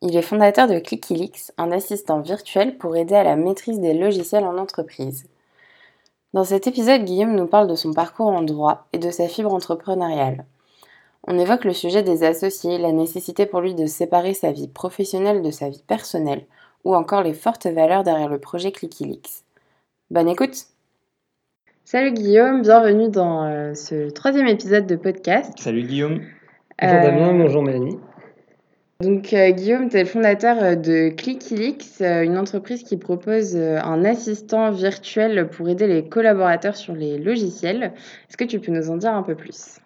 Il 0.00 0.16
est 0.16 0.22
fondateur 0.22 0.68
de 0.68 0.78
Clickilix, 0.78 1.52
un 1.58 1.72
assistant 1.72 2.20
virtuel 2.20 2.78
pour 2.78 2.96
aider 2.96 3.16
à 3.16 3.24
la 3.24 3.34
maîtrise 3.34 3.80
des 3.80 3.94
logiciels 3.94 4.44
en 4.44 4.56
entreprise. 4.56 5.26
Dans 6.34 6.44
cet 6.44 6.68
épisode, 6.68 7.04
Guillaume 7.04 7.34
nous 7.34 7.48
parle 7.48 7.68
de 7.68 7.74
son 7.74 7.92
parcours 7.92 8.28
en 8.28 8.42
droit 8.42 8.86
et 8.92 8.98
de 8.98 9.10
sa 9.10 9.26
fibre 9.26 9.52
entrepreneuriale. 9.52 10.44
On 11.26 11.38
évoque 11.38 11.64
le 11.64 11.72
sujet 11.72 12.04
des 12.04 12.22
associés, 12.22 12.78
la 12.78 12.92
nécessité 12.92 13.44
pour 13.44 13.60
lui 13.60 13.74
de 13.74 13.86
séparer 13.86 14.34
sa 14.34 14.52
vie 14.52 14.68
professionnelle 14.68 15.42
de 15.42 15.50
sa 15.50 15.68
vie 15.68 15.82
personnelle, 15.84 16.46
ou 16.84 16.94
encore 16.94 17.22
les 17.22 17.34
fortes 17.34 17.66
valeurs 17.66 18.04
derrière 18.04 18.28
le 18.28 18.38
projet 18.38 18.70
Clickilix. 18.70 19.42
Bonne 20.10 20.28
écoute 20.28 20.66
Salut 21.84 22.12
Guillaume, 22.12 22.62
bienvenue 22.62 23.08
dans 23.08 23.44
euh, 23.44 23.74
ce 23.74 24.10
troisième 24.10 24.46
épisode 24.46 24.86
de 24.86 24.94
podcast. 24.94 25.52
Salut 25.58 25.82
Guillaume. 25.82 26.20
Bonjour 26.80 27.00
Damien, 27.00 27.34
bonjour 27.34 27.62
Mélanie. 27.62 27.98
Donc 29.00 29.32
euh, 29.32 29.50
Guillaume, 29.52 29.88
tu 29.88 29.96
es 29.96 30.02
le 30.02 30.08
fondateur 30.08 30.56
euh, 30.60 30.74
de 30.74 31.10
Clickilix, 31.10 32.00
une 32.00 32.36
entreprise 32.36 32.82
qui 32.82 32.96
propose 32.96 33.56
un 33.56 34.04
assistant 34.04 34.72
virtuel 34.72 35.48
pour 35.50 35.68
aider 35.68 35.86
les 35.86 36.08
collaborateurs 36.08 36.74
sur 36.74 36.96
les 36.96 37.16
logiciels. 37.16 37.92
Est-ce 38.28 38.36
que 38.36 38.42
tu 38.42 38.58
peux 38.58 38.72
nous 38.72 38.90
en 38.90 38.96
dire 38.96 39.14
un 39.14 39.22
peu 39.22 39.36
plus? 39.36 39.78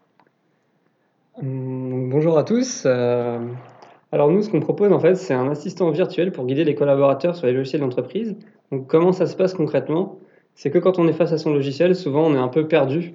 Hum, 1.42 2.08
Bonjour 2.08 2.38
à 2.38 2.42
tous. 2.42 2.86
alors 2.86 4.30
nous, 4.30 4.40
ce 4.40 4.48
qu'on 4.48 4.60
propose 4.60 4.90
en 4.92 4.98
fait, 4.98 5.16
c'est 5.16 5.34
un 5.34 5.50
assistant 5.50 5.90
virtuel 5.90 6.32
pour 6.32 6.46
guider 6.46 6.64
les 6.64 6.74
collaborateurs 6.74 7.36
sur 7.36 7.46
les 7.46 7.52
logiciels 7.52 7.82
d'entreprise. 7.82 8.34
Donc 8.70 8.86
comment 8.86 9.12
ça 9.12 9.26
se 9.26 9.36
passe 9.36 9.52
concrètement? 9.52 10.20
C'est 10.54 10.70
que 10.70 10.78
quand 10.78 10.98
on 10.98 11.06
est 11.06 11.12
face 11.12 11.32
à 11.32 11.38
son 11.38 11.52
logiciel, 11.52 11.94
souvent 11.96 12.28
on 12.28 12.34
est 12.34 12.38
un 12.38 12.48
peu 12.48 12.66
perdu. 12.66 13.12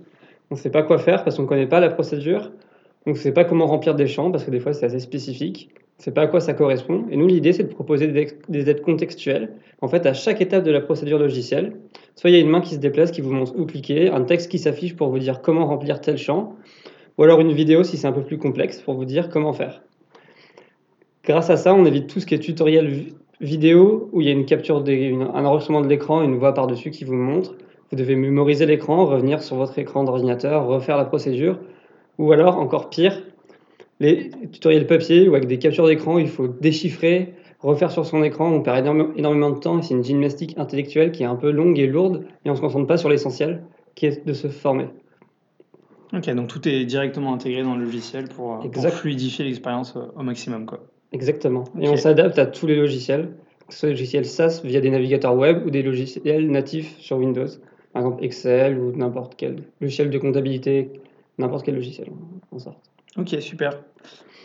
On 0.51 0.55
ne 0.55 0.59
sait 0.59 0.69
pas 0.69 0.83
quoi 0.83 0.99
faire 0.99 1.23
parce 1.23 1.37
qu'on 1.37 1.43
ne 1.43 1.47
connaît 1.47 1.65
pas 1.65 1.79
la 1.79 1.89
procédure. 1.89 2.51
Donc, 3.07 3.15
ne 3.15 3.21
sait 3.21 3.31
pas 3.31 3.45
comment 3.45 3.65
remplir 3.65 3.95
des 3.95 4.05
champs 4.05 4.31
parce 4.31 4.43
que 4.43 4.51
des 4.51 4.59
fois, 4.59 4.73
c'est 4.73 4.85
assez 4.85 4.99
spécifique. 4.99 5.69
Sait 5.97 6.11
pas 6.11 6.21
à 6.21 6.27
quoi 6.27 6.39
ça 6.39 6.53
correspond. 6.53 7.05
Et 7.09 7.17
nous, 7.17 7.25
l'idée, 7.25 7.53
c'est 7.53 7.63
de 7.63 7.73
proposer 7.73 8.07
des 8.07 8.69
aides 8.69 8.81
contextuelles. 8.81 9.53
En 9.81 9.87
fait, 9.87 10.05
à 10.05 10.13
chaque 10.13 10.41
étape 10.41 10.63
de 10.63 10.71
la 10.71 10.79
procédure 10.79 11.17
logicielle, 11.17 11.73
soit 12.15 12.29
il 12.29 12.33
y 12.33 12.35
a 12.35 12.39
une 12.39 12.49
main 12.49 12.61
qui 12.61 12.75
se 12.75 12.79
déplace, 12.79 13.11
qui 13.11 13.21
vous 13.21 13.33
montre 13.33 13.53
où 13.57 13.65
cliquer, 13.65 14.09
un 14.09 14.21
texte 14.21 14.51
qui 14.51 14.59
s'affiche 14.59 14.95
pour 14.95 15.09
vous 15.09 15.17
dire 15.17 15.41
comment 15.41 15.65
remplir 15.65 15.99
tel 15.99 16.17
champ, 16.17 16.55
ou 17.17 17.23
alors 17.23 17.41
une 17.41 17.51
vidéo 17.51 17.83
si 17.83 17.97
c'est 17.97 18.07
un 18.07 18.11
peu 18.11 18.21
plus 18.21 18.37
complexe 18.37 18.79
pour 18.79 18.93
vous 18.93 19.05
dire 19.05 19.29
comment 19.29 19.53
faire. 19.53 19.81
Grâce 21.23 21.49
à 21.49 21.57
ça, 21.57 21.73
on 21.73 21.83
évite 21.85 22.07
tout 22.07 22.19
ce 22.19 22.27
qui 22.27 22.35
est 22.35 22.39
tutoriel 22.39 23.05
vidéo 23.41 24.09
où 24.13 24.21
il 24.21 24.27
y 24.27 24.29
a 24.29 24.33
une 24.33 24.45
capture, 24.45 24.77
un 24.77 25.45
enregistrement 25.45 25.81
de 25.81 25.87
l'écran, 25.87 26.21
une 26.21 26.37
voix 26.37 26.53
par-dessus 26.53 26.91
qui 26.91 27.05
vous 27.05 27.15
montre. 27.15 27.55
Vous 27.89 27.97
devez 27.97 28.15
mémoriser 28.15 28.65
l'écran, 28.65 29.05
revenir 29.05 29.41
sur 29.41 29.55
votre 29.55 29.77
écran 29.79 30.03
d'ordinateur, 30.03 30.67
refaire 30.67 30.97
la 30.97 31.05
procédure 31.05 31.59
ou 32.17 32.31
alors, 32.31 32.57
encore 32.57 32.89
pire, 32.89 33.21
les 33.99 34.29
tutoriels 34.51 34.87
papier 34.87 35.27
ou 35.27 35.35
avec 35.35 35.47
des 35.47 35.59
captures 35.59 35.87
d'écran, 35.87 36.17
il 36.17 36.27
faut 36.27 36.47
déchiffrer, 36.47 37.33
refaire 37.59 37.91
sur 37.91 38.05
son 38.05 38.23
écran, 38.23 38.51
on 38.51 38.61
perd 38.61 38.85
énormément 38.85 39.49
de 39.49 39.59
temps 39.59 39.79
et 39.79 39.81
c'est 39.81 39.93
une 39.93 40.03
gymnastique 40.03 40.55
intellectuelle 40.57 41.11
qui 41.11 41.23
est 41.23 41.27
un 41.27 41.35
peu 41.35 41.51
longue 41.51 41.79
et 41.79 41.87
lourde 41.87 42.25
et 42.45 42.49
on 42.49 42.53
ne 42.53 42.57
se 42.57 42.61
concentre 42.61 42.87
pas 42.87 42.97
sur 42.97 43.09
l'essentiel 43.09 43.63
qui 43.95 44.05
est 44.05 44.25
de 44.25 44.33
se 44.33 44.47
former. 44.47 44.87
Ok, 46.13 46.29
donc 46.29 46.47
tout 46.47 46.65
est 46.67 46.85
directement 46.85 47.33
intégré 47.33 47.63
dans 47.63 47.75
le 47.75 47.83
logiciel 47.83 48.29
pour, 48.29 48.63
fluidifier 48.91 49.43
l'expérience 49.43 49.95
au, 50.15 50.23
maximum. 50.23 50.65
Quoi. 50.65 50.79
Exactement. 51.11 51.65
Et 51.79 51.89
on 51.89 51.97
s'adapte 51.97 52.39
à 52.39 52.45
tous 52.45 52.67
les 52.67 52.75
logiciels, 52.75 53.33
que 53.67 53.73
ce 53.73 53.79
soit 53.79 53.89
logiciels 53.89 54.25
SaaS 54.25 54.61
via 54.63 54.79
des 54.79 54.89
navigateurs 54.89 55.35
web 55.35 55.65
ou 55.65 55.69
des 55.69 55.83
logiciels 55.83 56.49
natifs 56.49 56.97
sur 56.99 57.17
Windows, 57.17 57.47
par 57.91 58.03
exemple 58.03 58.23
Excel 58.23 58.79
ou 58.79 58.95
n'importe 58.95 59.33
quel 59.35 59.63
logiciel 59.81 60.09
de 60.09 60.17
comptabilité, 60.17 60.91
n'importe 61.39 61.65
quel 61.65 61.75
logiciel 61.75 62.07
en 62.51 62.59
sorte. 62.59 62.79
Ok, 63.17 63.35
super. 63.39 63.71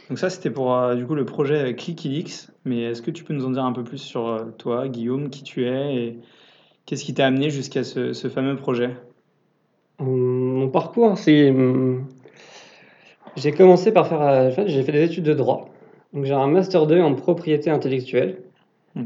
Donc 0.08 0.18
ça, 0.18 0.30
c'était 0.30 0.50
pour 0.50 0.74
euh, 0.74 0.94
du 0.94 1.06
coup 1.06 1.14
le 1.14 1.26
projet 1.26 1.74
Clickilix. 1.74 2.50
Mais 2.64 2.82
est-ce 2.82 3.02
que 3.02 3.10
tu 3.10 3.22
peux 3.22 3.34
nous 3.34 3.44
en 3.44 3.50
dire 3.50 3.64
un 3.64 3.72
peu 3.72 3.84
plus 3.84 3.98
sur 3.98 4.28
euh, 4.28 4.44
toi, 4.56 4.88
Guillaume, 4.88 5.30
qui 5.30 5.42
tu 5.42 5.66
es 5.66 5.94
et 5.94 6.18
qu'est-ce 6.86 7.04
qui 7.04 7.12
t'a 7.12 7.26
amené 7.26 7.50
jusqu'à 7.50 7.84
ce, 7.84 8.12
fameux 8.28 8.56
projet? 8.56 8.90
Mon 9.98 10.68
parcours, 10.68 11.18
c'est... 11.18 11.50
Hum, 11.50 12.06
j'ai 13.36 13.52
commencé 13.52 13.92
par 13.92 14.08
faire... 14.08 14.22
Euh, 14.22 14.50
j'ai 14.66 14.82
fait 14.82 14.92
des 14.92 15.04
études 15.04 15.24
de 15.24 15.34
droit. 15.34 15.68
Donc 16.14 16.24
j'ai 16.24 16.34
un 16.34 16.46
Master 16.46 16.86
2 16.86 17.00
en 17.00 17.14
propriété 17.14 17.70
intellectuelle. 17.70 18.42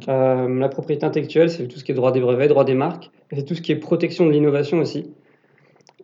la 0.09 0.69
propriété 0.69 1.05
intellectuelle, 1.07 1.51
c'est 1.51 1.67
tout 1.67 1.79
ce 1.79 1.85
qui 1.85 1.93
est 1.93 1.95
droit 1.95 2.13
des 2.13 2.21
brevets, 2.21 2.49
droit 2.49 2.65
des 2.65 2.75
marques, 2.75 3.11
et 3.31 3.37
c'est 3.37 3.45
tout 3.45 3.55
ce 3.55 3.63
qui 3.63 3.73
est 3.73 3.77
protection 3.77 4.27
de 4.27 4.33
l'innovation 4.33 4.79
aussi. 4.79 5.11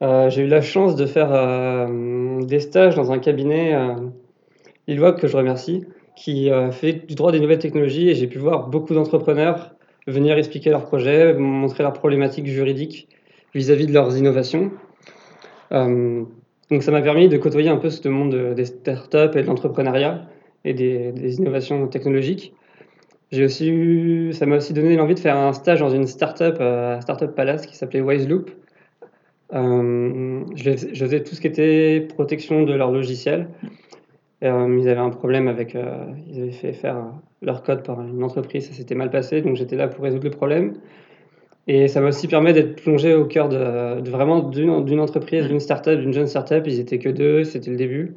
Euh, 0.02 0.28
j'ai 0.30 0.42
eu 0.42 0.46
la 0.48 0.60
chance 0.60 0.96
de 0.96 1.06
faire 1.06 1.32
euh, 1.32 2.42
des 2.42 2.58
stages 2.58 2.96
dans 2.96 3.12
un 3.12 3.20
cabinet 3.20 3.72
euh, 3.74 3.94
lillois 4.88 5.12
que 5.12 5.28
je 5.28 5.36
remercie, 5.36 5.84
qui 6.16 6.50
fait 6.72 6.92
du 6.92 7.14
droit 7.14 7.32
des 7.32 7.40
nouvelles 7.40 7.58
technologies 7.58 8.10
et 8.10 8.14
j'ai 8.14 8.26
pu 8.26 8.38
voir 8.38 8.68
beaucoup 8.68 8.92
d'entrepreneurs 8.92 9.74
venir 10.06 10.36
expliquer 10.36 10.68
leurs 10.68 10.84
projets, 10.84 11.32
montrer 11.32 11.82
leurs 11.82 11.94
problématiques 11.94 12.46
juridiques 12.46 13.08
vis-à-vis 13.54 13.86
de 13.86 13.94
leurs 13.94 14.16
innovations. 14.18 14.70
donc 15.70 16.82
ça 16.82 16.90
m'a 16.90 17.00
permis 17.00 17.30
de 17.30 17.38
côtoyer 17.38 17.70
un 17.70 17.78
peu 17.78 17.88
ce 17.88 18.06
monde 18.08 18.54
des 18.54 18.66
startups 18.66 19.34
et 19.34 19.42
de 19.42 19.46
l'entrepreneuriat 19.46 20.26
et 20.64 20.74
des, 20.74 21.38
innovations 21.38 21.88
technologiques. 21.88 22.52
J'ai 23.30 23.46
aussi 23.46 23.70
eu, 23.70 24.34
ça 24.34 24.44
m'a 24.44 24.56
aussi 24.56 24.74
donné 24.74 24.96
l'envie 24.96 25.14
de 25.14 25.20
faire 25.20 25.38
un 25.38 25.54
stage 25.54 25.80
dans 25.80 25.90
une 25.90 26.06
startup, 26.06 26.62
Startup 27.00 27.34
Palace, 27.34 27.66
qui 27.66 27.74
s'appelait 27.74 28.02
Wiseloop, 28.02 28.50
euh, 28.50 28.52
je, 29.52 30.94
faisais 30.94 31.22
tout 31.22 31.34
ce 31.34 31.40
qui 31.40 31.46
était 31.46 32.06
protection 32.08 32.62
de 32.64 32.72
leur 32.72 32.90
logiciel. 32.90 33.48
Euh, 34.42 34.78
ils 34.80 34.88
avaient 34.88 35.00
un 35.00 35.10
problème 35.10 35.46
avec. 35.46 35.74
Euh, 35.74 36.06
ils 36.28 36.42
avaient 36.42 36.50
fait 36.50 36.72
faire 36.72 37.12
leur 37.42 37.62
code 37.62 37.84
par 37.84 38.00
une 38.00 38.22
entreprise, 38.24 38.68
ça 38.68 38.72
s'était 38.72 38.94
mal 38.94 39.10
passé, 39.10 39.40
donc 39.42 39.56
j'étais 39.56 39.76
là 39.76 39.88
pour 39.88 40.04
résoudre 40.04 40.24
le 40.24 40.30
problème. 40.30 40.74
Et 41.68 41.86
ça 41.86 42.00
m'a 42.00 42.08
aussi 42.08 42.26
permis 42.26 42.52
d'être 42.52 42.82
plongé 42.82 43.14
au 43.14 43.24
cœur 43.24 43.48
de, 43.48 44.08
vraiment 44.10 44.40
d'une 44.40 45.00
entreprise, 45.00 45.46
d'une 45.46 45.60
startup, 45.60 46.00
d'une 46.00 46.12
jeune 46.12 46.26
startup. 46.26 46.64
Ils 46.66 46.80
étaient 46.80 46.98
que 46.98 47.08
deux, 47.08 47.44
c'était 47.44 47.70
le 47.70 47.76
début. 47.76 48.16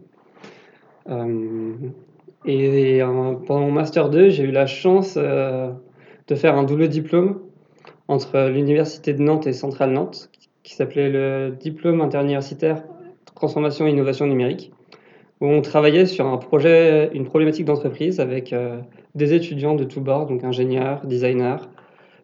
et, 2.46 3.02
pendant 3.46 3.60
mon 3.60 3.72
master 3.72 4.10
2, 4.10 4.30
j'ai 4.30 4.46
eu 4.46 4.52
la 4.52 4.66
chance 4.66 5.16
de 5.16 6.36
faire 6.36 6.58
un 6.58 6.64
double 6.64 6.88
diplôme 6.88 7.40
entre 8.08 8.50
l'université 8.50 9.14
de 9.14 9.22
Nantes 9.22 9.46
et 9.46 9.54
Centrale 9.54 9.92
Nantes, 9.92 10.30
qui 10.66 10.74
s'appelait 10.74 11.10
le 11.10 11.56
diplôme 11.58 12.02
interuniversitaire 12.02 12.84
transformation 13.36 13.86
et 13.86 13.92
innovation 13.92 14.26
numérique, 14.26 14.72
où 15.40 15.46
on 15.48 15.62
travaillait 15.62 16.06
sur 16.06 16.26
un 16.26 16.38
projet, 16.38 17.12
une 17.14 17.26
problématique 17.26 17.66
d'entreprise 17.66 18.20
avec 18.20 18.52
euh, 18.52 18.80
des 19.14 19.34
étudiants 19.34 19.76
de 19.76 19.84
tous 19.84 20.02
bords, 20.02 20.26
donc 20.26 20.44
ingénieurs, 20.44 21.06
designers, 21.06 21.58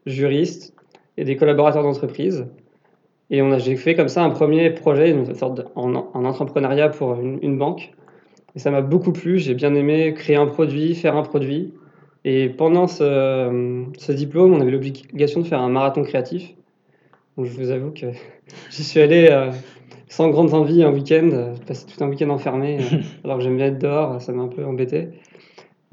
juristes 0.06 0.74
et 1.18 1.24
des 1.24 1.35
collaborateurs 1.35 1.84
d'entreprise. 1.84 2.47
Et 3.30 3.41
on 3.41 3.51
a, 3.51 3.59
j'ai 3.59 3.75
fait 3.75 3.94
comme 3.94 4.07
ça 4.07 4.24
un 4.24 4.30
premier 4.30 4.72
projet, 4.72 5.12
une 5.12 5.35
sorte 5.35 5.62
en, 5.75 5.94
entrepreneuriat 5.94 6.90
pour 6.90 7.16
une, 7.16 7.57
banque. 7.57 7.91
Et 8.56 8.59
ça 8.59 8.72
m'a 8.72 8.81
beaucoup 8.81 9.12
plu, 9.12 9.38
j'ai 9.38 9.54
bien 9.54 9.75
aimé 9.75 10.13
créer 10.13 10.36
un 10.36 10.48
produit, 10.48 10.95
faire 10.95 11.16
un 11.16 11.24
produit. 11.24 11.74
Et 12.25 12.50
pendant 12.50 12.88
ce, 12.88 13.86
ce 13.98 14.12
diplôme, 14.12 14.54
on 14.54 14.62
avait 14.62 14.71
l'obligation 14.71 15.42
de 15.42 15.45
faire 15.45 15.62
un 15.62 15.69
marathon 15.69 16.04
créatif. 16.04 16.56
Donc 17.38 17.45
je 17.45 17.51
vous 17.51 17.72
avoue 17.72 17.92
que 17.92 18.07
j'y 18.69 18.83
suis 18.83 19.00
allé 19.00 19.28
euh, 19.31 19.51
sans 20.10 20.30
grande 20.30 20.54
envie 20.54 20.83
un 20.83 20.92
week-end, 20.92 21.30
euh, 21.31 21.54
passer 21.66 21.86
tout 21.86 22.04
un 22.04 22.07
week-end 22.07 22.30
enfermé, 22.30 22.80
euh, 22.80 22.98
alors 23.24 23.38
que 23.38 23.44
j'aime 23.44 23.57
bien 23.57 23.68
être 23.68 23.80
dehors, 23.80 24.22
ça 24.22 24.31
m'a 24.31 24.44
un 24.44 24.48
peu 24.48 24.66
embêté. 24.66 25.10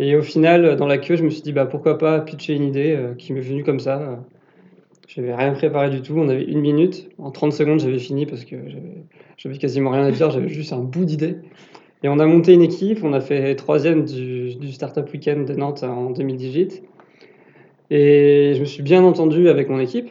Et 0.01 0.15
au 0.15 0.23
final, 0.23 0.77
dans 0.77 0.87
la 0.87 0.99
queue, 0.99 1.17
je 1.17 1.25
me 1.25 1.31
suis 1.31 1.43
dit 1.43 1.53
bah, 1.53 1.67
pourquoi 1.67 1.99
pas 1.99 2.21
pitcher 2.21 2.55
une 2.55 2.63
idée 2.63 2.97
qui 3.19 3.33
m'est 3.33 3.41
venue 3.41 3.65
comme 3.65 3.81
ça. 3.81 4.21
Je 5.09 5.21
n'avais 5.21 5.35
rien 5.35 5.53
préparé 5.55 5.91
du 5.91 6.03
tout, 6.03 6.15
on 6.17 6.29
avait 6.29 6.45
une 6.45 6.61
minute, 6.61 7.09
en 7.19 7.33
30 7.33 7.53
secondes 7.53 7.81
j'avais 7.81 7.99
fini 7.99 8.25
parce 8.25 8.45
que 8.45 8.55
j'avais 9.37 9.57
quasiment 9.57 9.91
rien 9.91 10.05
à 10.05 10.13
dire, 10.13 10.31
j'avais 10.31 10.51
juste 10.51 10.73
un 10.73 10.79
bout 10.79 11.05
d'idée. 11.05 11.39
Et 12.05 12.09
on 12.09 12.21
a 12.21 12.27
monté 12.27 12.53
une 12.53 12.63
équipe, 12.63 13.03
on 13.03 13.13
a 13.13 13.21
fait 13.21 13.57
troisième 13.57 14.05
du, 14.05 14.55
du 14.55 14.71
Startup 14.71 15.11
Weekend 15.13 15.49
de 15.49 15.55
Nantes 15.55 15.83
en 15.83 16.11
2018. 16.11 16.85
Et 17.91 18.53
je 18.55 18.61
me 18.61 18.67
suis 18.67 18.85
bien 18.85 19.03
entendu 19.03 19.49
avec 19.49 19.69
mon 19.69 19.81
équipe. 19.81 20.11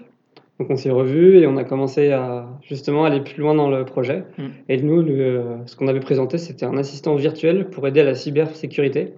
Donc 0.60 0.72
on 0.72 0.76
s'est 0.76 0.92
revus 0.92 1.38
et 1.38 1.48
on 1.48 1.58
a 1.58 1.64
commencé 1.64 2.12
à 2.12 2.48
justement 2.64 3.06
aller 3.06 3.22
plus 3.22 3.42
loin 3.42 3.54
dans 3.54 3.70
le 3.70 3.86
projet. 3.86 4.24
Mm. 4.38 4.44
Et 4.70 4.82
nous, 4.82 5.02
le, 5.02 5.58
ce 5.66 5.76
qu'on 5.76 5.88
avait 5.88 6.00
présenté, 6.00 6.38
c'était 6.38 6.66
un 6.66 6.78
assistant 6.78 7.16
virtuel 7.16 7.70
pour 7.70 7.88
aider 7.88 8.02
à 8.02 8.06
la 8.06 8.16
cybersécurité. 8.16 9.14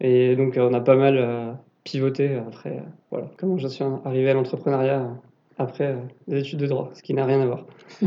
Et 0.00 0.36
donc, 0.36 0.56
on 0.56 0.72
a 0.72 0.80
pas 0.80 0.94
mal 0.94 1.56
pivoté 1.82 2.36
après. 2.36 2.82
voilà, 3.10 3.28
comment 3.36 3.58
je 3.58 3.66
suis 3.66 3.84
arrivé 4.04 4.30
à 4.30 4.34
l'entrepreneuriat 4.34 5.10
après 5.58 5.96
des 6.28 6.40
études 6.40 6.60
de 6.60 6.66
droit, 6.66 6.90
ce 6.94 7.02
qui 7.02 7.14
n'a 7.14 7.24
rien 7.24 7.40
à 7.40 7.46
voir. 7.46 7.64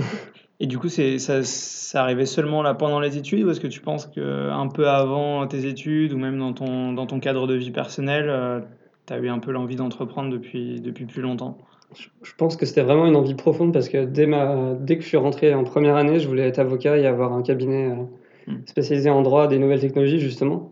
Et 0.61 0.67
du 0.67 0.77
coup, 0.77 0.89
c'est 0.89 1.17
ça, 1.17 1.43
ça 1.43 2.03
arrivait 2.03 2.27
seulement 2.27 2.61
là 2.61 2.75
pendant 2.75 2.99
les 2.99 3.17
études 3.17 3.43
ou 3.43 3.49
est-ce 3.49 3.59
que 3.59 3.67
tu 3.67 3.81
penses 3.81 4.05
qu'un 4.05 4.67
peu 4.67 4.87
avant 4.87 5.47
tes 5.47 5.65
études 5.65 6.13
ou 6.13 6.19
même 6.19 6.37
dans 6.37 6.53
ton, 6.53 6.93
dans 6.93 7.07
ton 7.07 7.19
cadre 7.19 7.47
de 7.47 7.55
vie 7.55 7.71
personnelle, 7.71 8.63
tu 9.07 9.13
as 9.13 9.17
eu 9.17 9.27
un 9.27 9.39
peu 9.39 9.51
l'envie 9.51 9.75
d'entreprendre 9.75 10.29
depuis, 10.29 10.79
depuis 10.79 11.07
plus 11.07 11.23
longtemps? 11.23 11.57
Je 11.95 12.31
pense 12.37 12.55
que 12.55 12.65
c'était 12.65 12.81
vraiment 12.81 13.05
une 13.05 13.15
envie 13.15 13.35
profonde 13.35 13.73
parce 13.73 13.89
que 13.89 14.05
dès, 14.05 14.25
ma, 14.25 14.73
dès 14.79 14.97
que 14.97 15.03
je 15.03 15.07
suis 15.07 15.17
rentré 15.17 15.53
en 15.53 15.63
première 15.63 15.95
année, 15.95 16.19
je 16.19 16.27
voulais 16.27 16.47
être 16.47 16.59
avocat 16.59 16.97
et 16.97 17.05
avoir 17.05 17.33
un 17.33 17.41
cabinet 17.41 17.89
euh, 17.89 18.51
hmm. 18.51 18.61
spécialisé 18.65 19.09
en 19.09 19.21
droit 19.21 19.47
des 19.47 19.59
nouvelles 19.59 19.81
technologies, 19.81 20.19
justement. 20.19 20.71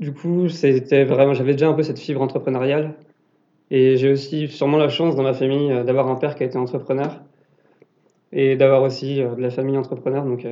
Du 0.00 0.12
coup, 0.12 0.48
c'était 0.48 1.04
vraiment, 1.04 1.34
j'avais 1.34 1.52
déjà 1.52 1.68
un 1.68 1.72
peu 1.72 1.82
cette 1.82 1.98
fibre 1.98 2.20
entrepreneuriale. 2.22 2.94
Et 3.70 3.96
j'ai 3.96 4.12
aussi 4.12 4.48
sûrement 4.48 4.76
la 4.76 4.90
chance 4.90 5.16
dans 5.16 5.22
ma 5.22 5.32
famille 5.32 5.72
euh, 5.72 5.84
d'avoir 5.84 6.08
un 6.08 6.16
père 6.16 6.34
qui 6.34 6.42
a 6.42 6.46
été 6.46 6.58
entrepreneur 6.58 7.22
et 8.32 8.56
d'avoir 8.56 8.82
aussi 8.82 9.22
euh, 9.22 9.34
de 9.34 9.40
la 9.40 9.50
famille 9.50 9.78
entrepreneur. 9.78 10.24
Donc, 10.24 10.46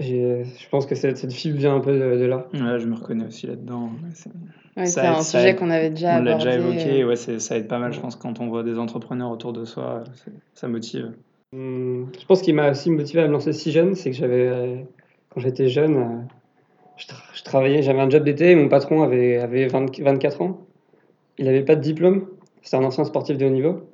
je 0.00 0.68
pense 0.70 0.86
que 0.86 0.94
cette, 0.94 1.16
cette 1.16 1.32
fibre 1.32 1.58
vient 1.58 1.74
un 1.74 1.80
peu 1.80 1.92
de, 1.92 2.24
là. 2.24 2.46
Ouais, 2.54 2.78
je 2.78 2.86
me 2.86 2.94
reconnais 2.94 3.26
aussi 3.26 3.46
là-dedans. 3.46 3.90
c'est 4.84 5.00
un 5.00 5.22
sujet 5.22 5.54
qu'on 5.54 5.70
avait 5.70 5.90
déjà 5.90 6.16
abordé. 6.16 6.32
On 6.32 6.44
l'a 6.44 6.44
déjà 6.44 6.54
évoqué, 6.58 7.04
ouais, 7.04 7.16
ça 7.16 7.56
aide 7.56 7.68
pas 7.68 7.78
mal, 7.78 7.92
je 7.92 8.00
pense, 8.00 8.16
quand 8.16 8.40
on 8.40 8.48
voit 8.48 8.62
des 8.62 8.78
entrepreneurs 8.78 9.30
autour 9.30 9.52
de 9.52 9.64
soi, 9.64 10.04
ça 10.54 10.68
motive. 10.68 11.12
Hum, 11.54 12.10
je 12.18 12.26
pense 12.26 12.42
qu'il 12.42 12.54
m'a 12.54 12.70
aussi 12.70 12.90
motivé 12.90 13.22
à 13.22 13.26
me 13.26 13.32
lancer 13.32 13.52
si 13.52 13.72
jeune, 13.72 13.94
c'est 13.94 14.10
que 14.10 14.16
j'avais, 14.16 14.84
quand 15.30 15.40
j'étais 15.40 15.68
jeune, 15.68 15.96
euh, 15.96 16.18
je, 16.96 17.42
travaillais, 17.42 17.82
j'avais 17.82 18.00
un 18.00 18.10
job 18.10 18.24
d'été, 18.24 18.54
mon 18.54 18.68
patron 18.68 19.02
avait, 19.02 19.38
avait 19.38 19.66
24 19.66 20.42
ans, 20.42 20.66
il 21.38 21.46
n'avait 21.46 21.62
pas 21.62 21.76
de 21.76 21.80
diplôme, 21.80 22.26
c'était 22.62 22.76
un 22.76 22.84
ancien 22.84 23.04
sportif 23.04 23.38
de 23.38 23.46
haut 23.46 23.50
niveau. 23.50 23.88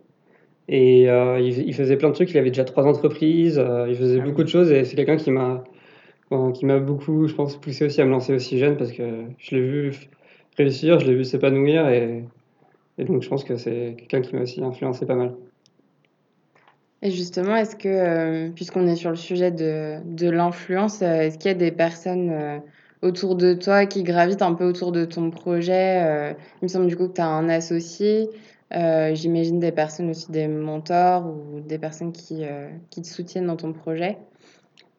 Et 0.67 1.11
euh, 1.11 1.39
il, 1.41 1.75
faisait 1.75 1.97
plein 1.97 2.09
de 2.09 2.15
trucs, 2.15 2.31
il 2.31 2.39
avait 2.39 2.51
déjà 2.51 2.65
trois 2.65 2.85
entreprises, 2.85 3.59
euh, 3.59 3.87
il 3.89 3.97
faisait 3.97 4.21
ah 4.21 4.25
beaucoup 4.25 4.43
de 4.43 4.49
choses 4.49 4.73
et 4.73 4.85
c'est 4.85 4.97
quelqu'un 4.97 5.19
qui 5.19 5.31
m'a 5.31 5.63
qui 6.53 6.67
m'a 6.67 6.79
beaucoup, 6.79 7.27
je 7.27 7.35
pense, 7.35 7.57
poussé 7.57 7.87
aussi 7.87 8.01
à 8.01 8.05
me 8.05 8.11
lancer 8.11 8.35
aussi 8.35 8.59
jeune 8.59 8.77
parce 8.77 8.93
que 8.93 9.25
je 9.39 9.55
l'ai 9.55 9.63
vu 9.63 9.93
réussir, 10.57 11.01
je 11.01 11.07
l'ai 11.07 11.15
vu 11.15 11.25
s'épanouir 11.25 11.89
et, 11.89 12.25
donc 12.99 13.23
je 13.23 13.29
pense 13.29 13.45
que 13.45 13.57
c'est 13.57 13.97
quelqu'un 13.99 14.21
qui 14.21 14.35
m'a 14.37 14.43
aussi 14.43 14.63
influencé 14.63 15.07
pas 15.07 15.17
mal. 15.17 15.35
Et 17.03 17.11
justement, 17.11 17.57
est-ce 17.57 17.77
que, 17.77 17.89
euh, 17.89 18.51
puisqu'on 18.55 18.87
est 18.87 18.97
sur 18.97 19.11
le 19.11 19.17
sujet 19.17 19.51
de, 19.51 20.31
l'influence, 20.31 21.03
euh, 21.03 21.21
est-ce 21.21 21.37
qu'il 21.39 21.51
y 21.51 21.55
a 21.55 21.59
des 21.59 21.71
personnes 21.71 22.31
euh, 22.31 22.59
autour 23.03 23.35
de 23.35 23.53
toi 23.53 23.85
qui 23.85 24.03
gravitent 24.03 24.41
un 24.41 24.55
peu 24.55 24.65
autour 24.65 24.91
de 24.91 25.05
ton 25.05 25.31
projet 25.31 26.35
Il 26.63 26.65
me 26.65 26.69
semble 26.69 26.87
du 26.87 26.97
coup 26.97 27.09
que 27.09 27.15
tu 27.15 27.21
as 27.21 27.27
un 27.27 27.51
associé. 27.51 28.31
J'imagine 28.71 29.61
des 29.61 29.73
personnes 29.73 30.11
aussi, 30.11 30.33
des 30.33 30.49
mentors 30.49 31.27
ou 31.27 31.61
des 31.61 31.79
personnes 31.79 32.13
qui 32.13 32.47
te 32.91 33.07
soutiennent 33.07 33.47
dans 33.47 33.57
ton 33.57 33.75
projet. 33.75 34.17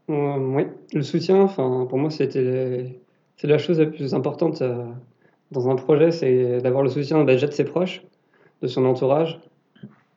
Euh, 0.09 0.37
oui, 0.37 0.67
le 0.93 1.01
soutien, 1.01 1.47
pour 1.47 1.97
moi, 1.97 2.09
c'est 2.11 2.35
la 3.43 3.57
chose 3.57 3.79
la 3.79 3.87
plus 3.87 4.13
importante 4.13 4.61
euh, 4.61 4.85
dans 5.51 5.69
un 5.69 5.75
projet, 5.75 6.11
c'est 6.11 6.61
d'avoir 6.61 6.83
le 6.83 6.89
soutien 6.89 7.23
bah, 7.23 7.33
déjà 7.33 7.47
de 7.47 7.53
ses 7.53 7.63
proches, 7.63 8.03
de 8.61 8.67
son 8.67 8.85
entourage. 8.85 9.39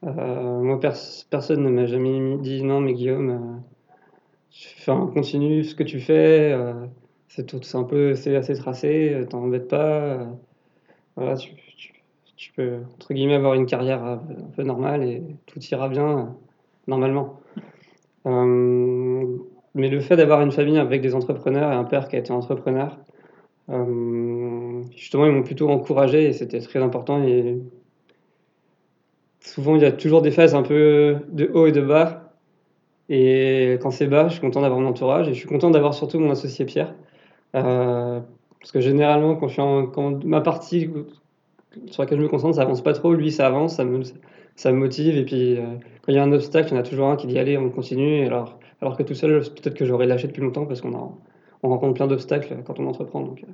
Euh, 0.05 0.61
moi, 0.61 0.79
personne 0.79 1.63
ne 1.63 1.71
m'a 1.71 1.87
jamais 1.87 2.37
dit 2.39 2.63
non, 2.63 2.81
mais 2.81 2.93
Guillaume, 2.93 3.63
continue 4.87 5.65
ce 5.65 5.75
que 5.75 5.83
tu 5.83 6.01
fais, 6.01 6.57
c'est 7.29 7.47
tout, 7.47 7.63
c'est 7.63 7.79
un 7.79 7.85
peu, 7.85 8.13
assez 8.13 8.55
tracé, 8.55 9.25
t'embête 9.31 9.69
pas, 9.69 10.27
voilà, 11.17 11.37
tu, 11.37 11.55
tu, 12.37 12.53
peux 12.53 12.79
entre 12.95 13.13
guillemets 13.13 13.35
avoir 13.35 13.55
une 13.55 13.67
carrière 13.67 14.05
un 14.05 14.19
peu 14.55 14.63
normale 14.63 15.03
et 15.03 15.23
tout 15.47 15.61
ira 15.61 15.89
bien 15.89 16.37
normalement. 16.87 17.41
Mais 19.75 19.89
le 19.89 20.01
fait 20.01 20.17
d'avoir 20.17 20.41
une 20.41 20.53
famille 20.53 20.79
avec 20.79 21.03
des 21.03 21.15
entrepreneurs 21.15 21.73
et 21.73 21.75
un 21.75 21.85
père 21.85 22.09
qui 22.09 22.17
a 22.17 22.19
été 22.19 22.33
entrepreneur, 22.33 22.99
euh, 23.71 24.83
justement, 24.97 25.27
ils 25.27 25.33
m'ont 25.33 25.43
plutôt 25.43 25.69
encouragé 25.69 26.27
et 26.27 26.33
c'était 26.33 26.61
très 26.61 26.83
important. 26.83 27.23
Et 27.23 27.59
souvent, 29.41 29.77
il 29.77 29.83
y 29.83 29.85
a 29.85 29.93
toujours 29.93 30.23
des 30.23 30.31
phases 30.31 30.55
un 30.55 30.63
peu 30.63 31.17
de 31.29 31.51
haut 31.53 31.67
et 31.67 31.73
de 31.73 31.81
bas. 31.81 32.33
Et 33.09 33.79
quand 33.81 33.91
c'est 33.91 34.07
bas, 34.07 34.29
je 34.29 34.33
suis 34.33 34.41
content 34.41 34.61
d'avoir 34.63 34.81
mon 34.81 34.89
entourage 34.89 35.29
et 35.29 35.35
je 35.35 35.39
suis 35.39 35.49
content 35.49 35.71
d'avoir 35.71 35.95
surtout 35.95 36.19
mon 36.19 36.31
associé 36.31 36.65
Pierre. 36.65 36.95
Euh, 37.55 38.21
parce 38.61 38.73
que 38.73 38.81
généralement, 38.81 39.37
quand, 39.37 40.25
ma 40.25 40.41
partie 40.41 40.91
sur 41.87 42.03
laquelle 42.03 42.19
je 42.19 42.25
me 42.25 42.29
concentre, 42.29 42.57
ça 42.57 42.63
avance 42.63 42.83
pas 42.83 42.93
trop. 42.93 43.15
Lui, 43.15 43.33
ça 43.33 43.47
avance, 43.47 43.77
ça 43.77 43.85
me, 43.85 44.03
ça 44.57 44.73
me 44.73 44.79
motive. 44.79 45.17
Et 45.17 45.25
puis, 45.25 45.57
euh, 45.57 45.63
quand 46.03 46.13
il 46.13 46.17
y 46.17 46.19
a 46.19 46.23
un 46.23 46.33
obstacle, 46.33 46.69
il 46.69 46.75
y 46.75 46.77
en 46.77 46.81
a 46.81 46.83
toujours 46.83 47.09
un 47.09 47.17
qui 47.17 47.27
dit 47.27 47.39
allez, 47.39 47.57
on 47.57 47.71
continue. 47.71 48.19
Et 48.19 48.27
alors, 48.27 48.58
alors 48.81 48.97
que 48.97 49.03
tout 49.03 49.15
seul, 49.15 49.41
peut-être 49.41 49.75
que 49.75 49.85
j'aurais 49.85 50.07
lâché 50.07 50.29
depuis 50.29 50.43
longtemps 50.43 50.67
parce 50.67 50.81
qu'on 50.81 51.19
on 51.63 51.69
rencontre 51.69 51.95
plein 51.95 52.07
d'obstacles 52.07 52.63
quand 52.65 52.79
on 52.79 52.87
entreprend. 52.87 53.23
Donc, 53.23 53.43
euh. 53.43 53.53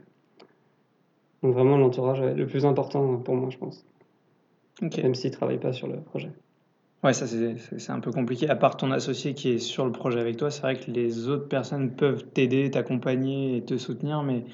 donc 1.42 1.54
vraiment, 1.54 1.78
l'entourage 1.78 2.20
est 2.20 2.34
le 2.34 2.46
plus 2.46 2.66
important 2.66 3.16
pour 3.16 3.34
moi, 3.34 3.50
je 3.50 3.58
pense. 3.58 3.84
Même 4.80 5.14
s'il 5.14 5.30
ne 5.30 5.36
travaille 5.36 5.58
pas 5.58 5.72
sur 5.72 5.86
le 5.86 6.00
projet. 6.00 6.30
Ouais, 7.04 7.12
ça 7.12 7.26
c'est 7.26 7.90
un 7.90 8.00
peu 8.00 8.10
compliqué. 8.10 8.48
À 8.48 8.56
part 8.56 8.78
ton 8.78 8.90
associé 8.90 9.34
qui 9.34 9.50
est 9.50 9.58
sur 9.58 9.84
le 9.84 9.92
projet 9.92 10.18
avec 10.20 10.38
toi, 10.38 10.50
c'est 10.50 10.62
vrai 10.62 10.76
que 10.76 10.90
les 10.90 11.28
autres 11.28 11.48
personnes 11.48 11.90
peuvent 11.90 12.24
t'aider, 12.24 12.70
t'accompagner 12.70 13.58
et 13.58 13.62
te 13.62 13.76
soutenir, 13.76 14.22
mais 14.22 14.44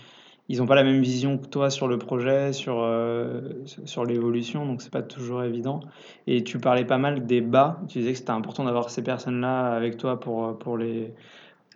ils 0.50 0.58
n'ont 0.58 0.66
pas 0.66 0.74
la 0.74 0.82
même 0.82 1.00
vision 1.00 1.38
que 1.38 1.46
toi 1.46 1.70
sur 1.70 1.86
le 1.86 1.96
projet, 1.96 2.52
sur, 2.52 2.82
euh, 2.82 3.40
sur 3.84 4.04
l'évolution, 4.04 4.66
donc 4.66 4.82
c'est 4.82 4.90
pas 4.90 5.00
toujours 5.00 5.44
évident. 5.44 5.78
Et 6.26 6.42
tu 6.42 6.58
parlais 6.58 6.84
pas 6.84 6.98
mal 6.98 7.24
des 7.24 7.40
bas, 7.40 7.80
tu 7.86 8.00
disais 8.00 8.10
que 8.10 8.18
c'était 8.18 8.32
important 8.32 8.64
d'avoir 8.64 8.90
ces 8.90 9.04
personnes-là 9.04 9.72
avec 9.72 9.96
toi 9.96 10.18
pour, 10.18 10.58
pour 10.58 10.76
les, 10.76 11.14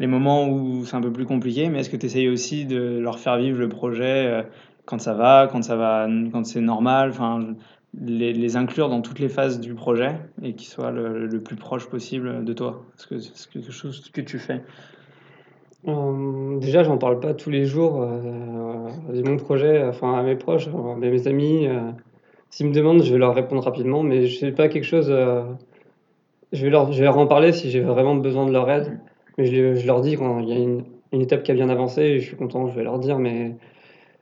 les 0.01 0.07
moments 0.09 0.49
où 0.49 0.85
c'est 0.85 0.97
un 0.97 1.01
peu 1.01 1.13
plus 1.13 1.25
compliqué, 1.25 1.69
mais 1.69 1.81
est-ce 1.81 1.91
que 1.91 1.97
tu 1.97 2.07
essayes 2.07 2.29
aussi 2.29 2.67
de 2.67 2.99
leur 2.99 3.21
faire 3.21 3.37
vivre 3.37 3.61
le 3.61 3.69
projet 3.69 4.27
euh, 4.27 4.43
quand 4.87 5.01
ça 5.01 5.15
va, 5.15 5.47
quand 5.47 5.63
ça 5.63 5.77
va, 5.77 6.09
quand 6.33 6.45
c'est 6.45 6.61
normal, 6.61 7.11
enfin, 7.11 7.55
les, 8.03 8.33
les, 8.33 8.57
inclure 8.57 8.89
dans 8.89 9.03
toutes 9.03 9.21
les 9.21 9.29
phases 9.29 9.61
du 9.61 9.75
projet 9.75 10.19
et 10.43 10.55
qu'ils 10.55 10.67
soient 10.67 10.91
le, 10.91 11.29
le, 11.29 11.41
plus 11.41 11.55
proche 11.55 11.87
possible 11.89 12.45
de 12.45 12.53
toi? 12.53 12.85
Est-ce 12.99 13.07
que 13.07 13.19
c'est 13.21 13.51
quelque 13.53 13.71
chose 13.71 14.11
que 14.13 14.21
tu 14.21 14.41
fais? 14.41 14.65
Euh, 15.87 16.59
déjà, 16.61 16.83
j'en 16.83 16.99
parle 16.99 17.21
pas 17.21 17.35
tous 17.35 17.51
les 17.51 17.67
jours 17.67 18.01
euh, 18.03 18.89
de 19.13 19.23
mon 19.29 19.37
projet, 19.37 19.85
enfin 19.85 20.19
à 20.19 20.23
mes 20.23 20.37
proches, 20.37 20.69
à 20.69 20.97
mes 20.97 21.29
amis. 21.29 21.67
Euh, 21.67 21.91
s'ils 22.51 22.67
me 22.69 22.73
demandent, 22.73 23.03
je 23.03 23.13
vais 23.13 23.19
leur 23.19 23.35
répondre 23.35 23.63
rapidement, 23.63 24.03
mais 24.03 24.29
sais 24.29 24.53
pas 24.53 24.69
quelque 24.69 24.85
chose. 24.85 25.09
je 26.53 26.65
vais 26.65 26.71
leur, 26.71 26.93
je 26.93 26.99
vais 26.99 27.05
leur 27.05 27.19
en 27.19 27.27
parler 27.27 27.53
si 27.53 27.71
j'ai 27.71 27.81
vraiment 27.81 28.15
besoin 28.15 28.47
de 28.47 28.53
leur 28.53 28.71
aide, 28.71 28.99
mais 29.39 29.47
je, 29.47 29.87
leur 29.87 30.01
dis 30.01 30.17
quand 30.17 30.41
il 30.41 30.49
y 30.49 30.53
a 30.53 30.57
une, 30.59 30.85
étape 31.13 31.43
qui 31.45 31.51
a 31.53 31.55
bien 31.55 31.69
avancé, 31.69 32.03
et 32.03 32.21
je 32.21 32.27
suis 32.27 32.37
content, 32.37 32.67
je 32.69 32.75
vais 32.75 32.85
leur 32.85 32.99
dire, 32.99 33.19
mais 33.19 33.57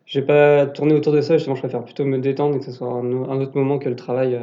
je 0.07 0.21
vais 0.21 0.27
pas 0.27 0.67
tourner 0.67 0.95
autour 0.95 1.13
de 1.13 1.21
ça. 1.21 1.37
Justement, 1.37 1.57
je 1.57 1.63
préfère 1.63 1.85
plutôt 1.85 2.05
me 2.05 2.19
détendre 2.19 2.57
et 2.57 2.59
que 2.59 2.65
ce 2.65 2.73
soit 2.73 2.89
un, 2.89 3.41
autre 3.41 3.57
moment 3.57 3.79
que 3.79 3.89
le 3.89 3.97
travail. 3.97 4.39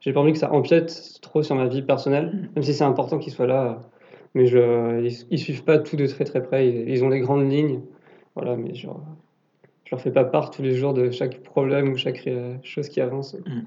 j'ai 0.00 0.12
pas 0.12 0.20
envie 0.20 0.32
que 0.32 0.38
ça 0.38 0.52
empiète 0.52 1.20
trop 1.22 1.42
sur 1.42 1.56
ma 1.56 1.66
vie 1.66 1.82
personnelle, 1.82 2.50
même 2.54 2.62
si 2.62 2.74
c'est 2.74 2.84
important 2.84 3.18
qu'il 3.18 3.32
soit 3.32 3.46
là 3.46 3.80
mais 4.34 4.46
je, 4.46 5.00
ils, 5.30 5.38
suivent 5.38 5.64
pas 5.64 5.78
tout 5.78 5.96
de 5.96 6.06
très 6.06 6.24
très 6.24 6.42
près. 6.42 6.68
Ils, 6.68 7.04
ont 7.04 7.08
les 7.08 7.20
grandes 7.20 7.50
lignes, 7.50 7.80
voilà, 8.34 8.56
mais 8.56 8.74
je, 8.74 8.88
je 9.84 9.90
leur 9.90 10.00
fais 10.00 10.10
pas 10.10 10.24
part 10.24 10.50
tous 10.50 10.62
les 10.62 10.74
jours 10.74 10.94
de 10.94 11.10
chaque 11.10 11.42
problème 11.42 11.92
ou 11.92 11.96
chaque 11.96 12.26
euh, 12.26 12.56
chose 12.62 12.88
qui 12.88 13.00
avance 13.00 13.34
mm. 13.34 13.60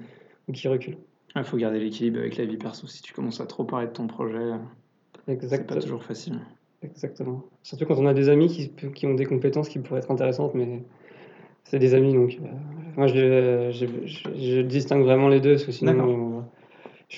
ou 0.48 0.52
qui 0.52 0.68
recule. 0.68 0.96
Il 1.36 1.44
faut 1.44 1.56
garder 1.58 1.78
l'équilibre 1.78 2.18
avec 2.18 2.36
la 2.36 2.46
vie 2.46 2.56
perso. 2.56 2.86
Si 2.86 3.02
tu 3.02 3.12
commences 3.12 3.40
à 3.40 3.46
trop 3.46 3.64
parler 3.64 3.86
de 3.88 3.92
ton 3.92 4.06
projet, 4.06 4.52
c'est 5.26 5.66
pas 5.66 5.76
toujours 5.76 6.02
facile. 6.02 6.40
Exactement. 6.82 7.44
Surtout 7.62 7.84
quand 7.84 7.98
on 7.98 8.06
a 8.06 8.14
des 8.14 8.28
amis 8.28 8.48
qui, 8.48 8.70
qui, 8.92 9.06
ont 9.06 9.14
des 9.14 9.26
compétences 9.26 9.68
qui 9.68 9.78
pourraient 9.78 10.00
être 10.00 10.10
intéressantes, 10.10 10.54
mais 10.54 10.82
c'est 11.64 11.78
des 11.78 11.94
amis, 11.94 12.14
donc 12.14 12.38
euh, 12.40 12.46
moi 12.96 13.06
je, 13.08 13.70
je, 13.72 13.86
je, 14.06 14.60
distingue 14.60 15.02
vraiment 15.02 15.28
les 15.28 15.40
deux, 15.40 15.52
parce 15.52 15.64
que 15.64 15.72
sinon 15.72 16.44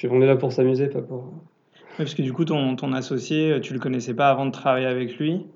on, 0.03 0.11
on 0.11 0.23
est 0.23 0.27
là 0.27 0.37
pour 0.37 0.53
s'amuser, 0.53 0.89
pas 0.89 1.03
pour 1.03 1.33
parce 2.05 2.15
que 2.15 2.23
du 2.23 2.33
coup, 2.33 2.45
ton, 2.45 2.77
ton 2.77 2.93
associé, 2.93 3.61
tu 3.61 3.73
le 3.73 3.79
connaissais 3.79 4.15
pas 4.15 4.31
avant 4.31 4.47
de 4.47 4.51
travailler 4.51 4.87
avec 4.87 5.17
lui. 5.19 5.47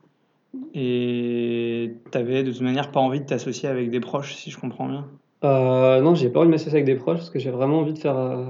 Et 0.74 1.94
tu 2.10 2.18
avais 2.18 2.42
de 2.42 2.52
toute 2.52 2.60
manière 2.60 2.90
pas 2.90 3.00
envie 3.00 3.20
de 3.20 3.24
t'associer 3.24 3.68
avec 3.68 3.90
des 3.90 4.00
proches, 4.00 4.34
si 4.34 4.50
je 4.50 4.58
comprends 4.58 4.88
bien. 4.88 5.06
Euh, 5.44 6.00
non, 6.00 6.14
j'ai 6.14 6.28
pas 6.28 6.40
envie 6.40 6.48
de 6.48 6.52
m'associer 6.52 6.74
avec 6.74 6.84
des 6.84 6.94
proches 6.94 7.18
parce 7.18 7.30
que 7.30 7.38
j'ai 7.38 7.50
vraiment 7.50 7.78
envie 7.78 7.94
de 7.94 7.98
faire 7.98 8.16
euh, 8.16 8.44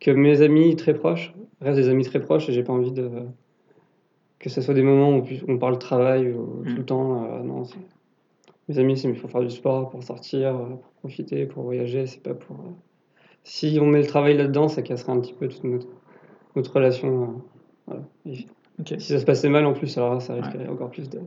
que 0.00 0.10
mes 0.10 0.42
amis 0.42 0.76
très 0.76 0.94
proches 0.94 1.34
restent 1.60 1.80
des 1.80 1.88
amis 1.88 2.04
très 2.04 2.20
proches 2.20 2.48
et 2.48 2.52
j'ai 2.52 2.62
pas 2.62 2.72
envie 2.72 2.92
de 2.92 3.10
que 4.38 4.50
ce 4.50 4.60
soit 4.60 4.74
des 4.74 4.82
moments 4.82 5.16
où 5.16 5.24
on 5.48 5.56
parle 5.56 5.78
travail 5.78 6.30
tout 6.32 6.62
le 6.64 6.82
mm. 6.82 6.84
temps. 6.84 7.24
Euh, 7.24 7.42
non, 7.42 7.62
mes 8.68 8.78
amis, 8.78 8.98
c'est 8.98 9.08
il 9.08 9.16
faut 9.16 9.28
faire 9.28 9.42
du 9.42 9.50
sport 9.50 9.88
pour 9.90 10.02
sortir, 10.02 10.56
pour 10.56 10.92
profiter, 11.00 11.46
pour 11.46 11.64
voyager. 11.64 12.06
C'est 12.06 12.22
pas 12.22 12.34
pour. 12.34 12.56
Si 13.42 13.78
on 13.80 13.86
met 13.86 14.00
le 14.00 14.06
travail 14.06 14.36
là-dedans, 14.36 14.68
ça 14.68 14.82
casserait 14.82 15.12
un 15.12 15.20
petit 15.20 15.34
peu 15.34 15.48
toute 15.48 15.64
notre 15.64 15.86
notre 16.56 16.72
relation. 16.74 17.42
Euh, 17.90 17.94
Si 18.24 19.12
ça 19.12 19.18
se 19.18 19.24
passait 19.24 19.48
mal 19.48 19.64
en 19.66 19.72
plus, 19.72 19.96
alors 19.98 20.20
ça 20.20 20.34
risquerait 20.34 20.68
encore 20.68 20.90
plus 20.90 21.08
de, 21.08 21.20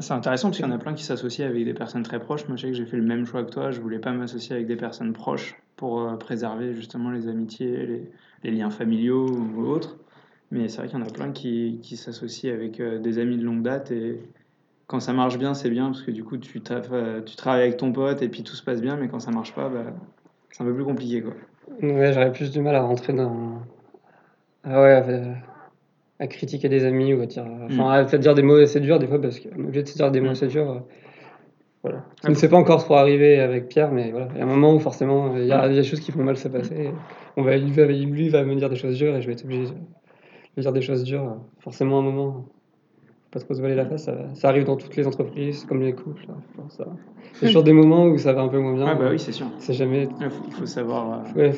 C'est 0.00 0.12
intéressant 0.12 0.48
parce 0.48 0.58
qu'il 0.58 0.66
y 0.66 0.68
en 0.68 0.74
a 0.74 0.78
plein 0.78 0.94
qui 0.94 1.04
s'associent 1.04 1.46
avec 1.46 1.64
des 1.64 1.74
personnes 1.74 2.02
très 2.02 2.20
proches. 2.20 2.46
Moi, 2.48 2.56
je 2.56 2.62
sais 2.62 2.68
que 2.68 2.76
j'ai 2.76 2.86
fait 2.86 2.96
le 2.96 3.02
même 3.02 3.26
choix 3.26 3.44
que 3.44 3.50
toi. 3.50 3.70
Je 3.70 3.80
voulais 3.80 3.98
pas 3.98 4.12
m'associer 4.12 4.54
avec 4.54 4.66
des 4.66 4.76
personnes 4.76 5.12
proches 5.12 5.56
pour 5.76 6.00
euh, 6.00 6.16
préserver 6.16 6.74
justement 6.74 7.10
les 7.10 7.28
amitiés, 7.28 7.86
les, 7.86 8.10
les 8.44 8.50
liens 8.50 8.70
familiaux 8.70 9.26
ou 9.26 9.66
autres. 9.66 9.96
Mais 10.50 10.68
c'est 10.68 10.78
vrai 10.78 10.88
qu'il 10.88 10.98
y 10.98 11.02
en 11.02 11.06
a 11.06 11.10
plein 11.10 11.32
qui, 11.32 11.80
qui 11.82 11.96
s'associent 11.96 12.52
avec 12.52 12.78
euh, 12.78 12.98
des 12.98 13.18
amis 13.18 13.36
de 13.36 13.44
longue 13.44 13.62
date 13.62 13.90
et 13.90 14.20
quand 14.86 15.00
ça 15.00 15.12
marche 15.12 15.38
bien, 15.38 15.54
c'est 15.54 15.70
bien 15.70 15.86
parce 15.86 16.02
que 16.02 16.10
du 16.10 16.22
coup, 16.24 16.36
tu, 16.36 16.60
tu 16.60 17.36
travailles 17.36 17.62
avec 17.62 17.76
ton 17.78 17.92
pote 17.92 18.22
et 18.22 18.28
puis 18.28 18.42
tout 18.42 18.54
se 18.54 18.62
passe 18.62 18.80
bien. 18.80 18.96
Mais 18.96 19.08
quand 19.08 19.18
ça 19.18 19.30
marche 19.30 19.54
pas, 19.54 19.68
bah, 19.68 19.86
c'est 20.50 20.62
un 20.62 20.66
peu 20.66 20.74
plus 20.74 20.84
compliqué. 20.84 21.22
Quoi. 21.22 21.32
Ouais, 21.82 22.12
j'aurais 22.12 22.32
plus 22.32 22.50
du 22.50 22.60
mal 22.60 22.76
à 22.76 22.82
rentrer 22.82 23.12
dans. 23.12 23.62
Ah 24.64 24.82
ouais, 24.82 24.92
à, 24.92 25.04
à 26.24 26.26
critiquer 26.26 26.68
des 26.68 26.84
amis 26.84 27.12
ou 27.14 27.20
à 27.22 27.26
dire. 27.26 27.44
Enfin, 27.66 27.90
à 27.90 28.06
faire 28.06 28.18
dire 28.20 28.34
des 28.34 28.42
mots, 28.42 28.64
c'est 28.66 28.80
dur 28.80 28.98
des 28.98 29.06
fois 29.06 29.20
parce 29.20 29.38
qu'on 29.40 29.50
est 29.50 29.64
obligé 29.64 29.82
de 29.82 29.88
se 29.88 29.94
dire 29.96 30.10
des 30.10 30.20
mots, 30.20 30.30
Mm. 30.30 30.34
c'est 30.36 30.46
dur. 30.48 30.70
euh, 30.70 30.78
Voilà. 31.82 31.98
Ça 31.98 32.28
Ah 32.28 32.30
ne 32.30 32.34
s'est 32.34 32.48
pas 32.48 32.56
encore 32.56 32.82
trop 32.82 32.94
arrivé 32.94 33.40
avec 33.40 33.68
Pierre, 33.68 33.92
mais 33.92 34.10
voilà. 34.10 34.28
Il 34.32 34.38
y 34.38 34.40
a 34.40 34.44
un 34.44 34.48
moment 34.48 34.74
où 34.74 34.78
forcément 34.78 35.36
il 35.36 35.44
y 35.46 35.52
a 35.52 35.60
a 35.60 35.68
des 35.68 35.82
choses 35.82 36.00
qui 36.00 36.12
vont 36.12 36.24
mal 36.24 36.36
se 36.36 36.48
passer. 36.48 36.90
On 37.36 37.42
va, 37.42 37.56
lui, 37.58 37.70
va, 37.72 37.84
lui 37.86 38.28
va 38.30 38.42
me 38.44 38.54
dire 38.54 38.70
des 38.70 38.76
choses 38.76 38.96
dures 38.96 39.14
et 39.16 39.20
je 39.20 39.26
vais 39.26 39.34
être 39.34 39.44
obligé 39.44 39.64
de 39.64 39.68
lui 40.56 40.62
dire 40.62 40.72
des 40.72 40.80
choses 40.80 41.04
dures. 41.04 41.36
Forcément, 41.60 41.96
à 41.98 42.00
un 42.00 42.04
moment, 42.04 42.32
faut 42.32 43.30
pas 43.32 43.40
trop 43.40 43.52
se 43.54 43.60
voiler 43.60 43.74
la 43.74 43.84
face. 43.84 44.04
Ça, 44.04 44.16
ça 44.34 44.48
arrive 44.48 44.64
dans 44.64 44.76
toutes 44.76 44.96
les 44.96 45.06
entreprises, 45.06 45.66
comme 45.66 45.82
les 45.82 45.92
couples. 45.92 46.24
hein, 46.30 46.36
je 46.52 46.56
pense, 46.62 46.76
ça. 46.78 46.86
Il 46.86 47.42
y 47.42 47.44
a 47.44 47.48
toujours 47.48 47.64
des 47.64 47.72
moments 47.74 48.04
où 48.06 48.16
ça 48.16 48.32
va 48.32 48.40
un 48.42 48.48
peu 48.48 48.60
moins 48.60 48.74
bien. 48.74 48.86
Ah 48.86 48.94
bah 48.94 49.08
oui, 49.10 49.18
c'est 49.18 49.32
sûr. 49.32 49.46
C'est 49.58 49.74
jamais. 49.74 50.08
Il 50.20 50.30
faut, 50.30 50.44
il 50.46 50.52
faut 50.54 50.66
savoir. 50.66 51.24
euh, 51.36 51.38
Ouais. 51.38 51.52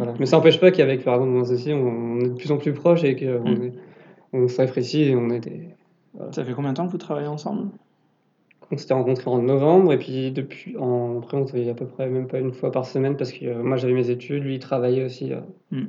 Voilà. 0.00 0.14
Mais 0.18 0.24
ça 0.26 0.38
n'empêche 0.38 0.58
pas 0.58 0.70
qu'avec 0.70 1.04
mon 1.04 1.42
associé, 1.42 1.74
on, 1.74 2.20
est 2.20 2.28
de 2.30 2.34
plus 2.34 2.50
en 2.50 2.56
plus 2.56 2.72
proches 2.72 3.04
et 3.04 3.16
qu'on 3.16 3.50
Mm. 3.50 3.72
on 4.32 4.48
s'apprécie 4.48 5.02
et 5.02 5.14
on 5.14 5.28
est 5.28 5.40
des. 5.40 5.68
Ça 6.32 6.42
fait 6.42 6.54
combien 6.54 6.70
de 6.72 6.76
temps 6.76 6.86
que 6.86 6.92
vous 6.92 6.98
travaillez 6.98 7.28
ensemble? 7.28 7.68
On 8.70 8.76
s'était 8.78 8.94
rencontrés 8.94 9.28
en 9.30 9.42
novembre 9.42 9.92
et 9.92 9.98
puis 9.98 10.30
depuis 10.30 10.76
en 10.78 11.18
après 11.18 11.36
on 11.36 11.46
se 11.46 11.52
voyait 11.52 11.70
à 11.70 11.74
peu 11.74 11.86
près 11.86 12.08
même 12.08 12.28
pas 12.28 12.38
une 12.38 12.52
fois 12.52 12.70
par 12.70 12.86
semaine 12.86 13.16
parce 13.16 13.32
que 13.32 13.44
euh, 13.44 13.62
moi 13.62 13.76
j'avais 13.76 13.92
mes 13.92 14.08
études, 14.10 14.42
lui 14.44 14.54
il 14.54 14.58
travaillait 14.60 15.04
aussi. 15.04 15.32
euh, 15.32 15.40
Mm. 15.70 15.86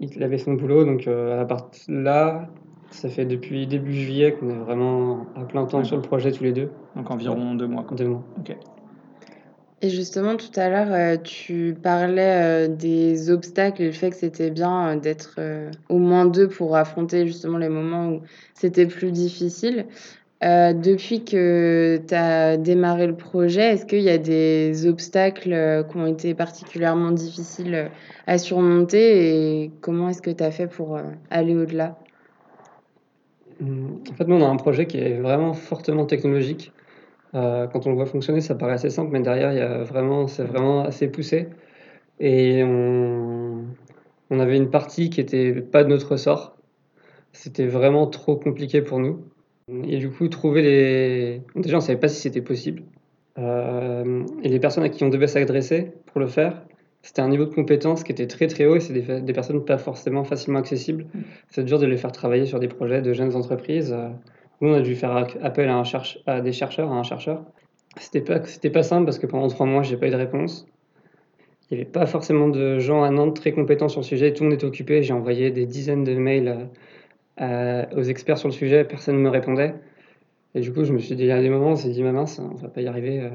Il 0.00 0.22
avait 0.22 0.38
son 0.38 0.54
boulot 0.54 0.84
donc 0.84 1.06
euh, 1.06 1.40
à 1.40 1.44
partir 1.44 1.94
de 1.94 2.00
là, 2.00 2.48
ça 2.90 3.08
fait 3.08 3.24
depuis 3.24 3.66
début 3.66 3.92
juillet 3.92 4.32
qu'on 4.32 4.48
est 4.48 4.54
vraiment 4.54 5.26
à 5.36 5.44
plein 5.44 5.64
temps 5.66 5.84
sur 5.84 5.96
le 5.96 6.02
projet 6.02 6.32
tous 6.32 6.44
les 6.44 6.52
deux. 6.52 6.70
Donc 6.96 7.10
environ 7.10 7.54
deux 7.54 7.66
mois. 7.68 7.84
Quoi. 7.84 7.96
Deux 7.96 8.08
mois. 8.08 8.24
Et 9.80 9.90
justement, 9.90 10.36
tout 10.36 10.50
à 10.56 10.68
l'heure, 10.68 10.90
euh, 10.90 11.16
tu 11.22 11.76
parlais 11.80 12.66
euh, 12.66 12.68
des 12.68 13.30
obstacles 13.30 13.82
et 13.82 13.86
le 13.86 13.92
fait 13.92 14.10
que 14.10 14.16
c'était 14.16 14.50
bien 14.50 14.88
euh, 14.88 14.96
d'être 14.96 15.38
au 15.88 15.98
moins 15.98 16.26
deux 16.26 16.48
pour 16.48 16.76
affronter 16.76 17.26
justement 17.28 17.58
les 17.58 17.68
moments 17.68 18.08
où 18.08 18.22
c'était 18.54 18.86
plus 18.86 19.12
difficile. 19.12 19.86
Depuis 20.40 21.24
que 21.24 22.00
tu 22.06 22.14
as 22.14 22.56
démarré 22.56 23.08
le 23.08 23.16
projet, 23.16 23.72
est-ce 23.72 23.84
qu'il 23.84 24.02
y 24.02 24.08
a 24.08 24.18
des 24.18 24.86
obstacles 24.86 25.84
qui 25.90 25.96
ont 25.96 26.06
été 26.06 26.32
particulièrement 26.34 27.10
difficiles 27.10 27.90
à 28.28 28.38
surmonter 28.38 29.62
et 29.64 29.72
comment 29.80 30.10
est-ce 30.10 30.22
que 30.22 30.30
tu 30.30 30.44
as 30.44 30.52
fait 30.52 30.68
pour 30.68 30.96
aller 31.30 31.56
au-delà? 31.56 31.98
Hum, 33.60 33.98
En 34.08 34.14
fait, 34.14 34.28
nous, 34.28 34.36
on 34.36 34.44
a 34.44 34.48
un 34.48 34.56
projet 34.56 34.86
qui 34.86 34.98
est 34.98 35.20
vraiment 35.20 35.54
fortement 35.54 36.06
technologique. 36.06 36.72
Euh, 37.34 37.66
quand 37.66 37.86
on 37.86 37.90
le 37.90 37.96
voit 37.96 38.06
fonctionner, 38.06 38.40
ça 38.40 38.54
paraît 38.54 38.72
assez 38.72 38.90
simple, 38.90 39.10
mais 39.12 39.20
derrière, 39.20 39.52
il 39.52 39.58
y 39.58 39.62
a 39.62 39.82
vraiment, 39.82 40.26
c'est 40.26 40.44
vraiment 40.44 40.84
assez 40.84 41.08
poussé. 41.08 41.48
Et 42.20 42.62
on, 42.64 43.64
on 44.30 44.40
avait 44.40 44.56
une 44.56 44.70
partie 44.70 45.10
qui 45.10 45.20
était 45.20 45.52
pas 45.52 45.84
de 45.84 45.88
notre 45.88 46.12
ressort. 46.12 46.56
C'était 47.32 47.66
vraiment 47.66 48.06
trop 48.06 48.36
compliqué 48.36 48.82
pour 48.82 48.98
nous. 48.98 49.24
Et 49.84 49.98
du 49.98 50.10
coup, 50.10 50.28
trouver 50.28 50.62
les. 50.62 51.42
Déjà, 51.54 51.76
on 51.76 51.80
savait 51.80 51.98
pas 51.98 52.08
si 52.08 52.20
c'était 52.20 52.40
possible. 52.40 52.82
Euh, 53.38 54.24
et 54.42 54.48
les 54.48 54.58
personnes 54.58 54.84
à 54.84 54.88
qui 54.88 55.04
on 55.04 55.10
devait 55.10 55.26
s'adresser 55.26 55.92
pour 56.06 56.20
le 56.20 56.26
faire, 56.26 56.62
c'était 57.02 57.20
un 57.20 57.28
niveau 57.28 57.44
de 57.44 57.54
compétence 57.54 58.02
qui 58.02 58.10
était 58.10 58.26
très 58.26 58.48
très 58.48 58.66
haut 58.66 58.74
et 58.74 58.80
c'est 58.80 58.92
des, 58.92 59.20
des 59.20 59.32
personnes 59.32 59.64
pas 59.64 59.78
forcément 59.78 60.24
facilement 60.24 60.58
accessibles. 60.58 61.06
C'est 61.48 61.64
dur 61.64 61.78
de 61.78 61.86
les 61.86 61.96
faire 61.98 62.10
travailler 62.10 62.46
sur 62.46 62.58
des 62.58 62.66
projets 62.66 63.02
de 63.02 63.12
jeunes 63.12 63.36
entreprises. 63.36 63.94
Nous, 64.60 64.70
on 64.70 64.74
a 64.74 64.80
dû 64.80 64.96
faire 64.96 65.16
appel 65.42 65.68
à, 65.68 65.76
un 65.76 65.84
cherche- 65.84 66.18
à 66.26 66.40
des 66.40 66.52
chercheurs, 66.52 66.90
à 66.90 66.94
un 66.96 67.02
chercheur. 67.02 67.42
C'était 67.98 68.20
pas, 68.20 68.42
c'était 68.44 68.70
pas 68.70 68.82
simple 68.82 69.04
parce 69.04 69.18
que 69.18 69.26
pendant 69.26 69.48
trois 69.48 69.66
mois, 69.66 69.82
j'ai 69.82 69.96
pas 69.96 70.08
eu 70.08 70.10
de 70.10 70.16
réponse. 70.16 70.66
Il 71.70 71.76
n'y 71.76 71.82
avait 71.82 71.90
pas 71.90 72.06
forcément 72.06 72.48
de 72.48 72.78
gens 72.78 73.02
à 73.02 73.10
Nantes 73.10 73.36
très 73.36 73.52
compétents 73.52 73.88
sur 73.88 74.00
le 74.00 74.04
sujet. 74.06 74.32
Tout 74.32 74.42
le 74.44 74.50
monde 74.50 74.54
était 74.56 74.66
occupé. 74.66 75.02
J'ai 75.02 75.12
envoyé 75.12 75.50
des 75.50 75.66
dizaines 75.66 76.02
de 76.04 76.14
mails 76.14 76.68
euh, 77.40 77.84
à- 77.86 77.94
aux 77.96 78.02
experts 78.02 78.38
sur 78.38 78.48
le 78.48 78.54
sujet. 78.54 78.84
Personne 78.84 79.16
ne 79.16 79.20
me 79.20 79.28
répondait. 79.30 79.74
Et 80.54 80.60
du 80.60 80.72
coup, 80.72 80.84
je 80.84 80.92
me 80.92 80.98
suis 80.98 81.14
dit, 81.14 81.24
il 81.24 81.28
y 81.28 81.32
a 81.32 81.40
des 81.42 81.50
moments, 81.50 81.68
on 81.72 81.76
s'est 81.76 81.90
dit, 81.90 82.02
ma 82.02 82.12
mince, 82.12 82.38
on 82.40 82.54
va 82.56 82.68
pas 82.68 82.80
y 82.80 82.86
arriver. 82.86 83.20
euh, 83.20 83.30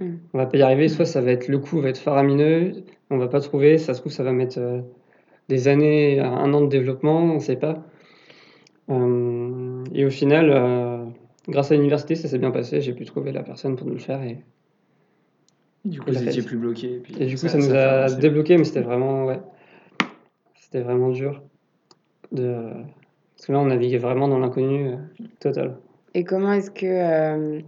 Mm. 0.00 0.16
On 0.34 0.38
va 0.38 0.46
pas 0.46 0.58
y 0.58 0.62
arriver. 0.62 0.88
Soit 0.88 1.06
ça 1.06 1.20
va 1.22 1.30
être 1.30 1.48
le 1.48 1.58
coût 1.58 1.80
va 1.80 1.88
être 1.88 1.98
faramineux, 1.98 2.72
on 3.08 3.16
va 3.18 3.28
pas 3.28 3.40
trouver. 3.40 3.78
Ça 3.78 3.94
se 3.94 4.00
trouve, 4.00 4.12
ça 4.12 4.24
va 4.24 4.32
mettre 4.32 4.58
euh, 4.58 4.80
des 5.48 5.68
années, 5.68 6.18
un 6.20 6.52
an 6.52 6.60
de 6.60 6.66
développement, 6.66 7.22
on 7.22 7.38
sait 7.38 7.56
pas. 7.56 7.82
Euh, 8.90 9.84
et 9.92 10.04
au 10.04 10.10
final, 10.10 10.50
euh, 10.50 11.04
grâce 11.48 11.72
à 11.72 11.74
l'université, 11.74 12.14
ça 12.14 12.28
s'est 12.28 12.38
bien 12.38 12.50
passé. 12.50 12.80
J'ai 12.80 12.92
pu 12.92 13.04
trouver 13.04 13.32
la 13.32 13.42
personne 13.42 13.76
pour 13.76 13.86
nous 13.86 13.94
le 13.94 14.00
faire. 14.00 14.22
Et, 14.22 14.38
Du 15.84 16.00
coup, 16.00 16.10
vous 16.10 16.22
étiez 16.22 16.42
plus 16.42 16.56
bloqué. 16.56 16.94
Et, 16.94 16.98
puis 16.98 17.14
et 17.18 17.26
du 17.26 17.36
coup, 17.36 17.48
ça, 17.48 17.58
nous 17.58 17.74
a 17.74 18.10
débloqué, 18.14 18.56
mais 18.56 18.64
c'était 18.64 18.82
vraiment, 18.82 19.26
ouais, 19.26 19.40
c'était 20.60 20.80
vraiment 20.80 21.10
dur. 21.10 21.42
De... 22.32 22.70
Parce 23.36 23.46
que 23.46 23.52
là, 23.52 23.60
on 23.60 23.66
naviguait 23.66 23.98
vraiment 23.98 24.28
dans 24.28 24.38
l'inconnu 24.38 24.88
euh, 24.88 24.96
total. 25.40 25.76
Et 26.14 26.24
comment 26.24 26.52
est-ce 26.52 26.70
que, 26.70 26.86
euh, 26.86 27.60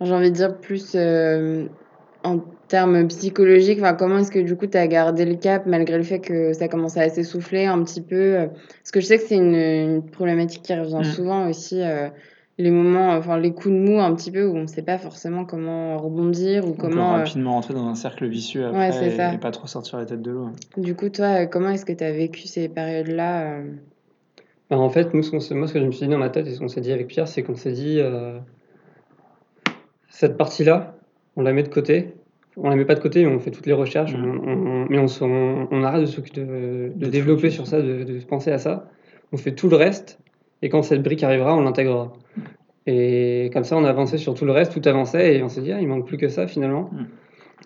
j'ai 0.00 0.12
envie 0.12 0.30
de 0.30 0.36
dire 0.36 0.58
plus 0.58 0.94
euh, 0.94 1.66
en 2.24 2.40
termes 2.68 3.08
psychologiques, 3.08 3.78
enfin, 3.80 3.94
comment 3.94 4.18
est-ce 4.18 4.30
que 4.30 4.38
du 4.38 4.56
coup 4.56 4.66
tu 4.66 4.76
as 4.78 4.86
gardé 4.86 5.24
le 5.24 5.34
cap 5.36 5.66
malgré 5.66 5.96
le 5.96 6.02
fait 6.04 6.20
que 6.20 6.52
ça 6.52 6.68
commençait 6.68 7.00
à 7.00 7.08
s'essouffler 7.08 7.64
un 7.66 7.82
petit 7.82 8.00
peu 8.02 8.16
euh, 8.36 8.46
Parce 8.46 8.90
que 8.92 9.00
je 9.00 9.06
sais 9.06 9.18
que 9.18 9.24
c'est 9.24 9.36
une, 9.36 9.54
une 9.54 10.02
problématique 10.02 10.62
qui 10.62 10.74
revient 10.74 11.00
Mm. 11.00 11.04
souvent 11.04 11.48
aussi, 11.48 11.80
euh, 11.82 12.08
les 12.58 12.70
moments, 12.70 13.10
enfin 13.12 13.38
les 13.38 13.52
coups 13.52 13.72
de 13.74 13.78
mou 13.80 14.00
un 14.00 14.14
petit 14.14 14.30
peu 14.32 14.44
où 14.44 14.56
on 14.56 14.62
ne 14.62 14.66
sait 14.66 14.82
pas 14.82 14.98
forcément 14.98 15.44
comment 15.44 15.96
rebondir 15.96 16.64
ou 16.66 16.70
On 16.70 16.72
peut 16.72 16.88
comment. 16.88 17.14
euh, 17.14 17.18
rapidement 17.18 17.52
rentrer 17.52 17.72
dans 17.74 17.86
un 17.86 17.94
cercle 17.94 18.26
vicieux 18.26 18.66
après 18.66 18.90
Ouais, 18.90 19.06
et, 19.08 19.16
ça. 19.16 19.32
et 19.32 19.38
pas 19.38 19.50
trop 19.52 19.66
sortir 19.66 19.98
la 19.98 20.06
tête 20.06 20.22
de 20.22 20.30
l'eau. 20.32 20.48
Du 20.76 20.94
coup, 20.96 21.08
toi, 21.08 21.42
euh, 21.42 21.46
comment 21.46 21.70
est-ce 21.70 21.84
que 21.86 21.92
tu 21.92 22.02
as 22.04 22.12
vécu 22.12 22.48
ces 22.48 22.68
périodes-là 22.68 23.42
euh 23.60 23.62
Ben, 24.70 24.76
en 24.78 24.90
fait, 24.90 25.14
nous, 25.14 25.22
ce 25.22 25.30
moi, 25.54 25.66
ce 25.68 25.72
que 25.72 25.78
je 25.80 25.84
me 25.84 25.92
suis 25.92 26.06
dit 26.06 26.12
dans 26.12 26.18
ma 26.18 26.30
tête 26.30 26.46
et 26.48 26.52
ce 26.52 26.58
qu'on 26.58 26.68
s'est 26.68 26.80
dit 26.80 26.92
avec 26.92 27.06
Pierre, 27.06 27.28
c'est 27.28 27.42
qu'on 27.44 27.54
s'est 27.54 27.72
dit 27.72 28.00
euh, 28.00 28.38
cette 30.08 30.36
partie-là, 30.36 30.96
on 31.36 31.42
la 31.42 31.52
met 31.52 31.62
de 31.62 31.68
côté. 31.68 32.14
On 32.60 32.68
la 32.70 32.76
met 32.76 32.84
pas 32.84 32.94
de 32.94 33.00
côté, 33.00 33.24
mais 33.24 33.32
on 33.32 33.38
fait 33.38 33.50
toutes 33.50 33.66
les 33.66 33.72
recherches, 33.72 34.14
on- 34.14 34.48
on- 34.50 34.86
mais 34.88 34.98
on, 34.98 35.82
arrête 35.84 36.02
de, 36.02 36.40
de, 36.40 36.92
de 36.94 37.06
développer 37.06 37.50
sur 37.50 37.66
ça, 37.66 37.80
de, 37.80 38.02
de 38.04 38.18
penser 38.24 38.50
à 38.50 38.58
ça. 38.58 38.88
On 39.32 39.36
fait 39.36 39.52
tout 39.52 39.68
le 39.68 39.76
reste, 39.76 40.18
et 40.62 40.68
quand 40.68 40.82
cette 40.82 41.02
brique 41.02 41.22
arrivera, 41.22 41.54
on 41.56 41.60
l'intégrera. 41.62 42.12
Et 42.86 43.50
comme 43.52 43.64
ça, 43.64 43.76
on 43.76 43.84
a 43.84 43.90
avancé 43.90 44.16
sur 44.18 44.34
tout 44.34 44.44
le 44.44 44.52
reste, 44.52 44.72
tout 44.80 44.88
avançait, 44.88 45.36
et 45.36 45.42
on 45.42 45.48
s'est 45.48 45.60
dit, 45.60 45.72
ah, 45.72 45.80
il 45.80 45.86
manque 45.88 46.06
plus 46.06 46.16
que 46.16 46.28
ça 46.28 46.46
finalement. 46.46 46.90
Mhm. 46.92 47.06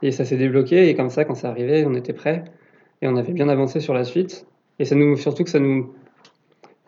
Et 0.03 0.11
ça 0.11 0.25
s'est 0.25 0.37
débloqué, 0.37 0.89
et 0.89 0.95
comme 0.95 1.11
ça, 1.11 1.25
quand 1.25 1.35
ça 1.37 1.49
arrivait, 1.49 1.85
on 1.87 1.95
était 1.95 2.13
prêt, 2.13 2.45
et 3.01 3.09
on 3.09 3.17
avait 3.17 3.33
bien 3.33 3.49
avancé 3.49 3.81
sur 3.81 3.95
la 3.95 4.05
suite. 4.05 4.47
Et 4.79 4.85
ça 4.85 4.95
nous, 4.95 5.17
surtout 5.17 5.45
que 5.45 5.51
ça 5.51 5.61
nous, 5.61 5.93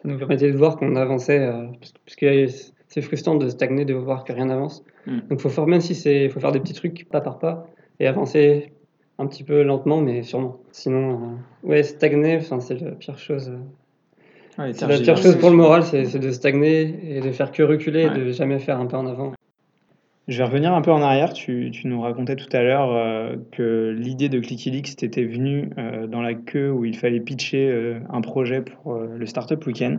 ça 0.02 0.08
nous 0.08 0.18
permettait 0.18 0.50
de 0.50 0.56
voir 0.56 0.76
qu'on 0.76 0.96
avançait, 0.96 1.38
euh, 1.38 1.66
parce 2.04 2.16
que 2.16 2.46
c'est 2.88 3.02
frustrant 3.02 3.36
de 3.36 3.48
stagner, 3.48 3.84
de 3.84 3.94
voir 3.94 4.24
que 4.24 4.32
rien 4.32 4.46
n'avance. 4.46 4.84
Mm. 5.06 5.18
Donc 5.30 5.40
faut 5.40 5.48
faire, 5.48 5.66
même 5.66 5.80
si 5.80 5.94
c'est, 5.94 6.28
faut 6.28 6.40
faire 6.40 6.52
des 6.52 6.60
petits 6.60 6.74
trucs 6.74 7.08
pas 7.08 7.20
par 7.20 7.38
pas 7.38 7.66
et 8.00 8.06
avancer 8.06 8.72
un 9.18 9.26
petit 9.26 9.44
peu 9.44 9.62
lentement, 9.62 10.00
mais 10.00 10.22
sûrement. 10.22 10.58
Sinon, 10.72 11.12
euh, 11.64 11.68
ouais, 11.68 11.82
stagner, 11.82 12.40
c'est 12.40 12.80
la 12.80 12.90
pire 12.92 13.18
chose. 13.18 13.50
euh, 13.50 14.62
Ouais, 14.62 14.72
C'est 14.72 14.86
la 14.86 14.98
pire 14.98 15.16
chose 15.16 15.36
pour 15.36 15.50
le 15.50 15.56
moral, 15.56 15.82
c'est 15.82 16.18
de 16.18 16.30
stagner 16.30 17.16
et 17.16 17.20
de 17.20 17.30
faire 17.32 17.50
que 17.50 17.62
reculer, 17.62 18.06
Ouais. 18.06 18.16
et 18.16 18.24
de 18.24 18.30
jamais 18.32 18.58
faire 18.60 18.78
un 18.78 18.86
pas 18.86 18.98
en 18.98 19.06
avant. 19.06 19.32
Je 20.26 20.38
vais 20.38 20.44
revenir 20.44 20.72
un 20.72 20.80
peu 20.80 20.90
en 20.92 21.02
arrière. 21.02 21.32
Tu, 21.32 21.70
tu 21.72 21.86
nous 21.86 22.00
racontais 22.00 22.34
tout 22.36 22.48
à 22.56 22.62
l'heure 22.62 22.92
euh, 22.92 23.36
que 23.52 23.94
l'idée 23.98 24.28
de 24.28 24.38
Clickylix 24.40 24.96
t'était 24.96 25.24
venue 25.24 25.70
euh, 25.76 26.06
dans 26.06 26.22
la 26.22 26.34
queue 26.34 26.70
où 26.70 26.84
il 26.84 26.96
fallait 26.96 27.20
pitcher 27.20 27.96
un 28.08 28.20
projet 28.20 28.62
pour 28.62 28.94
le 28.94 29.26
Startup 29.26 29.64
Weekend. 29.66 29.98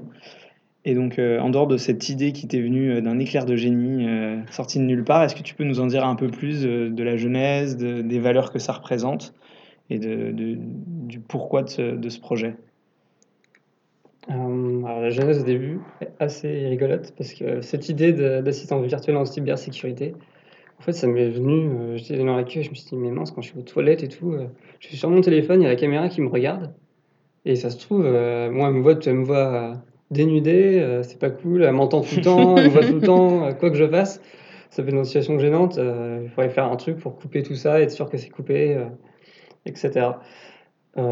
Et 0.87 0.93
donc, 0.93 1.17
euh, 1.17 1.39
en 1.39 1.49
dehors 1.49 1.65
de 1.65 1.77
cette 1.77 2.09
idée 2.09 2.31
qui 2.31 2.47
t'est 2.47 2.61
venue 2.61 2.91
euh, 2.91 3.01
d'un 3.01 3.17
éclair 3.17 3.45
de 3.45 3.55
génie 3.55 4.07
euh, 4.07 4.37
sorti 4.51 4.77
de 4.77 4.83
nulle 4.83 5.03
part, 5.03 5.23
est-ce 5.23 5.35
que 5.35 5.41
tu 5.41 5.55
peux 5.55 5.63
nous 5.63 5.79
en 5.79 5.87
dire 5.87 6.05
un 6.05 6.15
peu 6.15 6.27
plus 6.27 6.63
euh, 6.63 6.91
de 6.91 7.03
la 7.03 7.17
genèse, 7.17 7.75
de- 7.75 8.01
des 8.01 8.19
valeurs 8.19 8.51
que 8.53 8.59
ça 8.59 8.71
représente 8.71 9.33
et 9.89 9.99
du 9.99 11.19
pourquoi 11.27 11.63
de 11.63 12.09
ce, 12.09 12.19
projet? 12.19 12.55
Alors 14.27 15.01
la 15.01 15.11
jeunesse 15.11 15.39
au 15.39 15.43
début 15.43 15.79
est 16.01 16.09
assez 16.19 16.67
rigolote 16.67 17.13
parce 17.15 17.33
que 17.35 17.61
cette 17.61 17.89
idée 17.89 18.11
de- 18.11 18.41
d'assistant 18.41 18.81
virtuel 18.81 19.15
en 19.17 19.25
cybersécurité, 19.25 20.15
en 20.79 20.81
fait, 20.81 20.93
ça 20.93 21.05
m'est 21.05 21.29
venu. 21.29 21.97
J'étais 21.97 22.17
dans 22.17 22.35
la 22.35 22.43
queue, 22.43 22.63
je 22.63 22.69
me 22.71 22.75
suis 22.75 22.89
dit, 22.89 22.95
mais 22.95 23.11
mince, 23.11 23.31
quand 23.31 23.41
je 23.41 23.49
suis 23.49 23.59
aux 23.59 23.63
toilettes 23.63 24.03
et 24.03 24.07
tout, 24.07 24.35
je 24.79 24.87
suis 24.87 24.97
sur 24.97 25.09
mon 25.09 25.21
téléphone, 25.21 25.61
il 25.61 25.65
y 25.65 25.67
a 25.67 25.69
la 25.69 25.75
caméra 25.75 26.09
qui 26.09 26.21
me 26.21 26.29
regarde. 26.29 26.73
Et 27.45 27.55
ça 27.55 27.69
se 27.69 27.77
trouve, 27.77 28.03
moi, 28.51 28.71
me 28.71 28.81
voit, 28.81 28.95
elle 29.05 29.13
me 29.13 29.23
voit 29.23 29.75
dénudée, 30.11 30.79
euh, 30.79 31.03
c'est 31.03 31.19
pas 31.19 31.29
cool, 31.29 31.63
elle 31.63 31.73
m'entend 31.73 32.01
tout 32.01 32.15
le 32.17 32.21
temps, 32.21 32.55
elle 32.57 32.65
me 32.65 32.69
voit 32.69 32.85
tout 32.85 32.95
le 32.95 33.01
temps, 33.01 33.45
euh, 33.45 33.53
quoi 33.53 33.69
que 33.69 33.75
je 33.77 33.87
fasse, 33.87 34.21
ça 34.69 34.83
fait 34.83 34.91
une 34.91 35.03
situation 35.03 35.39
gênante. 35.39 35.77
euh, 35.77 36.21
il 36.23 36.29
faudrait 36.29 36.49
faire 36.49 36.65
un 36.65 36.75
truc 36.75 36.97
pour 36.97 37.15
couper 37.17 37.43
tout 37.43 37.55
ça, 37.55 37.81
être 37.81 37.91
sûr 37.91 38.09
que 38.09 38.17
c'est 38.17 38.29
coupé, 38.29 38.75
euh, 38.75 38.85
etc. 39.65 40.09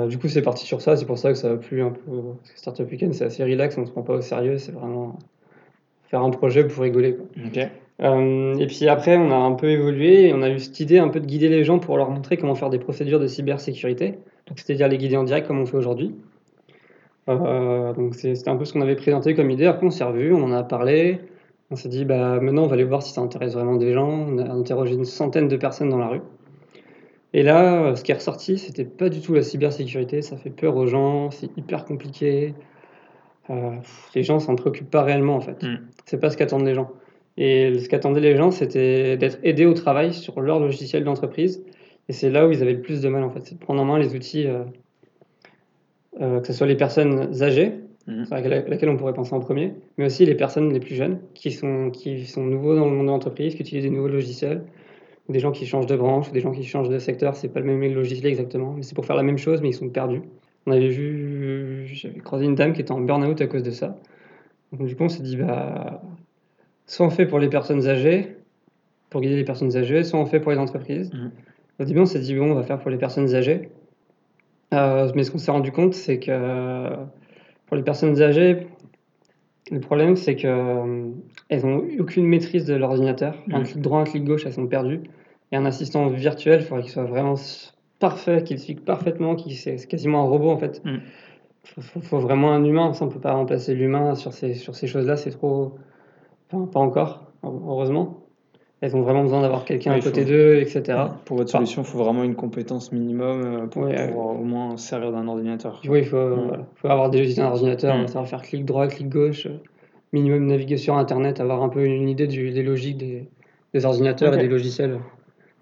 Du 0.07 0.17
coup, 0.17 0.29
c'est 0.29 0.41
parti 0.41 0.65
sur 0.65 0.81
ça, 0.81 0.95
c'est 0.95 1.05
pour 1.05 1.17
ça 1.17 1.33
que 1.33 1.37
ça 1.37 1.51
a 1.51 1.55
plu 1.57 1.81
un 1.81 1.89
peu. 1.89 1.99
Parce 2.37 2.51
que 2.51 2.57
Startup 2.57 2.89
Weekend, 2.89 3.13
c'est 3.13 3.25
assez 3.25 3.43
relax, 3.43 3.77
on 3.77 3.85
se 3.85 3.91
prend 3.91 4.01
pas 4.01 4.13
au 4.13 4.21
sérieux, 4.21 4.57
c'est 4.57 4.71
vraiment 4.71 5.19
faire 6.09 6.21
un 6.21 6.29
projet 6.29 6.65
pour 6.65 6.83
rigoler. 6.83 7.15
quoi. 7.15 7.25
Ok. 7.47 7.67
Euh, 8.01 8.55
et 8.55 8.67
puis 8.67 8.87
après, 8.87 9.17
on 9.17 9.29
a 9.29 9.35
un 9.35 9.51
peu 9.51 9.69
évolué 9.69 10.29
et 10.29 10.33
on 10.33 10.41
a 10.41 10.49
eu 10.49 10.59
cette 10.59 10.79
idée 10.79 10.99
un 10.99 11.09
peu 11.09 11.19
de 11.19 11.25
guider 11.25 11.49
les 11.49 11.65
gens 11.65 11.79
pour 11.79 11.97
leur 11.97 12.09
montrer 12.09 12.37
comment 12.37 12.55
faire 12.55 12.69
des 12.69 12.79
procédures 12.79 13.19
de 13.19 13.27
cybersécurité. 13.27 14.15
Donc, 14.47 14.59
c'est-à-dire 14.59 14.87
les 14.87 14.97
guider 14.97 15.17
en 15.17 15.23
direct 15.23 15.47
comme 15.47 15.59
on 15.59 15.65
fait 15.65 15.77
aujourd'hui. 15.77 16.15
Euh, 17.29 17.93
donc, 17.93 18.15
c'était 18.15 18.49
un 18.49 18.55
peu 18.55 18.65
ce 18.65 18.73
qu'on 18.73 18.81
avait 18.81 18.95
présenté 18.95 19.35
comme 19.35 19.49
idée. 19.49 19.65
Après, 19.65 19.85
on 19.85 19.91
s'est 19.91 20.03
revu, 20.03 20.33
on 20.33 20.43
en 20.43 20.51
a 20.51 20.63
parlé. 20.63 21.19
On 21.71 21.75
s'est 21.75 21.89
dit, 21.89 22.05
bah, 22.05 22.39
maintenant, 22.39 22.63
on 22.63 22.67
va 22.67 22.73
aller 22.73 22.83
voir 22.83 23.01
si 23.01 23.13
ça 23.13 23.21
intéresse 23.21 23.53
vraiment 23.53 23.75
des 23.75 23.93
gens. 23.93 24.09
On 24.09 24.37
a 24.37 24.49
interrogé 24.51 24.93
une 24.93 25.05
centaine 25.05 25.47
de 25.47 25.57
personnes 25.57 25.89
dans 25.89 25.97
la 25.97 26.07
rue. 26.07 26.21
Et 27.33 27.41
là, 27.41 27.83
euh, 27.83 27.95
ce 27.95 28.03
qui 28.03 28.11
est 28.11 28.15
ressorti, 28.15 28.57
c'était 28.57 28.85
pas 28.85 29.09
du 29.09 29.21
tout 29.21 29.33
la 29.33 29.41
cybersécurité. 29.41 30.21
Ça 30.21 30.37
fait 30.37 30.51
peur 30.51 30.75
aux 30.75 30.85
gens, 30.87 31.31
c'est 31.31 31.49
hyper 31.57 31.85
compliqué. 31.85 32.53
Euh, 33.49 33.71
les 34.15 34.23
gens 34.23 34.39
s'en 34.39 34.55
préoccupent 34.55 34.91
pas 34.91 35.03
réellement, 35.03 35.35
en 35.35 35.41
fait. 35.41 35.63
Mm. 35.63 35.79
C'est 36.05 36.19
pas 36.19 36.29
ce 36.29 36.37
qu'attendent 36.37 36.65
les 36.65 36.75
gens. 36.75 36.91
Et 37.37 37.79
ce 37.79 37.89
qu'attendaient 37.89 38.21
les 38.21 38.37
gens, 38.37 38.51
c'était 38.51 39.17
d'être 39.17 39.39
aidés 39.43 39.65
au 39.65 39.73
travail 39.73 40.13
sur 40.13 40.39
leur 40.41 40.59
logiciel 40.59 41.03
d'entreprise. 41.03 41.63
Et 42.09 42.13
c'est 42.13 42.29
là 42.29 42.47
où 42.47 42.51
ils 42.51 42.61
avaient 42.61 42.73
le 42.73 42.81
plus 42.81 43.01
de 43.01 43.09
mal, 43.09 43.23
en 43.23 43.29
fait. 43.29 43.41
C'est 43.43 43.55
de 43.55 43.59
prendre 43.59 43.81
en 43.81 43.85
main 43.85 43.97
les 43.97 44.15
outils, 44.15 44.45
euh, 44.45 44.63
euh, 46.21 46.39
que 46.39 46.47
ce 46.47 46.53
soit 46.53 46.67
les 46.67 46.75
personnes 46.77 47.41
âgées, 47.41 47.73
Mhm. 48.05 48.25
à 48.31 48.41
laquelle 48.41 48.89
on 48.89 48.97
pourrait 48.97 49.13
penser 49.13 49.33
en 49.33 49.39
premier, 49.39 49.73
mais 49.97 50.05
aussi 50.05 50.25
les 50.25 50.35
personnes 50.35 50.73
les 50.73 50.81
plus 50.81 50.93
jeunes, 50.95 51.19
qui 51.33 51.51
sont, 51.51 51.89
qui 51.89 52.25
sont 52.25 52.43
nouveaux 52.43 52.75
dans 52.75 52.85
le 52.85 52.91
monde 52.91 53.05
de 53.05 53.11
l'entreprise, 53.11 53.55
qui 53.55 53.61
utilisent 53.61 53.85
des 53.85 53.89
nouveaux 53.89 54.09
logiciels, 54.09 54.63
des 55.29 55.39
gens 55.39 55.51
qui 55.53 55.65
changent 55.65 55.85
de 55.85 55.95
branche, 55.95 56.31
des 56.33 56.41
gens 56.41 56.51
qui 56.51 56.65
changent 56.65 56.89
de 56.89 56.99
secteur. 56.99 57.35
C'est 57.37 57.47
pas 57.47 57.61
le 57.61 57.65
même 57.65 57.93
logiciel 57.93 58.27
exactement, 58.27 58.73
mais 58.75 58.83
c'est 58.83 58.93
pour 58.93 59.05
faire 59.05 59.15
la 59.15 59.23
même 59.23 59.37
chose, 59.37 59.61
mais 59.61 59.69
ils 59.69 59.73
sont 59.73 59.87
perdus. 59.87 60.21
On 60.65 60.73
avait 60.73 60.89
vu, 60.89 61.85
j'avais 61.93 62.19
croisé 62.19 62.43
une 62.45 62.55
dame 62.55 62.73
qui 62.73 62.81
était 62.81 62.91
en 62.91 62.99
burn-out 62.99 63.39
à 63.39 63.47
cause 63.47 63.63
de 63.63 63.71
ça. 63.71 63.97
Donc, 64.73 64.85
du 64.85 64.95
coup, 64.97 65.03
on 65.03 65.09
s'est 65.09 65.23
dit, 65.23 65.37
bah, 65.37 66.01
soit 66.87 67.05
on 67.05 67.09
fait 67.09 67.25
pour 67.25 67.39
les 67.39 67.47
personnes 67.49 67.87
âgées, 67.87 68.35
pour 69.09 69.21
guider 69.21 69.37
les 69.37 69.45
personnes 69.45 69.77
âgées, 69.77 70.03
soit 70.03 70.19
on 70.19 70.25
fait 70.25 70.41
pour 70.41 70.51
les 70.51 70.57
entreprises. 70.57 71.13
Mhm. 71.13 71.31
Au 71.79 71.85
début, 71.85 71.99
on 72.01 72.05
s'est 72.05 72.19
dit, 72.19 72.35
bon, 72.35 72.51
on 72.51 72.55
va 72.55 72.63
faire 72.63 72.79
pour 72.79 72.91
les 72.91 72.97
personnes 72.97 73.33
âgées. 73.33 73.69
Euh, 74.73 75.11
mais 75.15 75.23
ce 75.23 75.31
qu'on 75.31 75.37
s'est 75.37 75.51
rendu 75.51 75.71
compte, 75.71 75.93
c'est 75.93 76.19
que 76.19 76.31
euh, 76.31 76.95
pour 77.67 77.77
les 77.77 77.83
personnes 77.83 78.21
âgées, 78.21 78.67
le 79.71 79.79
problème, 79.79 80.15
c'est 80.15 80.35
qu'elles 80.35 81.13
n'ont 81.63 81.83
aucune 81.99 82.25
maîtrise 82.25 82.65
de 82.65 82.75
l'ordinateur. 82.75 83.35
Un 83.51 83.63
clic 83.63 83.81
droit, 83.81 83.99
un 83.99 84.03
clic 84.03 84.23
gauche, 84.23 84.45
elles 84.45 84.53
sont 84.53 84.67
perdues. 84.67 85.01
Et 85.51 85.55
un 85.55 85.65
assistant 85.65 86.07
virtuel, 86.07 86.61
il 86.61 86.65
faudrait 86.65 86.83
qu'il 86.83 86.91
soit 86.91 87.03
vraiment 87.05 87.35
parfait, 87.99 88.43
qu'il 88.43 88.55
explique 88.55 88.83
parfaitement, 88.83 89.35
qu'il 89.35 89.55
c'est 89.55 89.87
quasiment 89.87 90.21
un 90.21 90.27
robot 90.27 90.49
en 90.51 90.57
fait. 90.57 90.81
Faut, 91.63 91.81
faut- 91.81 92.01
faut 92.01 92.19
vraiment 92.19 92.51
un 92.51 92.63
humain, 92.65 92.91
ça 92.93 93.05
on 93.05 93.09
peut 93.09 93.19
pas 93.21 93.33
remplacer 93.33 93.73
l'humain 93.73 94.15
sur 94.15 94.33
ces, 94.33 94.53
sur 94.55 94.75
ces 94.75 94.87
choses-là, 94.87 95.15
c'est 95.15 95.29
trop. 95.31 95.75
Enfin, 96.51 96.65
pas 96.67 96.79
encore, 96.81 97.31
heureusement. 97.43 98.22
Elles 98.83 98.97
ont 98.97 99.01
vraiment 99.01 99.21
besoin 99.23 99.41
d'avoir 99.41 99.63
quelqu'un 99.63 99.91
Ouais, 99.91 99.99
à 99.99 100.01
côté 100.01 100.23
faut- 100.23 100.29
d'eux, 100.29 100.55
etc. 100.57 100.83
Pour 101.23 101.37
votre 101.37 101.49
solution, 101.49 101.83
il 101.83 101.85
faut 101.85 101.97
vraiment 101.99 102.25
une 102.25 102.35
compétence 102.35 102.91
minimum 102.91 103.41
euh, 103.45 103.65
pour 103.67 103.83
Ouais, 103.83 104.09
pouvoir 104.09 104.37
au 104.37 104.43
moins 104.43 104.75
se 104.75 104.89
servir 104.89 105.13
d'un 105.13 105.25
ordinateur. 105.25 105.81
Oui, 105.87 105.99
il 105.99 106.05
faut, 106.05 106.17
Mm. 106.17 106.47
voilà. 106.49 106.67
faut 106.75 106.87
avoir 106.89 107.09
des 107.09 107.19
logiciels 107.19 107.45
d'ordinateur, 107.45 107.95
Mm. 107.97 108.07
savoir 108.07 108.27
faire 108.27 108.41
clic 108.41 108.65
droit, 108.65 108.87
clic 108.87 109.07
gauche, 109.07 109.45
euh, 109.45 109.51
minimum 110.11 110.47
naviguer 110.47 110.75
sur 110.75 110.95
Internet, 110.97 111.39
avoir 111.39 111.63
un 111.63 111.69
peu 111.69 111.85
une 111.85 112.09
idée 112.09 112.27
du- 112.27 112.51
des 112.51 112.61
logiques 112.61 112.97
des, 112.97 113.25
des 113.73 113.85
ordinateurs 113.85 114.33
et 114.33 114.37
des 114.37 114.49
logiciels. 114.49 114.99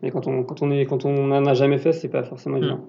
Mais 0.02 0.10
quand 0.10 0.26
on, 0.26 0.42
quand 0.42 0.64
on 0.64 0.72
est, 0.72 0.86
quand 0.88 1.06
on 1.06 1.28
n'en 1.28 1.46
a 1.46 1.54
jamais 1.54 1.78
fait, 1.78 1.94
c'est 1.94 2.10
pas 2.10 2.24
forcément 2.24 2.56
Mm. 2.58 2.64
évident. 2.64 2.80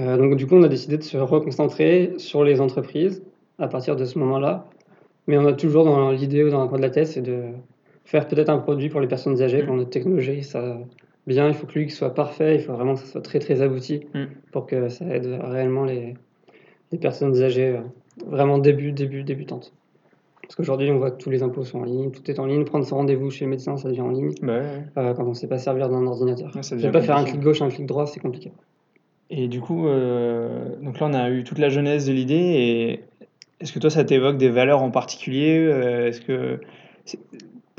Euh, 0.00 0.16
donc 0.18 0.36
du 0.36 0.46
coup, 0.46 0.56
on 0.56 0.62
a 0.64 0.68
décidé 0.68 0.98
de 0.98 1.02
se 1.02 1.16
reconcentrer 1.16 2.12
sur 2.18 2.44
les 2.44 2.60
entreprises 2.60 3.22
à 3.58 3.68
partir 3.68 3.96
de 3.96 4.04
ce 4.04 4.18
moment-là. 4.18 4.66
Mais 5.26 5.38
on 5.38 5.46
a 5.46 5.54
toujours 5.54 5.84
dans 5.86 6.10
l'idée 6.10 6.44
ou 6.44 6.50
dans 6.50 6.60
un 6.60 6.68
coin 6.68 6.76
de 6.76 6.82
la 6.82 6.90
tête, 6.90 7.06
c'est 7.06 7.22
de 7.22 7.44
faire 8.10 8.26
peut-être 8.26 8.48
un 8.50 8.58
produit 8.58 8.88
pour 8.88 9.00
les 9.00 9.06
personnes 9.06 9.40
âgées, 9.40 9.62
Mm. 9.62 9.66
quand 9.66 9.76
notre 9.76 9.90
technologie, 9.90 10.42
ça 10.42 10.78
bien, 11.26 11.46
il 11.46 11.54
faut 11.54 11.66
que 11.66 11.78
lui 11.78 11.88
soit 11.90 12.12
parfait, 12.14 12.56
il 12.56 12.60
faut 12.60 12.72
vraiment 12.72 12.94
que 12.94 13.00
ça 13.00 13.06
soit 13.06 13.20
très 13.22 13.38
très 13.38 13.62
abouti 13.62 14.00
Mm. 14.14 14.24
pour 14.52 14.66
que 14.66 14.88
ça 14.88 15.04
aide 15.06 15.26
réellement 15.42 15.84
les, 15.84 16.14
les 16.90 16.98
personnes 16.98 17.40
âgées 17.40 17.68
euh, 17.76 17.80
vraiment 18.26 18.58
début, 18.58 18.90
début, 18.92 19.22
débutantes. 19.22 19.72
Parce 20.42 20.56
qu'aujourd'hui, 20.56 20.90
on 20.90 20.98
voit 20.98 21.12
que 21.12 21.22
tous 21.22 21.30
les 21.30 21.44
impôts 21.44 21.62
sont 21.62 21.78
en 21.78 21.84
ligne, 21.84 22.10
tout 22.10 22.28
est 22.28 22.40
en 22.40 22.46
ligne, 22.46 22.64
prendre 22.64 22.84
son 22.84 22.96
rendez-vous 22.96 23.30
chez 23.30 23.44
le 23.44 23.50
médecin, 23.52 23.76
ça 23.76 23.88
devient 23.88 24.00
en 24.00 24.10
ligne, 24.10 24.32
Bah 24.42 24.54
ouais, 24.54 24.58
ouais. 24.60 24.64
euh, 24.98 25.14
quand 25.14 25.24
on 25.24 25.28
ne 25.28 25.34
sait 25.34 25.46
pas 25.46 25.58
servir 25.58 25.88
d'un 25.88 26.04
ordinateur. 26.04 26.50
Ouais, 26.56 26.64
ça 26.64 26.70
Je 26.70 26.80
devient 26.82 26.86
vais 26.86 26.92
pas 26.92 27.02
faire 27.02 27.16
un 27.16 27.24
clic 27.24 27.40
gauche, 27.40 27.62
un 27.62 27.68
clic 27.68 27.86
droit, 27.86 28.06
c'est 28.06 28.18
compliqué. 28.18 28.50
Et 29.30 29.46
du 29.46 29.60
coup, 29.60 29.86
euh, 29.86 30.74
donc 30.82 30.98
là, 30.98 31.06
on 31.08 31.14
a 31.14 31.30
eu 31.30 31.44
toute 31.44 31.58
la 31.58 31.68
jeunesse 31.68 32.06
de 32.06 32.12
l'idée. 32.12 32.34
Et 32.34 33.00
est-ce 33.60 33.72
que 33.72 33.78
toi, 33.78 33.90
ça 33.90 34.02
t'évoque 34.02 34.38
des 34.38 34.48
valeurs 34.50 34.82
en 34.82 34.90
particulier 34.90 35.54
Est-ce 36.08 36.20
que 36.20 36.58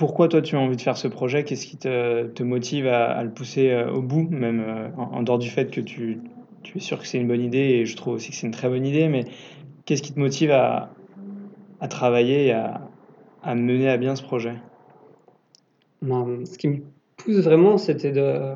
pourquoi 0.01 0.27
toi, 0.27 0.41
tu 0.41 0.55
as 0.55 0.59
envie 0.59 0.77
de 0.77 0.81
faire 0.81 0.97
ce 0.97 1.07
projet? 1.07 1.43
Qu'est-ce 1.43 1.67
qui 1.67 1.77
te, 1.77 2.41
motive 2.41 2.87
à, 2.87 3.11
à 3.11 3.23
le 3.23 3.29
pousser 3.29 3.69
euh, 3.69 3.91
au 3.91 4.01
bout, 4.01 4.27
même 4.31 4.59
euh, 4.59 4.87
en, 4.97 5.21
dehors 5.21 5.37
du 5.37 5.47
fait 5.47 5.69
que 5.69 5.79
tu, 5.79 6.19
es 6.75 6.79
sûr 6.79 6.99
que 6.99 7.05
c'est 7.05 7.19
une 7.19 7.27
bonne 7.27 7.43
idée 7.43 7.59
et 7.59 7.85
je 7.85 7.95
trouve 7.95 8.15
aussi 8.15 8.31
que 8.31 8.35
c'est 8.35 8.47
une 8.47 8.51
très 8.51 8.67
bonne 8.67 8.83
idée. 8.83 9.07
Mais 9.09 9.25
qu'est-ce 9.85 10.01
qui 10.01 10.11
te 10.11 10.19
motive 10.19 10.49
à, 10.49 10.89
à 11.81 11.87
travailler 11.87 12.47
et 12.47 12.51
à, 12.51 12.81
à 13.43 13.53
mener 13.53 13.89
à 13.89 13.97
bien 13.97 14.15
ce 14.15 14.23
projet? 14.23 14.55
Ben, 16.01 16.47
ce 16.47 16.57
qui 16.57 16.69
me 16.69 16.77
pousse 17.17 17.37
vraiment, 17.37 17.77
c'était 17.77 18.11
de 18.11 18.55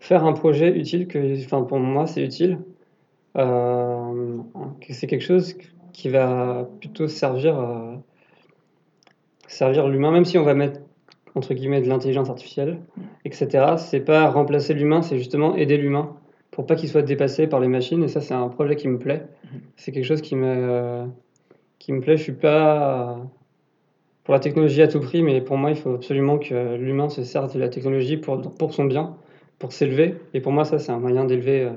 faire 0.00 0.24
un 0.24 0.32
projet 0.32 0.74
utile, 0.78 1.08
que, 1.08 1.44
enfin, 1.44 1.60
pour 1.60 1.78
moi, 1.78 2.06
c'est 2.06 2.24
utile. 2.24 2.58
Euh, 3.36 4.38
c'est 4.88 5.08
quelque 5.08 5.26
chose 5.26 5.58
qui 5.92 6.08
va 6.08 6.66
plutôt 6.80 7.06
servir, 7.06 7.60
euh, 7.60 7.96
servir 9.48 9.88
l'humain, 9.88 10.12
même 10.12 10.24
si 10.24 10.38
on 10.38 10.44
va 10.44 10.54
mettre 10.54 10.80
entre 11.34 11.54
guillemets 11.54 11.80
de 11.80 11.88
l'intelligence 11.88 12.30
artificielle, 12.30 12.78
etc. 13.24 13.74
C'est 13.76 14.00
pas 14.00 14.28
remplacer 14.30 14.74
l'humain, 14.74 15.02
c'est 15.02 15.18
justement 15.18 15.54
aider 15.56 15.76
l'humain 15.76 16.16
pour 16.50 16.66
pas 16.66 16.74
qu'il 16.74 16.88
soit 16.88 17.02
dépassé 17.02 17.46
par 17.46 17.60
les 17.60 17.68
machines. 17.68 18.02
Et 18.02 18.08
ça, 18.08 18.20
c'est 18.20 18.34
un 18.34 18.48
projet 18.48 18.76
qui 18.76 18.88
me 18.88 18.98
plaît. 18.98 19.26
C'est 19.76 19.92
quelque 19.92 20.04
chose 20.04 20.20
qui 20.20 20.34
me, 20.34 21.06
qui 21.78 21.92
me 21.92 22.00
plaît. 22.00 22.16
Je 22.16 22.22
suis 22.22 22.32
pas 22.32 23.18
pour 24.24 24.34
la 24.34 24.40
technologie 24.40 24.82
à 24.82 24.88
tout 24.88 25.00
prix, 25.00 25.22
mais 25.22 25.40
pour 25.40 25.56
moi, 25.56 25.70
il 25.70 25.76
faut 25.76 25.94
absolument 25.94 26.38
que 26.38 26.76
l'humain 26.76 27.08
se 27.08 27.22
serve 27.22 27.54
de 27.54 27.60
la 27.60 27.68
technologie 27.68 28.16
pour, 28.16 28.40
pour 28.56 28.74
son 28.74 28.84
bien, 28.84 29.16
pour 29.58 29.72
s'élever. 29.72 30.16
Et 30.34 30.40
pour 30.40 30.52
moi, 30.52 30.64
ça, 30.64 30.78
c'est 30.78 30.92
un 30.92 30.98
moyen 30.98 31.24
d'élever. 31.24 31.62
euh, 31.62 31.70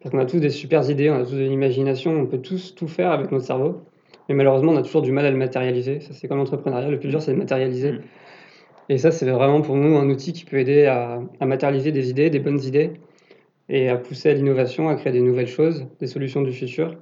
parce 0.00 0.12
qu'on 0.12 0.20
a 0.20 0.26
tous 0.26 0.40
des 0.40 0.50
super 0.50 0.88
idées, 0.90 1.10
on 1.10 1.16
a 1.16 1.24
tous 1.24 1.34
de 1.34 1.42
l'imagination, 1.42 2.12
on 2.12 2.26
peut 2.26 2.40
tous 2.40 2.74
tout 2.74 2.88
faire 2.88 3.12
avec 3.12 3.32
notre 3.32 3.44
cerveau. 3.44 3.82
Mais 4.28 4.34
malheureusement, 4.34 4.72
on 4.72 4.76
a 4.76 4.82
toujours 4.82 5.02
du 5.02 5.12
mal 5.12 5.26
à 5.26 5.30
le 5.30 5.36
matérialiser. 5.36 6.00
Ça, 6.00 6.12
c'est 6.12 6.28
comme 6.28 6.38
l'entrepreneuriat. 6.38 6.88
Le 6.90 6.98
plus 7.00 7.08
dur, 7.08 7.20
c'est 7.22 7.32
de 7.32 7.38
matérialiser. 7.38 7.92
Mm. 7.92 8.00
Et 8.90 8.98
ça, 8.98 9.10
c'est 9.12 9.28
vraiment 9.30 9.60
pour 9.62 9.76
nous 9.76 9.96
un 9.96 10.08
outil 10.08 10.32
qui 10.32 10.44
peut 10.44 10.58
aider 10.58 10.86
à, 10.86 11.20
à 11.40 11.46
matérialiser 11.46 11.92
des 11.92 12.10
idées, 12.10 12.30
des 12.30 12.40
bonnes 12.40 12.60
idées, 12.62 12.92
et 13.68 13.88
à 13.88 13.96
pousser 13.96 14.30
à 14.30 14.34
l'innovation, 14.34 14.88
à 14.88 14.96
créer 14.96 15.12
des 15.12 15.20
nouvelles 15.20 15.46
choses, 15.46 15.86
des 16.00 16.06
solutions 16.08 16.42
du 16.42 16.52
futur, 16.52 16.96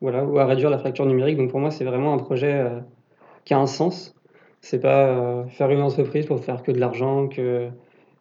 voilà, 0.00 0.24
ou 0.24 0.38
à 0.38 0.46
réduire 0.46 0.70
la 0.70 0.78
fracture 0.78 1.06
numérique. 1.06 1.36
Donc 1.36 1.50
pour 1.50 1.60
moi, 1.60 1.70
c'est 1.70 1.84
vraiment 1.84 2.14
un 2.14 2.18
projet 2.18 2.52
euh, 2.54 2.80
qui 3.44 3.54
a 3.54 3.58
un 3.58 3.66
sens. 3.66 4.14
C'est 4.62 4.80
pas 4.80 5.08
euh, 5.08 5.44
faire 5.46 5.70
une 5.70 5.82
entreprise 5.82 6.26
pour 6.26 6.42
faire 6.42 6.62
que 6.62 6.72
de 6.72 6.80
l'argent, 6.80 7.28
que 7.28 7.68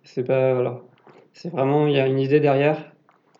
c'est 0.03 0.23
pas 0.25 0.53
voilà. 0.53 0.81
C'est 1.33 1.49
vraiment 1.49 1.87
il 1.87 1.93
y 1.93 1.99
a 1.99 2.07
une 2.07 2.19
idée 2.19 2.39
derrière 2.39 2.93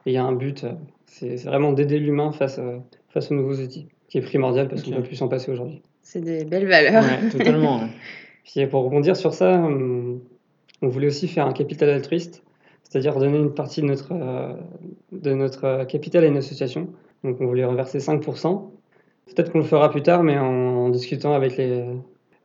et 0.06 0.12
il 0.12 0.14
y 0.14 0.18
a 0.18 0.24
un 0.24 0.34
but. 0.34 0.64
euh, 0.64 0.74
C'est 1.06 1.38
c'est 1.38 1.48
vraiment 1.50 1.74
d'aider 1.74 2.00
l'humain 2.00 2.32
face 2.32 2.60
à- 2.60 2.84
face 3.10 3.32
aux 3.32 3.36
nouveaux 3.36 3.56
outils, 3.62 3.88
qui 4.16 4.20
est 4.20 4.30
primordial 4.30 4.70
parce 4.70 4.84
qu'on 4.84 4.92
peut 4.92 5.04
plus 5.04 5.18
s'en 5.18 5.28
passer 5.28 5.52
aujourd'hui. 5.52 5.82
C'est 6.02 6.22
des 6.22 6.46
belles 6.46 6.68
valeurs. 6.68 7.04
Ouais, 7.04 7.30
totalement. 7.30 7.80
ouais. 7.80 7.88
Puis 8.46 8.66
pour 8.68 8.84
rebondir 8.84 9.18
sur 9.18 9.34
ça, 9.34 9.56
hum, 9.56 10.22
on 10.82 10.88
voulait 10.88 11.08
aussi 11.08 11.28
faire 11.28 11.46
un 11.48 11.52
capital 11.52 11.90
altruiste, 11.90 12.44
c'est-à-dire 12.84 13.16
donner 13.18 13.38
une 13.38 13.54
partie 13.54 13.82
de 13.82 13.88
notre, 13.88 14.14
euh, 14.14 14.54
de 15.12 15.34
notre 15.34 15.66
euh, 15.66 15.84
capital 15.86 16.24
à 16.24 16.28
une 16.28 16.38
association. 16.38 16.88
Donc 17.26 17.42
on 17.42 17.46
voulait 17.46 17.66
reverser 17.66 17.98
5%. 17.98 18.70
Peut-être 19.28 19.52
qu'on 19.52 19.58
le 19.58 19.66
fera 19.66 19.90
plus 19.92 20.02
tard, 20.04 20.24
mais 20.24 20.38
en, 20.38 20.46
en 20.46 20.90
discutant 20.90 21.34
avec 21.34 21.58
les, 21.58 21.84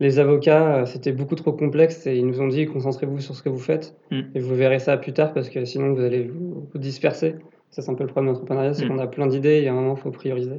les 0.01 0.19
avocats, 0.19 0.75
euh, 0.79 0.87
c'était 0.87 1.13
beaucoup 1.13 1.37
trop 1.37 1.53
complexe 1.53 2.05
et 2.09 2.17
ils 2.17 2.27
nous 2.27 2.41
ont 2.41 2.49
dit 2.49 2.67
concentrez-vous 2.67 3.21
sur 3.21 3.37
ce 3.37 3.43
que 3.45 3.49
vous 3.49 3.59
faites 3.59 3.95
Mm. 4.11 4.21
et 4.35 4.41
vous 4.41 4.55
verrez 4.57 4.81
ça 4.81 4.97
plus 4.97 5.13
tard 5.13 5.33
parce 5.35 5.49
que 5.51 5.65
sinon 5.65 5.93
vous 5.95 6.01
allez 6.01 6.25
vous, 6.25 6.67
vous 6.73 6.79
disperser. 6.81 7.37
Ça 7.71 7.83
c'est 7.83 7.91
un 7.93 7.95
peu 7.95 8.03
le 8.03 8.09
problème 8.09 8.33
de 8.33 8.39
l'entrepreneuriat, 8.39 8.75
c'est 8.75 8.87
Mm. 8.87 8.89
qu'on 8.89 8.99
a 8.99 9.07
plein 9.07 9.27
d'idées 9.29 9.61
et 9.63 9.69
à 9.69 9.73
un 9.73 9.75
moment 9.77 9.95
il 9.97 10.01
faut 10.01 10.11
prioriser. 10.11 10.57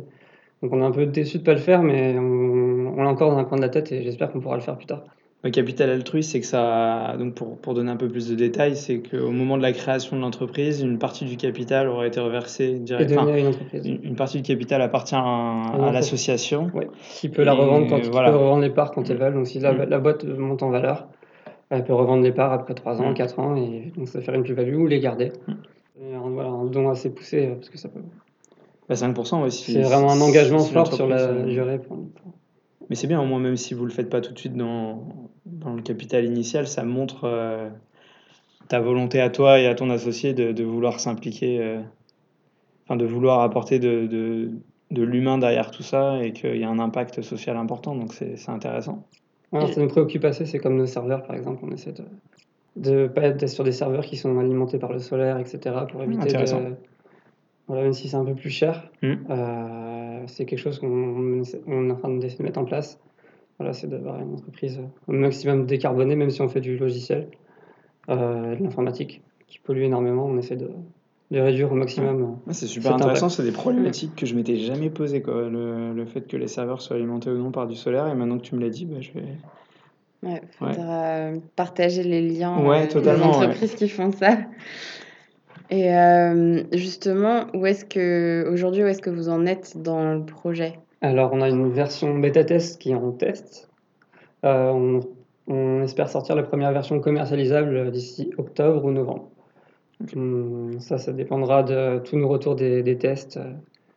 Donc 0.62 0.74
on 0.74 0.82
est 0.82 0.86
un 0.86 0.92
peu 0.92 1.06
déçu 1.06 1.40
de 1.40 1.44
pas 1.44 1.54
le 1.54 1.60
faire, 1.60 1.82
mais 1.82 2.16
on, 2.18 2.94
on 2.98 3.04
l'a 3.04 3.10
encore 3.10 3.32
dans 3.32 3.38
un 3.38 3.44
coin 3.44 3.58
de 3.58 3.64
la 3.64 3.70
tête 3.70 3.92
et 3.92 4.04
j'espère 4.04 4.32
qu'on 4.32 4.40
pourra 4.40 4.56
le 4.56 4.62
faire 4.62 4.78
plus 4.78 4.86
tard. 4.86 5.04
Le 5.44 5.50
capital 5.50 5.90
altruiste, 5.90 6.34
c'est 6.34 6.40
que 6.40 6.46
ça, 6.46 7.16
donc 7.18 7.34
pour, 7.34 7.58
pour, 7.58 7.74
donner 7.74 7.90
un 7.90 7.96
peu 7.96 8.08
plus 8.08 8.30
de 8.30 8.36
détails, 8.36 8.76
c'est 8.76 9.00
qu'au 9.02 9.32
moment 9.32 9.58
de 9.58 9.64
la 9.64 9.72
création 9.72 10.16
de 10.16 10.22
l'entreprise, 10.22 10.82
une 10.82 11.00
partie 11.00 11.26
du 11.26 11.36
capital 11.36 11.88
aurait 11.88 12.10
été 12.10 12.20
reversée 12.20 12.74
directement. 12.74 13.28
Une, 13.28 14.00
une, 14.04 14.16
partie 14.16 14.40
du 14.40 14.44
capital 14.44 14.84
appartient 14.84 15.16
à, 15.16 15.90
l'association. 15.92 16.70
Qui 17.16 17.30
peut 17.30 17.44
la 17.44 17.54
revendre 17.54 17.88
quand 17.90 18.00
voilà. 18.12 18.30
peut 18.30 18.38
revendre 18.38 18.62
les 18.62 18.70
parts 18.70 18.92
quand 18.92 19.10
elle 19.10 19.18
veut. 19.18 19.32
Donc 19.32 19.48
si 19.48 19.60
la, 19.60 19.74
mm. 19.74 19.90
la, 19.90 19.98
boîte 19.98 20.26
monte 20.26 20.62
en 20.62 20.70
valeur, 20.70 21.08
elle 21.72 21.84
peut 21.86 21.96
revendre 21.96 22.22
les 22.22 22.32
parts 22.32 22.54
après 22.54 22.76
3 22.76 23.02
ans, 23.02 23.12
4 23.12 23.36
mm. 23.36 23.44
ans, 23.44 23.56
et 23.56 23.92
donc 23.98 24.10
ça 24.10 24.22
fait 24.22 24.36
une 24.36 24.44
plus-value 24.44 24.76
ou 24.76 24.86
les 24.86 25.00
garder. 25.00 25.32
Mm. 25.48 25.54
Et 26.02 26.18
voilà, 26.34 26.50
un 26.50 26.66
don 26.66 26.88
assez 26.92 27.12
poussé, 27.12 27.48
parce 27.48 27.70
que 27.70 27.80
ça 27.80 27.90
peut. 27.90 28.02
Bah 28.92 28.98
5% 28.98 29.46
aussi. 29.46 29.72
C'est 29.72 29.82
vraiment 29.84 30.12
un 30.12 30.20
engagement 30.20 30.60
fort 30.60 30.94
sur 30.94 31.08
la 31.08 31.22
euh, 31.22 31.46
durée. 31.46 31.80
Mais 32.90 32.98
c'est 32.98 33.08
bien, 33.08 33.22
au 33.22 33.26
moins, 33.26 33.40
même 33.40 33.56
si 33.56 33.74
vous 33.74 33.84
ne 33.84 33.88
le 33.88 33.94
faites 33.94 34.10
pas 34.10 34.20
tout 34.20 34.34
de 34.34 34.38
suite 34.38 34.58
dans, 34.58 35.08
dans 35.46 35.74
le 35.74 35.82
capital 35.82 36.26
initial, 36.26 36.68
ça 36.68 36.84
montre 36.84 37.22
euh, 37.24 37.70
ta 38.68 38.82
volonté 38.82 39.22
à 39.22 39.30
toi 39.30 39.62
et 39.62 39.68
à 39.68 39.76
ton 39.76 39.90
associé 39.90 40.34
de, 40.34 40.52
de 40.52 40.64
vouloir 40.66 41.00
s'impliquer, 41.00 41.62
euh, 41.62 41.80
enfin 42.86 42.98
de 42.98 43.06
vouloir 43.06 43.40
apporter 43.40 43.80
de, 43.80 44.08
de, 44.08 44.52
de 44.92 45.04
l'humain 45.04 45.38
derrière 45.38 45.72
tout 45.72 45.84
ça 45.84 46.22
et 46.22 46.34
qu'il 46.34 46.58
y 46.58 46.66
a 46.66 46.70
un 46.70 46.80
impact 46.80 47.22
social 47.22 47.56
important. 47.56 47.96
Donc 47.96 48.12
c'est 48.12 48.50
intéressant. 48.50 49.08
ça 49.54 49.68
nous 49.78 49.88
préoccupe 49.88 50.26
assez, 50.26 50.46
c'est 50.46 50.60
comme 50.60 50.76
nos 50.76 50.86
serveurs 50.86 51.24
par 51.24 51.38
exemple, 51.38 51.64
on 51.64 51.72
essaie 51.72 51.94
de 52.76 52.92
ne 52.92 53.08
pas 53.08 53.22
être 53.22 53.48
sur 53.48 53.64
des 53.64 53.72
serveurs 53.72 54.06
qui 54.06 54.18
sont 54.18 54.38
alimentés 54.38 54.80
par 54.80 54.92
le 54.92 55.00
solaire, 55.00 55.38
etc. 55.38 55.76
pour 55.90 56.04
éviter 56.04 56.34
de, 56.34 56.76
voilà, 57.72 57.84
même 57.84 57.94
si 57.94 58.10
c'est 58.10 58.18
un 58.18 58.26
peu 58.26 58.36
plus 58.36 58.50
cher, 58.50 58.92
hmm. 59.02 59.14
euh, 59.30 60.24
c'est 60.28 60.44
quelque 60.44 60.60
chose 60.60 60.78
qu'on 60.78 61.42
est 61.42 61.92
en 61.92 61.96
train 61.96 62.10
d'essayer 62.18 62.40
de 62.40 62.44
mettre 62.44 62.60
en 62.60 62.66
place. 62.66 63.00
Voilà, 63.58 63.72
c'est 63.72 63.88
d'avoir 63.88 64.20
une 64.20 64.34
entreprise 64.34 64.82
au 65.08 65.14
maximum 65.14 65.66
décarbonée, 65.66 66.18
même 66.18 66.32
si 66.32 66.42
on 66.42 66.50
fait 66.50 66.60
du 66.60 66.78
logiciel, 66.78 67.30
euh, 68.10 68.58
de 68.58 68.62
l'informatique, 68.62 69.22
qui 69.48 69.60
pollue 69.60 69.84
énormément. 69.84 70.26
On 70.26 70.38
essaie 70.38 70.58
de, 70.58 70.70
de 71.32 71.40
réduire 71.40 71.72
au 71.72 71.76
maximum. 71.76 72.40
c'est 72.50 72.68
super 72.68 72.96
intéressant, 72.96 73.30
c'est 73.30 73.44
des 73.44 73.54
problématiques 73.54 74.18
que 74.18 74.26
je 74.26 74.36
m'étais 74.36 74.58
jamais 74.58 74.90
posées. 74.90 75.22
Quoi. 75.22 75.48
Le, 75.48 75.94
le, 75.94 76.06
fait 76.06 76.28
que 76.28 76.36
les 76.36 76.48
serveurs 76.48 76.82
soient 76.82 76.98
alimentés 76.98 77.30
ou 77.30 77.38
non 77.38 77.52
par 77.52 77.68
du 77.68 77.78
solaire, 77.78 78.08
et 78.08 78.16
maintenant 78.16 78.38
que 78.38 78.44
tu 78.44 78.56
me 78.56 78.60
l'as 78.60 78.70
dit, 78.70 78.86
bah, 78.86 79.00
je 79.00 79.14
vais. 79.14 79.24
Ouais, 80.24 80.42
faudra 80.60 81.30
partager 81.56 82.04
les 82.04 82.22
liens 82.22 82.60
ouais, 82.66 82.94
euh, 82.94 83.02
des 83.02 83.24
entreprises 83.24 83.76
qui 83.76 83.88
font 83.88 84.12
ça. 84.12 84.40
Et 85.72 85.96
euh, 85.96 86.64
justement, 86.74 87.48
où 87.54 87.66
est-ce 87.66 87.86
que 87.86 88.46
aujourd'hui, 88.52 88.84
où 88.84 88.88
est-ce 88.88 89.02
que 89.02 89.10
vous 89.10 89.30
en 89.30 89.46
êtes 89.46 89.82
dans 89.82 90.14
le 90.14 90.26
projet? 90.26 90.78
Alors, 91.00 91.32
on 91.32 91.40
a 91.40 91.48
une 91.48 91.72
version 91.72 92.20
bêta 92.20 92.44
test 92.44 92.80
qui 92.80 92.92
est 92.92 92.96
en 92.96 93.12
test. 93.12 93.70
Euh, 94.44 95.00
on, 95.48 95.82
espère 95.82 96.10
sortir 96.10 96.36
la 96.36 96.44
première 96.44 96.74
version 96.74 97.00
commercialisable 97.00 97.90
d'ici 97.90 98.32
octobre 98.38 98.84
ou 98.84 98.92
novembre. 98.92 99.30
Ça, 100.80 100.98
ça 100.98 101.14
dépendra 101.14 101.64
de 101.64 102.00
tous 102.00 102.18
nos 102.18 102.28
retours 102.28 102.56
des, 102.56 102.98
tests. 102.98 103.40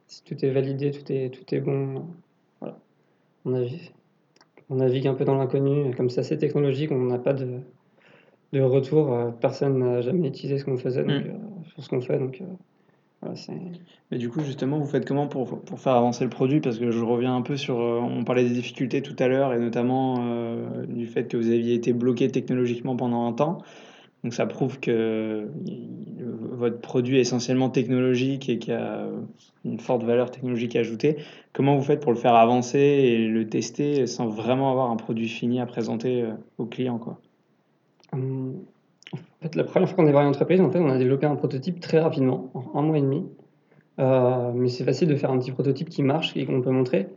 Si 0.07 0.23
tout 0.23 0.45
est 0.45 0.51
validé, 0.51 0.93
tout 0.93 1.11
est, 1.11 1.31
tout 1.31 1.55
est 1.55 1.61
bon. 1.61 2.07
Voilà. 2.61 2.79
On, 3.45 3.51
navigue, 3.51 3.93
on 4.71 4.77
navigue 4.77 5.09
un 5.09 5.15
peu 5.15 5.25
dans 5.25 5.37
l'inconnu. 5.37 5.93
Comme 5.97 6.09
c'est 6.09 6.21
assez 6.21 6.39
technologique, 6.39 6.93
on 6.93 6.99
n'a 6.99 7.19
pas 7.19 7.33
de, 7.33 7.61
de 8.55 8.65
retour. 8.65 9.33
Personne 9.41 9.79
n'a 9.79 10.01
jamais 10.01 10.29
utilisé 10.29 10.59
ce 10.59 10.65
qu'on 10.65 10.77
faisait. 10.77 11.03
Donc, 11.03 11.11
hum. 11.11 11.23
euh, 11.27 11.83
ce 11.83 11.89
qu'on 11.89 12.01
fait. 12.01 12.19
Donc, 12.19 12.41
euh, 12.41 12.47
Mais 14.11 14.19
du 14.19 14.29
coup, 14.29 14.41
justement, 14.41 14.79
vous 14.79 14.87
faites 14.87 15.07
comment 15.07 15.27
pour, 15.27 15.61
pour, 15.61 15.81
faire 15.81 15.95
avancer 15.95 16.25
le 16.25 16.31
produit? 16.31 16.61
Parce 16.61 16.79
que 16.79 16.91
je 16.91 17.03
reviens 17.03 17.35
un 17.35 17.43
peu 17.43 17.57
sur. 17.57 17.81
Euh, 17.81 18.01
on 18.01 18.25
parlait 18.25 18.45
des 18.45 18.55
difficultés 18.55 19.03
tout 19.03 19.17
à 19.19 19.29
l'heure 19.29 19.53
et 19.53 19.59
notamment 19.59 20.17
euh, 20.21 20.87
du 20.87 21.07
fait 21.07 21.29
que 21.29 21.37
vous 21.37 21.51
aviez 21.51 21.75
été 21.75 21.93
bloqué 21.93 22.29
technologiquement 22.29 22.97
pendant 22.97 23.27
un 23.27 23.33
temps. 23.33 23.59
Donc 24.23 24.33
ça 24.33 24.47
prouve 24.47 24.81
que 24.81 25.49
votre 26.53 26.81
produit 26.81 27.19
est 27.19 27.21
essentiellement 27.21 27.69
technologique 27.69 28.49
et 28.49 28.59
qu'il 28.59 28.73
y 28.73 28.77
a 28.77 29.07
une 29.67 29.79
forte 29.79 30.03
valeur 30.03 30.31
technologique 30.31 30.77
ajoutée. 30.77 31.19
Comment 31.53 31.77
vous 31.77 31.83
faites 31.83 32.01
pour 32.01 32.11
le 32.11 32.17
faire 32.17 32.35
avancer 32.35 32.79
et 32.79 33.29
le 33.29 33.47
tester 33.47 34.07
sans 34.07 34.27
vraiment 34.29 34.71
avoir 34.71 34.91
un 34.91 34.97
produit 34.97 35.29
fini 35.29 35.61
à 35.61 35.67
présenter 35.67 36.25
aux 36.57 36.65
clients 36.65 36.97
quoi? 36.97 37.21
Hum, 38.15 38.65
en 39.13 39.43
fait, 39.43 39.55
la 39.55 39.65
première 39.65 39.89
fois 39.89 39.97
qu'on 39.97 40.07
est 40.07 40.13
varié 40.13 40.29
entreprise, 40.29 40.61
en 40.61 40.71
fait, 40.71 40.79
on 40.79 40.89
a 40.89 40.99
développé 40.99 41.27
un 41.27 41.37
prototype 41.37 41.81
très 41.81 42.01
rapidement, 42.01 42.51
en 42.55 42.79
un 42.79 42.83
mois 42.83 42.99
et 42.99 43.03
demi. 43.03 43.25
Euh, 44.01 44.51
mais 44.55 44.69
c'est 44.69 44.85
facile 44.85 45.09
de 45.09 45.17
faire 45.17 45.31
un 45.31 45.39
petit 45.39 45.53
prototype 45.53 45.89
qui 45.89 46.03
marche 46.03 46.37
et 46.37 46.47
qu'on 46.47 46.61
peut 46.61 46.71
montrer. 46.71 47.09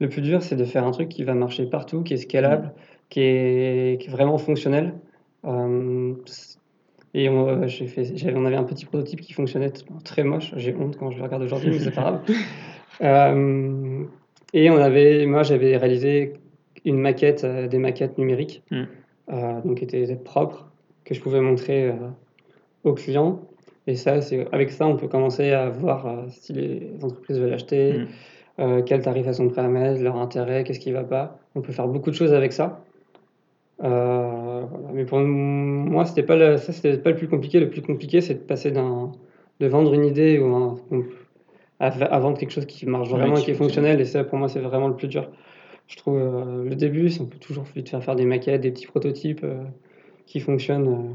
Le 0.00 0.08
plus 0.08 0.22
dur, 0.22 0.42
c'est 0.42 0.56
de 0.56 0.64
faire 0.64 0.84
un 0.84 0.90
truc 0.90 1.08
qui 1.08 1.24
va 1.24 1.34
marcher 1.34 1.66
partout, 1.66 2.02
qui 2.02 2.14
est 2.14 2.18
scalable, 2.18 2.72
qui 3.08 3.20
est, 3.20 4.10
vraiment 4.10 4.38
fonctionnel. 4.38 4.94
Euh, 5.44 6.14
et 7.14 7.28
on, 7.28 7.66
fait, 7.68 8.34
on 8.34 8.44
avait 8.44 8.56
un 8.56 8.64
petit 8.64 8.84
prototype 8.84 9.20
qui 9.20 9.32
fonctionnait 9.32 9.72
très 10.04 10.24
moche. 10.24 10.52
J'ai 10.56 10.74
honte 10.74 10.96
quand 10.96 11.10
je 11.10 11.18
le 11.18 11.22
regarde 11.22 11.42
aujourd'hui, 11.42 11.70
mais 11.70 11.78
c'est 11.78 11.94
pas 11.94 12.02
grave. 12.02 12.20
Euh, 13.02 14.04
et 14.54 14.70
on 14.70 14.78
avait, 14.78 15.26
moi, 15.26 15.42
j'avais 15.42 15.76
réalisé 15.76 16.32
une 16.86 16.98
maquette, 16.98 17.44
des 17.44 17.76
maquettes 17.76 18.16
numériques, 18.16 18.62
mm. 18.70 18.84
Donc 19.28 19.78
qui 19.78 19.84
étaient 19.84 20.14
propres, 20.16 20.66
que 21.06 21.14
je 21.14 21.20
pouvais 21.20 21.40
montrer 21.40 21.88
euh, 21.88 21.94
aux 22.84 22.92
clients. 22.92 23.40
Et 23.86 23.94
ça, 23.94 24.20
c'est 24.20 24.46
avec 24.52 24.70
ça, 24.70 24.86
on 24.86 24.96
peut 24.96 25.08
commencer 25.08 25.52
à 25.52 25.70
voir 25.70 26.06
euh, 26.06 26.24
si 26.28 26.52
les 26.52 26.90
entreprises 27.02 27.38
veulent 27.38 27.52
acheter, 27.52 27.92
mm. 27.92 28.06
euh, 28.58 28.82
quel 28.84 29.00
tarif 29.00 29.26
elles 29.26 29.34
sont 29.34 29.48
prêtes 29.48 29.64
à 29.64 29.68
mettre, 29.68 30.02
leur 30.02 30.16
intérêt, 30.16 30.64
qu'est-ce 30.64 30.80
qui 30.80 30.90
ne 30.90 30.96
va 30.96 31.04
pas. 31.04 31.38
On 31.54 31.60
peut 31.60 31.72
faire 31.72 31.86
beaucoup 31.86 32.10
de 32.10 32.16
choses 32.16 32.34
avec 32.34 32.52
ça. 32.52 32.82
Mais 33.80 35.04
pour 35.04 35.18
moi, 35.18 36.04
c'était 36.06 36.22
pas 36.22 36.36
le, 36.36 36.56
ça, 36.56 36.72
c'était 36.72 36.96
pas 36.96 37.10
le 37.10 37.16
plus 37.16 37.28
compliqué. 37.28 37.60
Le 37.60 37.68
plus 37.70 37.82
compliqué, 37.82 38.20
c'est 38.20 38.34
de 38.34 38.38
passer 38.40 38.70
d'un, 38.70 39.12
de 39.60 39.66
vendre 39.66 39.92
une 39.92 40.04
idée 40.04 40.38
ou 40.38 40.54
un, 40.54 40.76
à, 41.78 42.18
vendre 42.18 42.38
quelque 42.38 42.52
chose 42.52 42.66
qui 42.66 42.86
marche 42.86 43.10
vraiment 43.10 43.36
et 43.36 43.42
qui 43.42 43.50
est 43.50 43.54
fonctionnel. 43.54 44.00
Et 44.00 44.06
ça, 44.06 44.24
pour 44.24 44.38
moi, 44.38 44.48
c'est 44.48 44.60
vraiment 44.60 44.88
le 44.88 44.96
plus 44.96 45.08
dur. 45.08 45.30
Je 45.86 45.96
trouve 45.96 46.18
le 46.18 46.74
début, 46.74 47.10
c'est 47.10 47.20
on 47.20 47.26
peut 47.26 47.38
toujours 47.38 47.66
faire 47.68 48.02
faire 48.02 48.16
des 48.16 48.24
maquettes, 48.24 48.60
des 48.60 48.72
petits 48.72 48.86
prototypes 48.86 49.44
qui 50.26 50.40
fonctionne 50.40 50.88
euh, 50.88 51.14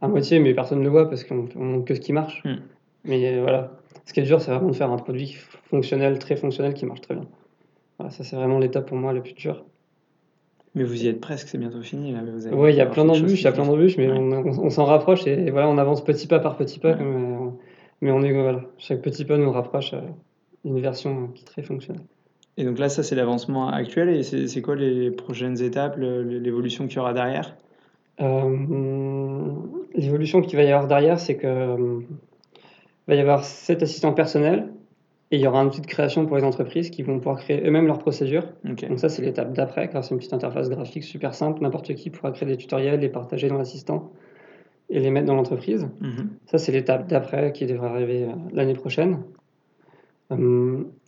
à 0.00 0.08
moitié, 0.08 0.40
mais 0.40 0.54
personne 0.54 0.80
ne 0.80 0.84
le 0.84 0.90
voit 0.90 1.08
parce 1.08 1.24
qu'on 1.24 1.48
montre 1.54 1.84
que 1.84 1.94
ce 1.94 2.00
qui 2.00 2.12
marche. 2.12 2.42
Hmm. 2.44 2.56
Mais 3.04 3.32
euh, 3.32 3.42
voilà, 3.42 3.72
ce 4.06 4.12
qui 4.12 4.20
est 4.20 4.24
dur, 4.24 4.40
c'est 4.40 4.50
vraiment 4.50 4.70
de 4.70 4.76
faire 4.76 4.90
un 4.90 4.96
produit 4.96 5.36
fonctionnel, 5.64 6.18
très 6.18 6.36
fonctionnel, 6.36 6.74
qui 6.74 6.86
marche 6.86 7.02
très 7.02 7.14
bien. 7.14 7.26
Voilà, 7.98 8.10
ça, 8.10 8.24
c'est 8.24 8.36
vraiment 8.36 8.58
l'étape 8.58 8.86
pour 8.86 8.96
moi 8.96 9.12
le 9.12 9.22
plus 9.22 9.34
dur. 9.34 9.64
Mais 10.74 10.84
vous 10.84 11.04
y 11.04 11.08
êtes 11.08 11.20
presque, 11.20 11.48
c'est 11.48 11.58
bientôt 11.58 11.82
fini. 11.82 12.14
Oui, 12.52 12.72
il 12.72 12.76
y 12.76 12.80
a 12.80 12.86
plein 12.86 13.04
d'embûches, 13.04 13.40
il 13.40 13.44
y 13.44 13.48
a 13.48 13.52
plein 13.52 13.64
d'embûches, 13.64 13.96
mais 13.96 14.08
on, 14.08 14.70
s'en 14.70 14.84
rapproche 14.84 15.26
et, 15.26 15.50
voilà, 15.50 15.68
on 15.68 15.78
avance 15.78 16.04
petit 16.04 16.26
pas 16.26 16.38
par 16.38 16.56
petit 16.56 16.78
pas. 16.78 16.90
Euh, 16.90 17.48
mais 18.00 18.10
on 18.12 18.22
est, 18.22 18.32
voilà, 18.32 18.62
chaque 18.76 19.02
petit 19.02 19.24
pas 19.24 19.38
nous 19.38 19.50
rapproche 19.50 19.94
à 19.94 20.02
une 20.64 20.80
version 20.80 21.28
qui 21.28 21.42
est 21.42 21.46
très 21.46 21.62
fonctionnelle. 21.62 22.04
Et 22.58 22.64
donc 22.64 22.78
là, 22.80 22.88
ça, 22.88 23.04
c'est 23.04 23.14
l'avancement 23.14 23.68
actuel. 23.68 24.08
Et 24.10 24.22
c'est 24.24 24.62
quoi 24.62 24.74
les 24.74 25.12
prochaines 25.12 25.62
étapes, 25.62 25.96
l'évolution 25.96 26.88
qu'il 26.88 26.96
y 26.96 27.00
aura 27.00 27.14
derrière? 27.14 27.56
Euh, 28.20 29.52
L'évolution 29.94 30.42
qu'il 30.42 30.58
va 30.58 30.64
y 30.64 30.72
avoir 30.72 30.88
derrière, 30.88 31.20
c'est 31.20 31.36
que 31.36 31.46
euh, 31.46 32.00
va 33.06 33.14
y 33.14 33.20
avoir 33.20 33.44
sept 33.44 33.82
assistants 33.82 34.12
personnels 34.12 34.68
et 35.30 35.36
il 35.36 35.42
y 35.42 35.46
aura 35.46 35.60
une 35.62 35.68
petite 35.68 35.86
création 35.86 36.26
pour 36.26 36.36
les 36.36 36.42
entreprises 36.42 36.90
qui 36.90 37.02
vont 37.02 37.18
pouvoir 37.18 37.38
créer 37.38 37.64
eux-mêmes 37.64 37.86
leurs 37.86 37.98
procédures. 37.98 38.48
Donc 38.64 38.98
ça, 38.98 39.08
c'est 39.08 39.22
l'étape 39.22 39.52
d'après, 39.52 39.86
grâce 39.86 40.10
à 40.10 40.14
une 40.14 40.18
petite 40.18 40.32
interface 40.32 40.68
graphique 40.68 41.04
super 41.04 41.34
simple. 41.34 41.62
N'importe 41.62 41.94
qui 41.94 42.10
pourra 42.10 42.32
créer 42.32 42.48
des 42.48 42.56
tutoriels, 42.56 42.98
les 42.98 43.08
partager 43.08 43.48
dans 43.48 43.58
l'assistant 43.58 44.10
et 44.90 44.98
les 44.98 45.10
mettre 45.10 45.26
dans 45.26 45.34
l'entreprise. 45.34 45.86
Mhm. 46.00 46.30
Ça, 46.46 46.58
c'est 46.58 46.72
l'étape 46.72 47.06
d'après 47.06 47.52
qui 47.52 47.66
devrait 47.66 47.88
arriver 47.88 48.24
euh, 48.24 48.32
l'année 48.52 48.74
prochaine. 48.74 49.18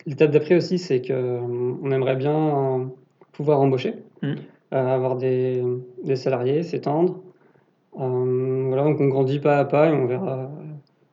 L'étape 0.05 0.31
d'après 0.31 0.55
aussi, 0.55 0.77
c'est 0.77 1.01
qu'on 1.01 1.13
euh, 1.13 1.91
aimerait 1.91 2.15
bien 2.15 2.35
euh, 2.35 2.85
pouvoir 3.31 3.59
embaucher, 3.61 3.95
mm. 4.21 4.33
avoir 4.71 5.15
des, 5.15 5.63
des 6.03 6.15
salariés, 6.15 6.63
s'étendre. 6.63 7.21
voilà, 7.93 8.83
donc 8.83 8.99
on 8.99 9.07
grandit 9.07 9.39
pas 9.39 9.57
à 9.57 9.65
pas 9.65 9.89
et 9.89 9.93
on 9.93 10.05
verra. 10.05 10.49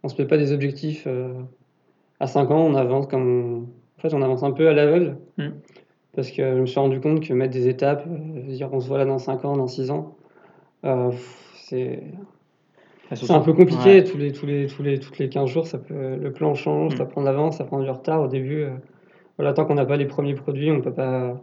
On 0.05 0.09
se 0.09 0.21
met 0.21 0.29
pas 0.29 0.39
des 0.39 0.53
objectifs 0.53 1.09
à 2.21 2.27
5 2.27 2.51
ans, 2.51 2.61
on 2.61 2.75
avance 2.75 3.07
comme. 3.07 3.67
En 3.99 4.01
fait, 4.01 4.15
on 4.15 4.23
avance 4.23 4.45
un 4.45 4.53
peu 4.53 4.69
à 4.69 4.73
l'aveugle. 4.73 5.17
Mm. 5.39 5.49
Parce 6.15 6.31
que 6.31 6.55
je 6.55 6.61
me 6.61 6.67
suis 6.67 6.81
rendu 6.81 7.01
compte 7.01 7.21
que 7.21 7.33
mettre 7.33 7.53
des 7.53 7.69
étapes, 7.69 8.09
dire 8.09 8.71
on 8.73 8.81
se 8.81 8.89
voit 8.89 8.99
là 8.99 9.05
dans 9.05 9.19
5 9.19 9.45
ans, 9.45 9.57
dans 9.57 9.67
6 9.67 9.91
ans, 9.91 10.17
c'est 11.55 12.03
c'est 13.15 13.31
un 13.31 13.41
peu 13.41 13.53
compliqué, 13.53 14.05
tous, 14.05 14.19
les, 14.19 14.33
tous, 14.33 14.47
les, 14.47 14.67
tous 14.67 14.83
les, 14.83 14.99
toutes 14.99 15.19
les 15.19 15.29
15 15.29 15.49
jours, 15.49 15.67
ça 15.67 15.79
peut, 15.79 16.17
le 16.17 16.33
plan 16.33 16.55
change, 16.55 16.97
ça 16.97 17.05
mm. 17.05 17.09
prend 17.09 17.21
de 17.23 17.27
l'avance, 17.27 17.57
ça 17.57 17.65
prend 17.65 17.81
du 17.81 17.89
retard. 17.89 18.23
Au 18.23 18.29
début, 18.29 18.63
euh, 18.63 18.71
voilà, 19.39 19.53
tant 19.53 19.65
qu'on 19.65 19.75
n'a 19.75 19.87
pas 19.87 19.97
les 19.97 20.07
premiers 20.07 20.35
produits, 20.35 20.71
on 20.71 20.77
ne 20.77 20.83
peut 20.83 20.93
pas 20.93 21.41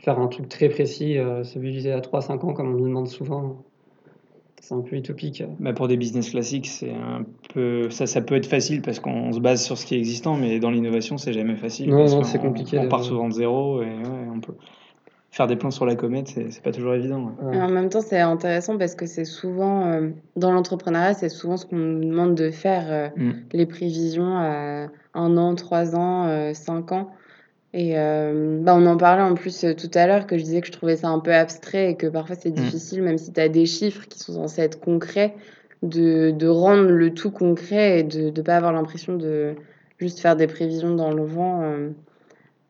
faire 0.00 0.18
un 0.18 0.26
truc 0.26 0.48
très 0.48 0.68
précis, 0.68 1.18
euh, 1.18 1.44
se 1.44 1.58
viser 1.58 1.92
à 1.92 2.00
3-5 2.00 2.44
ans 2.44 2.52
comme 2.52 2.74
on 2.74 2.78
nous 2.78 2.88
demande 2.88 3.08
souvent. 3.08 3.64
C'est 4.60 4.74
un 4.74 4.80
peu 4.80 4.96
utopique. 4.96 5.42
Mais 5.60 5.74
pour 5.74 5.88
des 5.88 5.98
business 5.98 6.30
classiques, 6.30 6.66
c'est 6.66 6.90
un 6.90 7.26
peu 7.52 7.90
ça, 7.90 8.06
ça 8.06 8.22
peut 8.22 8.34
être 8.34 8.46
facile 8.46 8.80
parce 8.80 8.98
qu'on 8.98 9.30
se 9.30 9.38
base 9.38 9.62
sur 9.62 9.76
ce 9.76 9.84
qui 9.84 9.94
est 9.94 9.98
existant, 9.98 10.36
mais 10.36 10.58
dans 10.58 10.70
l'innovation, 10.70 11.18
c'est 11.18 11.34
jamais 11.34 11.56
facile. 11.56 11.90
Non, 11.90 12.06
non, 12.06 12.24
c'est 12.24 12.38
compliqué. 12.38 12.78
On, 12.78 12.88
part 12.88 13.04
souvent 13.04 13.28
de 13.28 13.34
zéro 13.34 13.82
et 13.82 13.86
ouais, 13.86 14.28
on 14.34 14.40
peut. 14.40 14.54
Faire 15.34 15.48
des 15.48 15.56
plans 15.56 15.72
sur 15.72 15.84
la 15.84 15.96
comète, 15.96 16.28
c'est 16.28 16.62
pas 16.62 16.70
toujours 16.70 16.94
évident. 16.94 17.32
en 17.42 17.68
même 17.68 17.88
temps, 17.88 18.00
c'est 18.00 18.20
intéressant 18.20 18.78
parce 18.78 18.94
que 18.94 19.04
c'est 19.04 19.24
souvent, 19.24 19.84
euh, 19.86 20.10
dans 20.36 20.52
l'entrepreneuriat, 20.52 21.14
c'est 21.14 21.28
souvent 21.28 21.56
ce 21.56 21.66
qu'on 21.66 21.74
nous 21.74 22.08
demande 22.08 22.36
de 22.36 22.52
faire, 22.52 22.84
euh, 22.88 23.08
mm. 23.16 23.32
les 23.52 23.66
prévisions 23.66 24.36
à 24.36 24.86
un 25.14 25.36
an, 25.36 25.56
trois 25.56 25.96
ans, 25.96 26.28
euh, 26.28 26.54
cinq 26.54 26.92
ans. 26.92 27.10
Et 27.76 27.94
bah, 27.94 28.76
on 28.76 28.86
en 28.86 28.96
parlait 28.96 29.24
en 29.24 29.34
plus 29.34 29.66
tout 29.76 29.90
à 29.94 30.06
l'heure, 30.06 30.28
que 30.28 30.38
je 30.38 30.44
disais 30.44 30.60
que 30.60 30.68
je 30.68 30.72
trouvais 30.72 30.94
ça 30.94 31.08
un 31.08 31.18
peu 31.18 31.34
abstrait 31.34 31.90
et 31.90 31.96
que 31.96 32.06
parfois 32.06 32.36
c'est 32.36 32.50
mm. 32.50 32.54
difficile, 32.54 33.02
même 33.02 33.18
si 33.18 33.32
tu 33.32 33.40
as 33.40 33.48
des 33.48 33.66
chiffres 33.66 34.06
qui 34.06 34.20
sont 34.20 34.34
censés 34.34 34.62
être 34.62 34.78
concrets, 34.78 35.34
de, 35.82 36.30
de 36.30 36.46
rendre 36.46 36.88
le 36.88 37.12
tout 37.12 37.32
concret 37.32 37.98
et 37.98 38.02
de 38.04 38.30
ne 38.30 38.42
pas 38.42 38.54
avoir 38.54 38.72
l'impression 38.72 39.16
de 39.16 39.56
juste 39.98 40.20
faire 40.20 40.36
des 40.36 40.46
prévisions 40.46 40.94
dans 40.94 41.10
le 41.10 41.24
vent. 41.24 41.62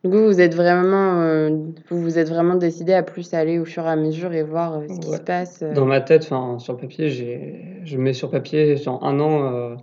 Du 0.05 0.11
coup, 0.11 0.23
vous 0.23 0.39
êtes 0.39 0.53
vraiment, 0.53 1.21
euh, 1.21 1.49
vous 1.89 1.99
vous 1.99 2.19
êtes 2.19 2.29
vraiment 2.29 2.53
décidé 2.53 2.93
à 2.93 3.01
plus 3.01 3.33
aller 3.33 3.57
au 3.57 3.65
fur 3.65 3.83
et 3.85 3.89
à 3.89 3.95
mesure 3.95 4.33
et 4.33 4.43
voir 4.43 4.77
euh, 4.77 4.87
ce 4.87 4.99
qui 4.99 5.11
se 5.11 5.19
passe. 5.19 5.63
Euh. 5.63 5.73
Dans 5.73 5.85
ma 5.85 5.99
tête, 5.99 6.21
enfin, 6.29 6.59
sur 6.59 6.77
papier, 6.77 7.09
j'ai, 7.09 7.81
je 7.85 7.97
mets 7.97 8.13
sur 8.13 8.29
papier 8.29 8.77
sur 8.77 9.03
un 9.03 9.19
an 9.19 9.75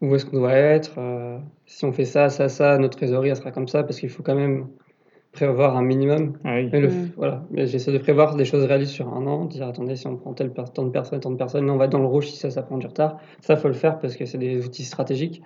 où 0.00 0.12
est-ce 0.16 0.26
qu'on 0.26 0.38
doit 0.38 0.54
être. 0.54 0.98
si 1.66 1.84
on 1.84 1.92
fait 1.92 2.04
ça, 2.04 2.30
ça, 2.30 2.48
ça, 2.48 2.78
notre 2.78 2.96
trésorerie 2.96 3.28
elle 3.28 3.36
sera 3.36 3.52
comme 3.52 3.68
ça 3.68 3.84
parce 3.84 4.00
qu'il 4.00 4.08
faut 4.08 4.24
quand 4.24 4.34
même 4.34 4.66
prévoir 5.30 5.76
un 5.76 5.82
minimum. 5.82 6.32
Ah 6.42 6.56
oui. 6.56 6.66
Mm. 6.66 7.12
voilà. 7.16 7.44
Mais 7.52 7.68
j'essaie 7.68 7.92
de 7.92 7.98
prévoir 7.98 8.34
des 8.34 8.44
choses 8.44 8.64
réalistes 8.64 8.90
sur 8.90 9.06
un 9.14 9.24
an, 9.28 9.44
dire 9.44 9.68
attendez, 9.68 9.94
si 9.94 10.08
on 10.08 10.16
prend 10.16 10.32
tel 10.32 10.52
tant 10.52 10.82
de 10.82 10.90
personnes, 10.90 11.20
tant 11.20 11.30
de 11.30 11.36
personnes, 11.36 11.70
on 11.70 11.76
va 11.76 11.84
être 11.84 11.92
dans 11.92 12.00
le 12.00 12.06
rouge 12.06 12.26
si 12.26 12.36
ça, 12.38 12.50
ça 12.50 12.62
prend 12.62 12.76
du 12.76 12.88
retard. 12.88 13.18
Ça, 13.40 13.54
faut 13.54 13.68
le 13.68 13.74
faire 13.74 14.00
parce 14.00 14.16
que 14.16 14.24
c'est 14.26 14.38
des 14.38 14.66
outils 14.66 14.84
stratégiques. 14.84 15.44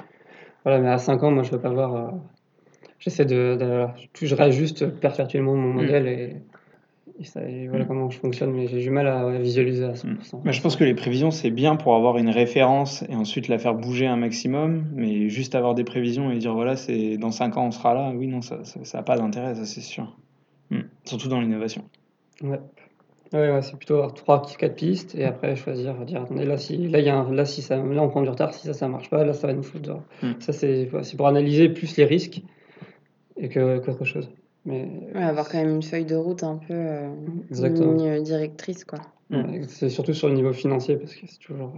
Voilà, 0.64 0.80
mais 0.80 0.88
à 0.88 0.96
5 0.96 1.22
ans, 1.24 1.30
moi, 1.30 1.42
je 1.42 1.50
veux 1.50 1.60
pas 1.60 1.68
voir 1.68 2.14
j'essaie 3.06 3.24
de, 3.24 3.86
je 4.20 4.34
réajuste 4.34 4.86
perpétuellement 4.86 5.54
mon 5.54 5.72
mm. 5.72 5.76
modèle 5.76 6.06
et, 6.08 6.36
voilà 7.68 7.84
mm. 7.84 7.88
comment 7.88 8.10
je 8.10 8.18
fonctionne, 8.18 8.50
mais 8.52 8.66
j'ai 8.66 8.80
du 8.80 8.90
mal 8.90 9.06
à 9.06 9.38
visualiser 9.38 9.84
à 9.84 9.92
100%. 9.92 10.06
Mm. 10.06 10.40
Mais 10.44 10.52
je 10.52 10.60
pense 10.60 10.74
que 10.74 10.84
les 10.84 10.94
prévisions, 10.94 11.30
c'est 11.30 11.50
bien 11.50 11.76
pour 11.76 11.94
avoir 11.94 12.18
une 12.18 12.30
référence 12.30 13.04
et 13.08 13.14
ensuite 13.14 13.48
la 13.48 13.58
faire 13.58 13.74
bouger 13.74 14.06
un 14.06 14.16
maximum, 14.16 14.86
mais 14.94 15.28
juste 15.28 15.54
avoir 15.54 15.74
des 15.74 15.84
prévisions 15.84 16.32
et 16.32 16.38
dire 16.38 16.52
voilà, 16.52 16.74
c'est 16.76 17.16
dans 17.16 17.30
5 17.30 17.56
ans 17.56 17.66
on 17.66 17.70
sera 17.70 17.94
là, 17.94 18.12
oui, 18.14 18.26
non, 18.26 18.42
ça 18.42 18.58
n'a 18.94 19.02
pas 19.02 19.16
d'intérêt, 19.16 19.54
ça 19.54 19.64
c'est 19.64 19.80
sûr. 19.80 20.16
Surtout 21.04 21.28
dans 21.28 21.40
l'innovation. 21.40 21.84
Ouais. 22.42 22.58
Ouais, 23.32 23.60
c'est 23.62 23.76
plutôt 23.76 23.94
avoir 23.94 24.14
3 24.14 24.46
4 24.58 24.74
pistes 24.74 25.14
et 25.14 25.24
après 25.24 25.56
choisir, 25.56 25.94
dire 26.04 26.22
attendez, 26.22 26.44
là, 26.44 26.56
si, 26.56 26.88
là, 26.88 27.00
y 27.00 27.08
a 27.08 27.24
là, 27.30 27.44
si 27.44 27.62
ça, 27.62 27.76
là 27.76 28.02
on 28.02 28.08
prend 28.08 28.22
du 28.22 28.28
retard, 28.28 28.54
si 28.54 28.66
ça, 28.66 28.72
ça 28.72 28.88
marche 28.88 29.10
pas, 29.10 29.24
là, 29.24 29.32
ça 29.32 29.46
va 29.46 29.52
nous 29.52 29.62
foutre. 29.62 29.98
Ça, 30.38 30.52
c'est 30.52 30.88
pour 31.16 31.26
analyser 31.26 31.68
plus 31.68 31.96
les 31.96 32.04
risques 32.04 32.42
et 33.36 33.48
qu'autre 33.48 34.04
chose. 34.04 34.28
Mais 34.64 34.88
avoir 35.14 35.48
quand 35.48 35.58
même 35.58 35.74
une 35.76 35.82
feuille 35.82 36.04
de 36.04 36.16
route 36.16 36.42
un 36.42 36.56
peu 36.56 36.74
euh, 36.74 37.08
une 37.50 37.74
ligne 37.74 38.22
directrice 38.22 38.84
quoi. 38.84 38.98
c'est 39.68 39.88
surtout 39.88 40.12
sur 40.12 40.28
le 40.28 40.34
niveau 40.34 40.52
financier 40.52 40.96
parce 40.96 41.14
que 41.14 41.26
c'est 41.28 41.38
toujours 41.38 41.72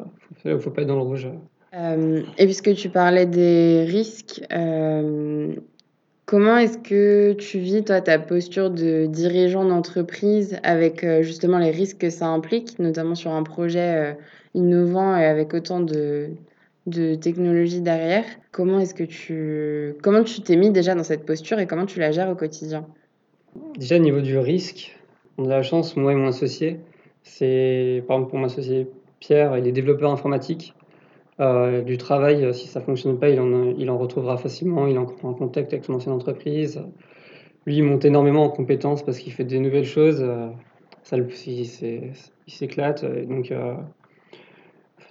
il 0.00 0.52
faut, 0.52 0.58
faut 0.58 0.70
pas 0.70 0.82
être 0.82 0.88
dans 0.88 0.96
le 0.96 1.02
rouge. 1.02 1.28
Euh, 1.74 2.22
et 2.38 2.44
puisque 2.46 2.74
tu 2.74 2.88
parlais 2.88 3.26
des 3.26 3.84
risques, 3.84 4.42
euh, 4.52 5.54
comment 6.24 6.56
est-ce 6.56 6.78
que 6.78 7.34
tu 7.34 7.58
vis 7.58 7.84
toi 7.84 8.00
ta 8.00 8.18
posture 8.18 8.70
de 8.70 9.06
dirigeant 9.06 9.64
d'entreprise 9.64 10.56
avec 10.62 11.06
justement 11.20 11.58
les 11.58 11.70
risques 11.70 11.98
que 11.98 12.10
ça 12.10 12.26
implique, 12.26 12.78
notamment 12.78 13.14
sur 13.14 13.32
un 13.32 13.42
projet 13.42 14.16
innovant 14.54 15.16
et 15.16 15.24
avec 15.24 15.52
autant 15.52 15.80
de 15.80 16.30
de 16.86 17.14
technologie 17.14 17.80
derrière. 17.80 18.24
Comment 18.52 18.78
est-ce 18.78 18.94
que 18.94 19.04
tu 19.04 19.94
comment 20.02 20.22
tu 20.22 20.42
t'es 20.42 20.56
mis 20.56 20.70
déjà 20.70 20.94
dans 20.94 21.04
cette 21.04 21.24
posture 21.24 21.58
et 21.58 21.66
comment 21.66 21.86
tu 21.86 21.98
la 21.98 22.12
gères 22.12 22.30
au 22.30 22.34
quotidien? 22.34 22.86
Déjà 23.78 23.96
au 23.96 24.00
niveau 24.00 24.20
du 24.20 24.36
risque, 24.38 24.96
on 25.38 25.46
a 25.46 25.48
la 25.48 25.62
chance, 25.62 25.96
moi 25.96 26.12
et 26.12 26.16
mon 26.16 26.28
associé, 26.28 26.80
c'est 27.22 28.02
par 28.06 28.16
exemple 28.16 28.30
pour 28.30 28.38
mon 28.38 28.46
associé 28.46 28.88
Pierre, 29.20 29.56
il 29.56 29.66
est 29.66 29.72
développeur 29.72 30.10
informatique. 30.10 30.74
Euh, 31.40 31.82
du 31.82 31.98
travail, 31.98 32.54
si 32.54 32.68
ça 32.68 32.80
fonctionne 32.80 33.18
pas, 33.18 33.28
il 33.28 33.40
en, 33.40 33.70
il 33.76 33.90
en 33.90 33.98
retrouvera 33.98 34.36
facilement, 34.36 34.86
il 34.86 34.94
est 34.94 34.98
en 34.98 35.06
contact 35.06 35.72
avec 35.72 35.84
son 35.84 35.94
ancienne 35.94 36.14
entreprise. 36.14 36.80
Lui, 37.66 37.76
il 37.78 37.82
monte 37.82 38.04
énormément 38.04 38.44
en 38.44 38.50
compétences 38.50 39.02
parce 39.02 39.18
qu'il 39.18 39.32
fait 39.32 39.44
des 39.44 39.58
nouvelles 39.58 39.86
choses. 39.86 40.20
Euh, 40.20 40.48
ça, 41.02 41.16
il, 41.16 42.12
s'éclate. 42.46 43.04
Donc, 43.26 43.50
euh, 43.50 43.74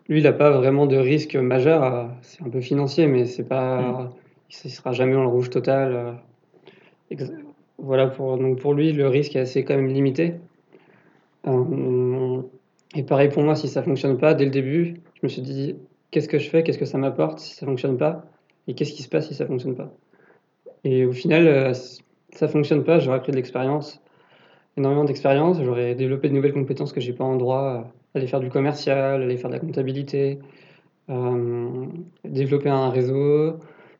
lui, 0.09 0.19
il 0.19 0.23
n'a 0.23 0.33
pas 0.33 0.51
vraiment 0.51 0.85
de 0.85 0.97
risque 0.97 1.35
majeur. 1.35 1.83
Euh, 1.83 2.05
c'est 2.21 2.43
un 2.43 2.49
peu 2.49 2.61
financier, 2.61 3.07
mais 3.07 3.25
c'est 3.25 3.47
pas, 3.47 3.81
mm. 3.81 4.09
il 4.51 4.67
ne 4.67 4.69
sera 4.69 4.91
jamais 4.91 5.13
le 5.13 5.25
rouge 5.25 5.49
total. 5.49 6.17
Euh. 7.11 7.25
Voilà, 7.77 8.07
pour, 8.07 8.37
donc 8.37 8.59
pour 8.59 8.73
lui, 8.73 8.91
le 8.91 9.07
risque 9.07 9.35
est 9.35 9.39
assez 9.39 9.63
quand 9.63 9.75
même 9.75 9.87
limité. 9.87 10.35
Euh, 11.47 12.41
et 12.95 13.03
pareil 13.03 13.29
pour 13.29 13.43
moi, 13.43 13.55
si 13.55 13.67
ça 13.67 13.83
fonctionne 13.83 14.17
pas, 14.17 14.33
dès 14.33 14.45
le 14.45 14.51
début, 14.51 15.01
je 15.15 15.19
me 15.23 15.27
suis 15.27 15.41
dit, 15.41 15.75
qu'est-ce 16.11 16.29
que 16.29 16.39
je 16.39 16.49
fais, 16.49 16.63
qu'est-ce 16.63 16.77
que 16.77 16.85
ça 16.85 16.97
m'apporte 16.97 17.39
si 17.39 17.55
ça 17.55 17.65
fonctionne 17.65 17.97
pas, 17.97 18.25
et 18.67 18.73
qu'est-ce 18.73 18.93
qui 18.93 19.03
se 19.03 19.09
passe 19.09 19.27
si 19.27 19.33
ça 19.33 19.45
fonctionne 19.45 19.75
pas. 19.75 19.91
Et 20.85 21.05
au 21.05 21.11
final, 21.11 21.73
ça 22.29 22.47
fonctionne 22.47 22.83
pas, 22.83 22.99
j'aurais 22.99 23.19
pris 23.19 23.31
de 23.31 23.37
l'expérience, 23.37 24.01
énormément 24.77 25.03
d'expérience, 25.03 25.61
j'aurais 25.61 25.95
développé 25.95 26.29
de 26.29 26.35
nouvelles 26.35 26.53
compétences 26.53 26.93
que 26.93 27.01
j'ai 27.01 27.13
pas 27.13 27.25
en 27.25 27.35
droit 27.35 27.91
aller 28.15 28.27
faire 28.27 28.39
du 28.39 28.49
commercial, 28.49 29.21
aller 29.21 29.37
faire 29.37 29.49
de 29.49 29.55
la 29.55 29.59
comptabilité, 29.59 30.39
euh, 31.09 31.85
développer 32.23 32.69
un 32.69 32.89
réseau, 32.89 33.57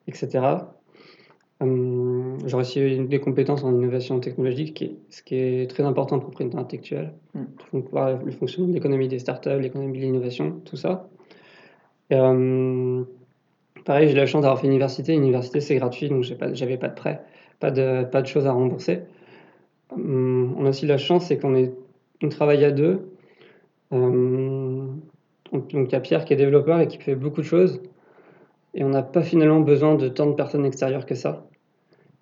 etc. 0.07 0.67
Euh, 1.61 2.37
J'aurais 2.45 2.63
aussi 2.63 2.99
des 2.99 3.19
compétences 3.19 3.63
en 3.63 3.73
innovation 3.73 4.19
technologique, 4.19 4.83
ce 5.09 5.23
qui 5.23 5.35
est 5.35 5.69
très 5.69 5.83
important 5.83 6.19
pour 6.19 6.29
propriété 6.29 6.57
intellectuelle. 6.57 7.13
Mm. 7.33 7.43
Donc, 7.73 7.89
le 8.25 8.31
fonctionnement 8.31 8.69
de 8.69 8.75
l'économie 8.75 9.07
des 9.07 9.19
startups, 9.19 9.59
l'économie 9.59 9.97
de 9.97 10.03
l'innovation, 10.03 10.61
tout 10.65 10.77
ça. 10.77 11.07
Euh, 12.11 13.03
pareil, 13.85 14.09
j'ai 14.09 14.15
la 14.15 14.25
chance 14.25 14.41
d'avoir 14.43 14.59
fait 14.59 14.67
une 14.67 14.73
université. 14.73 15.13
L'université, 15.13 15.61
c'est 15.61 15.75
gratuit, 15.75 16.09
donc 16.09 16.23
j'avais 16.23 16.77
pas, 16.77 16.89
pas 16.89 16.89
de 16.89 16.95
prêt, 16.95 17.21
pas 17.59 17.71
de, 17.71 18.03
pas 18.03 18.21
de 18.21 18.27
choses 18.27 18.45
à 18.45 18.51
rembourser. 18.51 19.01
on 19.91 20.65
a 20.65 20.69
aussi 20.69 20.85
la 20.85 20.97
chance, 20.97 21.27
c'est 21.27 21.37
qu'on 21.37 21.69
on 22.21 22.29
travaille 22.29 22.63
à 22.65 22.71
deux. 22.71 23.12
Euh, 23.93 24.87
donc 25.51 25.71
il 25.71 25.91
y 25.91 25.95
a 25.95 25.99
Pierre 25.99 26.25
qui 26.25 26.33
est 26.33 26.37
développeur 26.37 26.79
et 26.79 26.87
qui 26.87 26.97
fait 26.97 27.15
beaucoup 27.15 27.41
de 27.41 27.45
choses. 27.45 27.81
Et 28.73 28.83
on 28.83 28.89
n'a 28.89 29.03
pas 29.03 29.21
finalement 29.21 29.59
besoin 29.59 29.95
de 29.95 30.07
tant 30.07 30.25
de 30.25 30.33
personnes 30.33 30.65
extérieures 30.65 31.05
que 31.05 31.15
ça. 31.15 31.45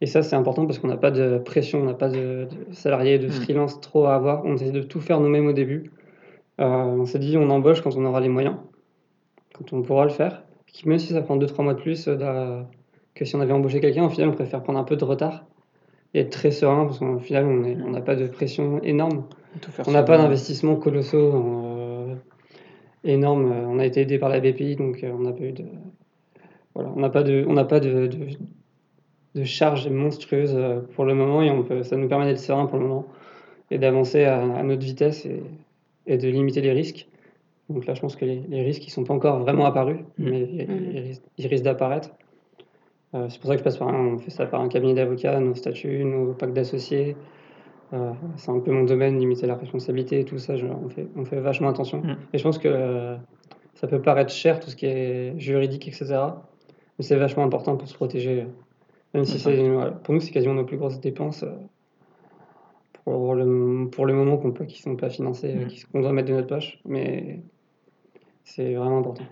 Et 0.02 0.08
ça, 0.08 0.24
c'est 0.24 0.36
important 0.36 0.66
parce 0.66 0.80
qu'on 0.80 0.88
n'a 0.88 0.98
pas 0.98 1.12
de 1.12 1.38
pression, 1.38 1.82
on 1.82 1.86
n'a 1.86 1.94
pas 1.94 2.10
de, 2.10 2.48
salariés, 2.72 3.20
de 3.20 3.28
hmm. 3.28 3.32
freelance 3.32 3.80
trop 3.80 4.06
à 4.06 4.16
avoir. 4.16 4.44
On 4.46 4.56
essaie 4.56 4.72
de 4.72 4.82
tout 4.82 5.00
faire 5.00 5.20
nous-mêmes 5.20 5.48
au 5.48 5.54
début. 5.54 5.92
Euh, 6.60 6.66
on 6.66 7.06
s'est 7.06 7.20
dit, 7.20 7.38
on 7.38 7.50
embauche 7.50 7.82
quand 7.82 7.96
on 7.96 8.04
aura 8.06 8.20
les 8.20 8.30
moyens, 8.30 8.56
quand 9.54 9.72
on 9.74 9.82
pourra 9.82 10.04
le 10.04 10.12
faire. 10.12 10.44
Même 10.86 11.00
si 11.00 11.14
ça 11.14 11.22
prend 11.22 11.38
2-3 11.38 11.64
mois 11.64 11.74
de 11.74 11.82
plus 11.82 12.08
euh, 12.08 12.62
que 13.14 13.26
si 13.26 13.36
on 13.36 13.42
avait 13.42 13.54
embauché 13.54 13.80
quelqu'un, 13.80 14.06
au 14.06 14.10
final, 14.10 14.30
on 14.30 14.34
préfère 14.34 14.64
prendre 14.64 14.80
un 14.80 14.84
peu 14.84 14.96
de 14.96 15.04
retard 15.04 15.46
et 16.14 16.20
être 16.20 16.32
très 16.32 16.52
serein 16.52 16.86
parce 16.86 17.00
qu'au 17.00 17.20
final, 17.20 17.46
on 17.46 17.90
n'a 17.90 18.02
pas 18.02 18.16
de 18.16 18.28
pression 18.28 18.82
énorme. 18.84 19.24
On 19.86 19.92
n'a 19.92 20.04
pas 20.04 20.18
d'investissement 20.18 20.76
colossaux 20.76 21.34
euh, 21.36 22.16
énorme. 23.04 23.52
On 23.52 23.80
a 23.80 23.86
été 23.86 24.02
aidé 24.02 24.18
par 24.18 24.30
la 24.30 24.40
BPI, 24.40 24.76
donc 24.76 25.04
euh, 25.04 25.12
on 25.14 25.20
n'a 25.20 25.32
pas 25.32 25.44
eu 25.44 25.52
de. 25.52 25.66
Voilà, 26.74 26.92
on 26.96 27.00
n'a 27.00 27.10
pas 27.10 27.24
de, 27.24 27.46
on 27.48 27.54
n'a 27.54 27.66
pas 27.66 27.82
de, 27.82 28.10
de, 29.36 29.44
charge 29.44 29.90
monstrueuse 29.90 30.54
euh, 30.56 30.80
pour 30.96 31.04
le 31.04 31.14
moment 31.14 31.42
et 31.42 31.50
on 31.50 31.64
peut, 31.64 31.84
ça 31.84 31.98
nous 31.98 32.08
permet 32.08 32.26
d'être 32.26 32.40
serein 32.40 32.66
pour 32.66 32.78
le 32.78 32.88
moment 32.88 33.06
et 33.72 33.78
d'avancer 33.78 34.24
à, 34.24 34.64
notre 34.64 34.84
vitesse 34.84 35.26
et, 35.26 35.44
et, 36.08 36.18
de 36.18 36.30
limiter 36.30 36.62
les 36.62 36.72
risques. 36.72 37.08
Donc 37.70 37.86
là, 37.86 37.94
je 37.94 38.02
pense 38.02 38.16
que 38.16 38.26
les, 38.26 38.62
risques, 38.64 38.88
ils 38.88 38.90
sont 38.90 39.04
pas 39.04 39.14
encore 39.14 39.40
vraiment 39.40 39.66
apparus, 39.66 40.00
mmh. 40.18 40.30
mais 40.30 40.42
mmh. 40.44 41.20
ils, 41.38 41.48
risquent 41.48 41.64
d'apparaître. 41.64 42.12
C'est 43.14 43.40
pour 43.40 43.50
ça 43.50 43.56
que 43.56 43.60
je 43.60 43.64
passe 43.64 43.78
par 43.78 43.90
un, 43.90 44.14
on 44.14 44.18
fait 44.18 44.32
ça 44.32 44.46
par 44.46 44.62
un 44.62 44.70
cabinet 44.70 44.94
d'avocats, 44.94 45.40
nos 45.40 45.56
statuts, 45.56 46.06
nos 46.06 46.34
packs 46.34 46.54
d'associés, 46.54 47.18
euh, 47.94 48.14
c'est 48.38 48.52
un 48.52 48.60
peu 48.60 48.72
mon 48.72 48.86
domaine, 48.86 49.20
limiter 49.20 49.48
la 49.48 49.56
responsabilité 49.56 50.22
et 50.22 50.26
tout 50.26 50.38
ça, 50.38 50.54
on, 50.54 50.90
fait, 50.90 51.08
on 51.16 51.26
fait 51.26 51.40
vachement 51.42 51.70
attention. 51.70 52.02
Mm. 52.02 52.18
Et 52.34 52.38
je 52.38 52.44
pense 52.44 52.58
que 52.58 52.70
euh, 52.70 53.18
ça 53.76 53.88
peut 53.88 54.02
paraître 54.02 54.32
cher, 54.32 54.60
tout 54.60 54.70
ce 54.70 54.76
qui 54.76 54.86
est 54.86 55.38
juridique, 55.38 55.88
etc. 55.88 56.06
Mais 56.98 57.04
c'est 57.04 57.18
vachement 57.18 57.44
important 57.44 57.76
pour 57.76 57.88
se 57.88 57.94
protéger. 57.94 58.48
Même 59.14 59.26
si 59.26 59.40
c'est, 59.40 59.58
pour 60.04 60.14
nous, 60.14 60.22
c'est 60.22 60.32
quasiment 60.32 60.54
nos 60.54 60.64
plus 60.64 60.78
grosses 60.78 61.02
dépenses 61.02 61.44
euh, 61.44 61.52
pour, 63.04 63.36
le, 63.36 63.90
pour 63.92 64.06
le 64.06 64.14
moment 64.14 64.38
qu'on 64.38 64.52
qui 64.52 64.64
ne 64.64 64.94
sont 64.94 64.96
pas 64.96 65.10
financées, 65.10 65.54
mm. 65.54 65.92
qu'on 65.92 66.02
doit 66.02 66.14
mettre 66.14 66.30
de 66.30 66.36
notre 66.36 66.48
poche. 66.48 66.80
Mais 66.86 67.42
c'est 68.46 68.74
vraiment 68.74 69.00
important. 69.00 69.26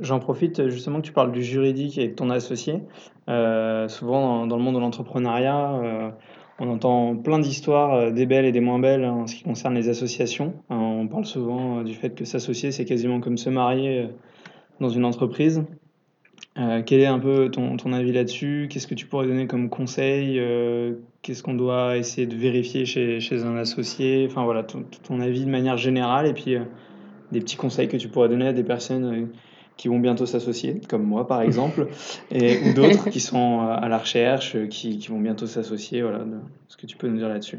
J'en 0.00 0.18
profite 0.18 0.68
justement 0.68 1.00
que 1.00 1.06
tu 1.06 1.12
parles 1.12 1.32
du 1.32 1.42
juridique 1.42 1.98
et 1.98 2.08
de 2.08 2.14
ton 2.14 2.30
associé. 2.30 2.80
souvent 3.26 4.46
dans, 4.46 4.56
le 4.56 4.62
monde 4.62 4.74
de 4.74 4.80
l'entrepreneuriat, 4.80 6.14
on 6.58 6.68
entend 6.68 7.16
plein 7.16 7.38
d'histoires, 7.38 7.94
euh, 7.94 8.10
des 8.10 8.26
belles 8.26 8.44
et 8.44 8.52
des 8.52 8.60
moins 8.60 8.78
belles 8.78 9.04
en 9.04 9.26
ce 9.26 9.34
qui 9.34 9.42
concerne 9.42 9.74
les 9.74 9.88
associations. 9.88 10.54
Euh, 10.70 10.74
on 10.74 11.08
parle 11.08 11.24
souvent 11.24 11.78
euh, 11.78 11.82
du 11.82 11.94
fait 11.94 12.14
que 12.14 12.24
s'associer, 12.24 12.70
c'est 12.70 12.84
quasiment 12.84 13.20
comme 13.20 13.36
se 13.36 13.50
marier 13.50 14.08
dans 14.80 14.88
une 14.88 15.04
entreprise. 15.04 15.64
Euh, 16.56 16.82
quel 16.86 17.00
est 17.00 17.06
un 17.06 17.18
peu 17.18 17.50
ton, 17.50 17.76
ton 17.76 17.92
avis 17.92 18.12
là-dessus? 18.12 18.68
Qu'est-ce 18.70 18.86
que 18.86 18.94
tu 18.94 19.06
pourrais 19.06 19.26
donner 19.26 19.48
comme 19.48 19.68
conseil 19.68 20.38
euh, 20.38 20.94
Qu'est-ce 21.22 21.42
qu'on 21.42 21.54
doit 21.54 21.96
essayer 21.96 22.28
de 22.28 22.36
vérifier 22.36 22.86
chez, 22.86 23.18
chez 23.18 23.42
un 23.42 23.56
associé? 23.56 24.26
Enfin 24.30 24.44
voilà, 24.44 24.62
ton, 24.62 24.84
ton 25.02 25.20
avis 25.20 25.44
de 25.44 25.50
manière 25.50 25.76
générale 25.76 26.26
et 26.28 26.32
puis 26.32 26.54
euh, 26.54 26.64
des 27.32 27.40
petits 27.40 27.56
conseils 27.56 27.88
que 27.88 27.96
tu 27.96 28.08
pourrais 28.08 28.28
donner 28.28 28.46
à 28.46 28.52
des 28.52 28.62
personnes 28.62 29.04
euh, 29.04 29.26
qui 29.76 29.88
vont 29.88 29.98
bientôt 29.98 30.26
s'associer, 30.26 30.80
comme 30.88 31.02
moi 31.04 31.26
par 31.26 31.42
exemple, 31.42 31.88
et, 32.30 32.58
ou 32.58 32.74
d'autres 32.74 33.08
qui 33.10 33.20
sont 33.20 33.60
euh, 33.62 33.74
à 33.74 33.88
la 33.88 33.98
recherche, 33.98 34.54
euh, 34.56 34.66
qui, 34.66 34.98
qui 34.98 35.08
vont 35.08 35.20
bientôt 35.20 35.46
s'associer. 35.46 36.02
Voilà, 36.02 36.24
ce 36.68 36.76
que 36.76 36.86
tu 36.86 36.96
peux 36.96 37.08
nous 37.08 37.16
dire 37.18 37.28
là-dessus 37.28 37.58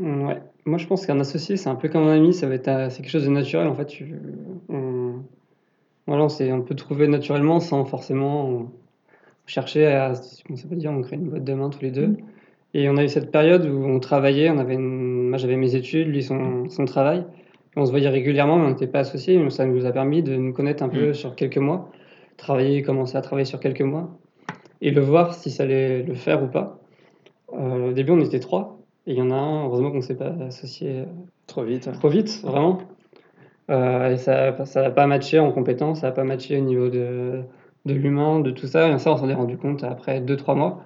Ouais, 0.00 0.40
moi 0.64 0.78
je 0.78 0.86
pense 0.86 1.04
qu'un 1.06 1.18
associé, 1.20 1.56
c'est 1.56 1.68
un 1.68 1.74
peu 1.74 1.88
comme 1.88 2.04
un 2.06 2.14
ami, 2.16 2.32
ça 2.32 2.46
va 2.48 2.54
être, 2.54 2.68
euh, 2.68 2.90
c'est 2.90 3.02
quelque 3.02 3.10
chose 3.10 3.24
de 3.24 3.30
naturel 3.30 3.66
en 3.66 3.74
fait. 3.74 3.86
Tu, 3.86 4.14
on, 4.68 5.14
voilà, 6.06 6.24
on 6.24 6.28
s'est 6.28 6.50
un 6.50 6.60
peu 6.60 6.74
trouvé 6.74 7.08
naturellement 7.08 7.60
sans 7.60 7.84
forcément 7.84 8.70
chercher 9.46 9.86
à, 9.86 10.12
comment 10.46 10.56
ça 10.56 10.68
veut 10.68 10.76
dire, 10.76 10.92
on 10.92 11.02
crée 11.02 11.16
une 11.16 11.28
boîte 11.28 11.44
de 11.44 11.54
main 11.54 11.70
tous 11.70 11.82
les 11.82 11.90
deux. 11.90 12.16
Et 12.72 12.88
on 12.88 12.96
a 12.96 13.02
eu 13.04 13.08
cette 13.08 13.32
période 13.32 13.66
où 13.66 13.84
on 13.84 13.98
travaillait, 13.98 14.48
on 14.48 14.58
avait 14.58 14.74
une- 14.74 15.28
moi 15.30 15.38
j'avais 15.38 15.56
mes 15.56 15.74
études, 15.74 16.06
lui 16.08 16.22
son, 16.22 16.68
son 16.68 16.84
travail. 16.84 17.24
On 17.76 17.84
se 17.86 17.90
voyait 17.90 18.08
régulièrement, 18.08 18.56
mais 18.58 18.66
on 18.66 18.70
n'était 18.70 18.86
pas 18.86 19.00
associés. 19.00 19.48
Ça 19.50 19.64
nous 19.64 19.86
a 19.86 19.92
permis 19.92 20.22
de 20.22 20.34
nous 20.36 20.52
connaître 20.52 20.82
un 20.82 20.88
peu 20.88 21.10
Mm. 21.10 21.14
sur 21.14 21.34
quelques 21.36 21.58
mois, 21.58 21.88
travailler, 22.36 22.82
commencer 22.82 23.16
à 23.16 23.20
travailler 23.22 23.44
sur 23.44 23.60
quelques 23.60 23.82
mois, 23.82 24.10
et 24.80 24.90
le 24.90 25.00
voir 25.00 25.34
si 25.34 25.50
ça 25.50 25.62
allait 25.64 26.02
le 26.02 26.14
faire 26.14 26.42
ou 26.42 26.46
pas. 26.48 26.78
Euh, 27.52 27.90
au 27.90 27.92
début, 27.92 28.12
on 28.12 28.20
était 28.20 28.40
trois, 28.40 28.78
et 29.06 29.12
il 29.12 29.18
y 29.18 29.22
en 29.22 29.30
a 29.30 29.34
un, 29.34 29.64
heureusement 29.66 29.90
qu'on 29.90 29.98
ne 29.98 30.02
s'est 30.02 30.16
pas 30.16 30.32
associé 30.46 31.04
Trop 31.46 31.62
vite. 31.64 31.90
trop 31.92 32.08
vite, 32.08 32.40
vraiment. 32.44 32.78
Euh, 33.70 34.10
et 34.10 34.16
ça 34.16 34.64
ça 34.64 34.82
n'a 34.82 34.90
pas 34.90 35.06
matché 35.06 35.38
en 35.38 35.52
compétences, 35.52 36.00
ça 36.00 36.08
n'a 36.08 36.12
pas 36.12 36.24
matché 36.24 36.58
au 36.58 36.62
niveau 36.64 36.88
de, 36.88 37.42
de 37.86 37.94
l'humain, 37.94 38.40
de 38.40 38.50
tout 38.50 38.66
ça. 38.66 38.88
Et 38.88 38.98
ça, 38.98 39.12
on 39.12 39.16
s'en 39.16 39.28
est 39.28 39.34
rendu 39.34 39.56
compte 39.56 39.84
après 39.84 40.20
2-3 40.20 40.56
mois. 40.56 40.82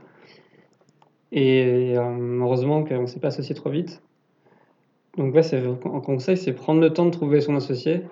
Et 1.32 1.94
euh, 1.96 2.38
heureusement 2.40 2.84
qu'on 2.84 3.02
ne 3.02 3.06
s'est 3.06 3.20
pas 3.20 3.28
associé 3.28 3.54
trop 3.54 3.70
vite. 3.70 4.02
Donc 5.16 5.34
ouais, 5.34 5.42
c'est 5.42 5.62
un 5.64 6.00
conseil, 6.00 6.36
c'est 6.36 6.52
prendre 6.52 6.80
le 6.80 6.92
temps 6.92 7.06
de 7.06 7.10
trouver 7.10 7.40
son 7.40 7.54
associé 7.56 8.02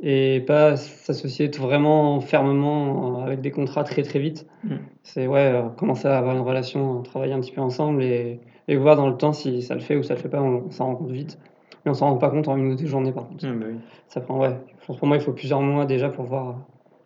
et 0.00 0.40
pas 0.46 0.76
s'associer 0.76 1.48
vraiment 1.48 2.20
fermement 2.20 3.20
euh, 3.20 3.24
avec 3.24 3.40
des 3.40 3.50
contrats 3.50 3.84
très 3.84 4.02
très 4.02 4.18
vite. 4.18 4.46
Mm. 4.64 4.76
C'est 5.02 5.26
ouais, 5.26 5.52
euh, 5.52 5.68
commencer 5.70 6.08
à 6.08 6.18
avoir 6.18 6.36
une 6.36 6.42
relation, 6.42 7.02
travailler 7.02 7.32
un 7.32 7.40
petit 7.40 7.52
peu 7.52 7.60
ensemble 7.60 8.02
et, 8.02 8.40
et 8.68 8.76
voir 8.76 8.96
dans 8.96 9.08
le 9.08 9.16
temps 9.16 9.32
si 9.32 9.62
ça 9.62 9.74
le 9.74 9.80
fait 9.80 9.96
ou 9.96 10.02
ça 10.02 10.14
le 10.14 10.20
fait 10.20 10.28
pas, 10.28 10.42
on, 10.42 10.70
s'en 10.70 10.86
rend 10.86 10.96
compte 10.96 11.10
vite. 11.10 11.38
Mais 11.84 11.90
on 11.90 11.94
s'en 11.94 12.10
rend 12.10 12.16
pas 12.16 12.30
compte 12.30 12.48
en 12.48 12.56
une 12.56 12.72
ou 12.72 12.76
deux 12.76 12.86
journées 12.86 13.12
par 13.12 13.28
contre. 13.28 13.46
Ah 13.46 13.52
bah 13.52 13.66
oui. 13.68 13.76
Ça 14.08 14.20
prend, 14.20 14.38
ouais, 14.38 14.56
je 14.80 14.86
pense 14.86 14.96
pour 14.96 15.08
moi, 15.08 15.16
il 15.16 15.22
faut 15.22 15.32
plusieurs 15.32 15.60
mois 15.60 15.86
déjà 15.86 16.08
pour 16.08 16.24
voir, 16.24 16.58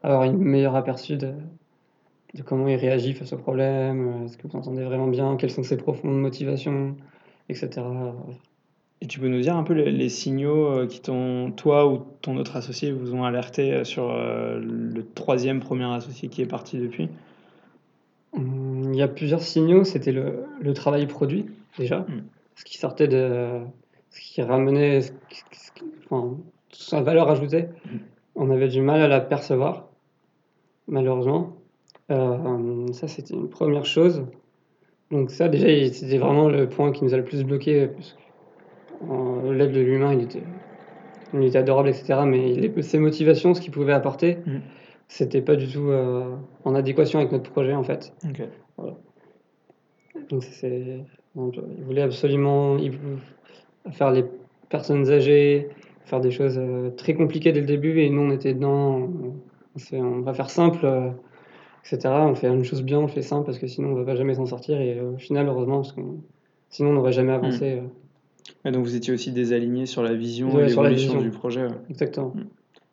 avoir 0.03 0.25
une 0.25 0.39
meilleure 0.39 0.77
aperçu 0.77 1.17
de, 1.17 1.33
de 2.35 2.43
comment 2.43 2.69
il 2.69 2.77
réagit 2.77 3.13
face 3.15 3.33
au 3.33 3.39
problème, 3.39 4.09
euh, 4.09 4.25
est-ce 4.25 4.37
que 4.37 4.47
vous 4.47 4.57
entendez 4.57 4.85
vraiment 4.85 5.09
bien, 5.09 5.37
quelles 5.37 5.51
sont 5.51 5.63
ses 5.63 5.77
profondes 5.77 6.21
motivations, 6.21 6.97
etc. 7.49 7.83
Et 9.01 9.07
tu 9.07 9.21
peux 9.21 9.29
nous 9.29 9.41
dire 9.41 9.57
un 9.57 9.63
peu 9.63 9.75
les, 9.75 9.93
les 9.93 10.09
signaux 10.09 10.67
euh, 10.67 10.87
qui 10.87 11.01
t'ont, 11.01 11.53
toi 11.53 11.87
ou 11.87 12.05
ton 12.21 12.37
autre 12.37 12.57
associé, 12.57 12.91
vous 12.91 13.15
ont 13.15 13.25
alerté 13.25 13.73
euh, 13.73 13.85
sur 13.85 14.11
euh, 14.11 14.59
le 14.61 15.05
troisième 15.15 15.61
premier 15.61 15.85
associé 15.85 16.29
qui 16.29 16.43
est 16.43 16.47
parti 16.47 16.79
depuis? 16.79 17.09
Hum, 18.33 18.91
Il 18.93 18.97
y 18.99 19.03
a 19.03 19.09
plusieurs 19.09 19.43
signaux, 19.43 19.85
c'était 19.85 20.13
le, 20.13 20.45
le 20.61 20.75
travail 20.75 21.07
produit 21.07 21.47
déjà, 21.79 22.01
Mm. 22.01 22.25
ce 22.57 22.65
qui 22.65 22.77
sortait 22.79 23.07
de, 23.09 23.61
ce 24.11 24.21
qui 24.21 24.43
ramenait, 24.43 25.01
ce 25.03 25.13
qui- 25.13 25.43
ce 25.53 25.71
qui- 25.73 25.85
enfin, 26.11 26.37
sa 26.73 27.01
valeur 27.01 27.29
ajoutée. 27.31 27.63
Mm. 27.87 27.97
On 28.35 28.51
avait 28.51 28.69
du 28.69 28.81
mal 28.81 29.01
à 29.01 29.09
la 29.09 29.21
percevoir, 29.21 29.89
malheureusement. 30.89 31.57
Euh, 32.11 32.87
ça, 32.93 33.07
c'était 33.07 33.35
une 33.35 33.49
première 33.49 33.85
chose. 33.85 34.25
Donc 35.11 35.31
ça, 35.31 35.49
déjà, 35.49 35.67
c'était 35.93 36.19
vraiment 36.19 36.49
le 36.49 36.69
point 36.69 36.91
qui 36.93 37.05
nous 37.05 37.15
a 37.15 37.17
le 37.17 37.25
plus 37.25 37.45
bloqué. 37.45 37.87
parce 37.89 38.13
que, 38.13 38.19
L'aide 39.53 39.73
de 39.73 39.81
l'humain, 39.81 40.13
il 40.15 40.23
était, 40.25 40.43
il 41.35 41.45
était 41.45 41.59
adorable, 41.59 41.89
etc. 41.89 42.25
Mais 42.27 42.83
ses 42.83 42.99
motivations, 42.99 43.55
ce 43.55 43.61
qu'il 43.61 43.71
pouvait 43.73 43.93
apporter, 43.93 44.39
Mm. 44.47 44.59
c'était 45.09 45.41
pas 45.43 45.57
du 45.57 45.67
tout 45.69 45.89
euh, 45.91 46.35
en 46.65 46.75
adéquation 46.75 47.19
avec 47.21 47.33
notre 47.33 47.51
projet, 47.51 47.75
en 47.75 47.83
fait. 47.85 48.13
Donc 50.31 50.43
c'est, 50.45 51.05
il 51.37 51.85
voulait 51.85 52.03
absolument 52.03 52.77
il 52.79 52.91
voulait 52.91 53.17
faire 53.93 54.11
les 54.11 54.25
personnes 54.69 55.09
âgées, 55.11 55.69
faire 56.05 56.21
des 56.21 56.31
choses 56.31 56.59
euh, 56.59 56.91
très 56.91 57.15
compliquées 57.15 57.53
dès 57.53 57.61
le 57.61 57.67
début, 57.67 58.01
et 58.01 58.11
nous 58.11 58.23
on 58.23 58.31
était 58.31 58.53
dedans. 58.55 58.97
On, 58.99 59.35
on 59.75 59.79
s'est- 59.79 60.01
on 60.01 60.21
va 60.21 60.35
faire 60.35 60.51
simple, 60.51 60.81
euh, 60.85 61.11
etc. 61.85 62.27
On 62.27 62.35
fait 62.35 62.49
une 62.49 62.65
chose 62.65 62.83
bien, 62.83 62.99
on 62.99 63.09
fait 63.09 63.23
simple 63.23 63.47
parce 63.47 63.59
que 63.59 63.67
sinon 63.67 63.91
on 63.91 63.95
va 63.95 64.05
pas 64.05 64.17
jamais 64.17 64.35
s'en 64.35 64.47
sortir. 64.47 64.81
Et 64.81 64.99
euh, 64.99 65.13
au 65.13 65.19
final, 65.19 65.47
heureusement, 65.49 65.77
parce 65.83 65.93
que 65.93 66.01
sinon 66.69 66.91
on 66.91 66.93
n'aurait 66.95 67.13
jamais 67.13 67.33
avancé. 67.33 67.79
euh, 67.79 67.83
Ouais, 68.65 68.73
donc 68.73 68.85
vous 68.85 68.97
étiez 68.97 69.13
aussi 69.13 69.31
désalignés 69.33 69.87
sur 69.87 70.03
la 70.03 70.15
vision 70.15 70.53
Ouais, 70.55 70.65
et 70.65 70.69
l'évolution 70.69 71.21
du 71.21 71.31
projet. 71.31 71.63
ouais. 71.63 71.69
exactement. 71.91 72.33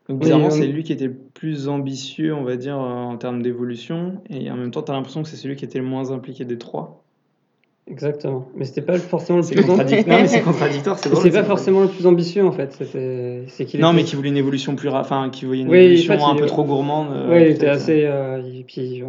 Donc 0.07 0.19
Oui, 0.19 0.25
bizarrement, 0.25 0.51
c'est 0.51 0.67
lui 0.67 0.83
qui 0.83 0.93
était 0.93 1.07
le 1.07 1.15
plus 1.33 1.67
ambitieux, 1.67 2.33
on 2.35 2.43
va 2.43 2.55
dire, 2.57 2.75
euh, 2.77 2.83
en 2.83 3.17
termes 3.17 3.41
d'évolution, 3.41 4.21
et 4.29 4.51
en 4.51 4.55
même 4.57 4.69
temps, 4.69 4.83
tu 4.83 4.91
as 4.91 4.93
l'impression 4.95 5.23
que 5.23 5.29
c'est 5.29 5.35
celui 5.35 5.55
qui 5.55 5.65
était 5.65 5.79
le 5.79 5.85
moins 5.85 6.11
impliqué 6.11 6.45
des 6.45 6.57
trois. 6.59 7.01
Exactement. 7.87 8.47
Mais 8.55 8.65
c'était 8.65 8.81
pas 8.81 8.97
forcément 8.97 9.39
le 9.39 9.45
plus 9.45 9.69
ambitieux. 9.69 9.97
non, 10.07 10.17
mais 10.21 10.27
c'est 10.27 10.41
contradictoire, 10.41 10.97
c'est. 10.97 11.13
C'est 11.15 11.29
pas 11.31 11.43
forcément 11.43 11.81
le 11.81 11.87
plus 11.87 12.05
ambitieux 12.07 12.43
en 12.45 12.51
fait. 12.51 12.71
C'est 13.47 13.65
qu'il 13.65 13.79
Non, 13.79 13.89
était- 13.89 13.95
mais 13.97 14.03
qui 14.03 14.15
voulait 14.15 14.29
une 14.29 14.37
évolution 14.37 14.75
plus 14.75 14.89
rapide, 14.89 15.05
enfin, 15.11 15.29
qui 15.29 15.45
voyait 15.45 15.61
une 15.63 15.69
Oui, 15.69 15.77
évolution 15.77 16.13
fait, 16.17 16.23
un 16.23 16.33
il- 16.35 16.39
peu 16.39 16.45
trop 16.47 16.63
gourmande. 16.63 17.09
euh, 17.11 17.29
Ouais, 17.29 17.49
il 17.49 17.55
était 17.55 17.67
assez. 17.67 18.05
euh, 18.05 18.41
et 18.43 18.63
puis, 18.63 19.03
euh, 19.03 19.05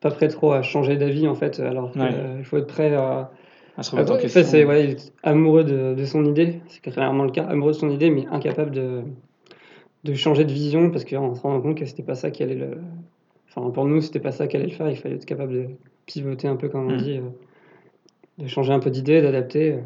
pas 0.00 0.10
prêt 0.10 0.26
trop 0.28 0.52
à 0.52 0.62
changer 0.62 0.96
d'avis 0.96 1.28
en 1.28 1.34
fait. 1.36 1.60
Alors 1.60 1.96
Ouais. 1.96 2.42
faut 2.44 2.58
être 2.58 2.66
prêt 2.66 2.92
à. 2.94 3.30
À 3.76 3.82
se 3.82 3.90
à- 3.90 3.92
remettre 3.92 4.12
en 4.12 4.14
en 4.14 4.18
fait, 4.18 4.22
question. 4.24 4.42
c'est 4.44 4.64
ouais, 4.64 4.84
il 4.84 4.90
est 4.90 5.12
amoureux 5.22 5.64
de, 5.64 5.94
de 5.94 6.04
son 6.04 6.24
idée. 6.24 6.60
C'est 6.68 6.80
clairement 6.80 7.24
le 7.24 7.30
cas. 7.30 7.44
Amoureux 7.44 7.72
de 7.72 7.76
son 7.76 7.90
idée, 7.90 8.10
mais 8.10 8.26
incapable 8.30 8.70
de, 8.70 9.02
de 10.04 10.14
changer 10.14 10.44
de 10.44 10.52
vision 10.52 10.90
parce 10.90 11.04
qu'on 11.04 11.34
se 11.34 11.40
rend 11.42 11.60
compte 11.60 11.76
que 11.78 11.84
c'était 11.84 12.02
pas 12.02 12.14
ça 12.14 12.30
qui 12.30 12.42
allait 12.42 12.54
le. 12.54 12.78
Enfin, 13.54 13.70
pour 13.70 13.84
nous, 13.86 14.00
c'était 14.00 14.20
pas 14.20 14.32
ça 14.32 14.46
qui 14.46 14.56
allait 14.56 14.66
le 14.66 14.72
faire. 14.72 14.88
Il 14.90 14.96
fallait 14.96 15.16
être 15.16 15.24
capable 15.26 15.52
de 15.52 15.64
pivoter 16.06 16.48
un 16.48 16.56
peu, 16.56 16.68
comme 16.68 16.86
on 16.88 16.94
Mm. 16.94 17.02
dit, 17.02 17.16
euh, 17.18 17.22
de 18.44 18.46
changer 18.46 18.72
un 18.72 18.78
peu 18.80 18.90
d'idée, 18.90 19.20
d'adapter. 19.22 19.72
euh. 19.72 19.78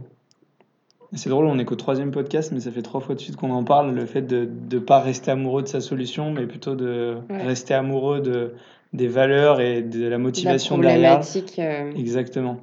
C'est 1.12 1.29
drôle, 1.31 1.46
on 1.46 1.59
est 1.59 1.64
qu'au 1.64 1.74
troisième 1.74 2.12
podcast, 2.12 2.53
mais 2.53 2.61
ça 2.61 2.70
fait 2.70 2.83
trois 2.83 3.00
fois 3.00 3.16
de 3.16 3.20
suite 3.20 3.35
qu'on 3.35 3.50
en 3.50 3.64
parle, 3.64 3.92
le 3.92 4.07
fait 4.07 4.22
de 4.22 4.48
ne 4.72 4.79
pas 4.79 5.00
rester 5.00 5.33
amoureux 5.33 5.62
de 5.62 5.66
sa 5.66 5.81
solution, 5.81 6.31
mais 6.31 6.46
plutôt 6.46 6.76
de 6.76 7.16
Ouais. 7.29 7.42
rester 7.42 7.74
amoureux 7.74 8.20
de, 8.20 8.53
des 8.92 9.09
valeurs 9.09 9.61
et 9.61 9.83
de 9.83 10.05
la 10.05 10.11
La 10.11 10.18
motivation 10.18 10.79
derrière. 10.79 11.18
problématique. 11.18 11.59
euh, 11.59 11.90
Exactement. 11.96 12.59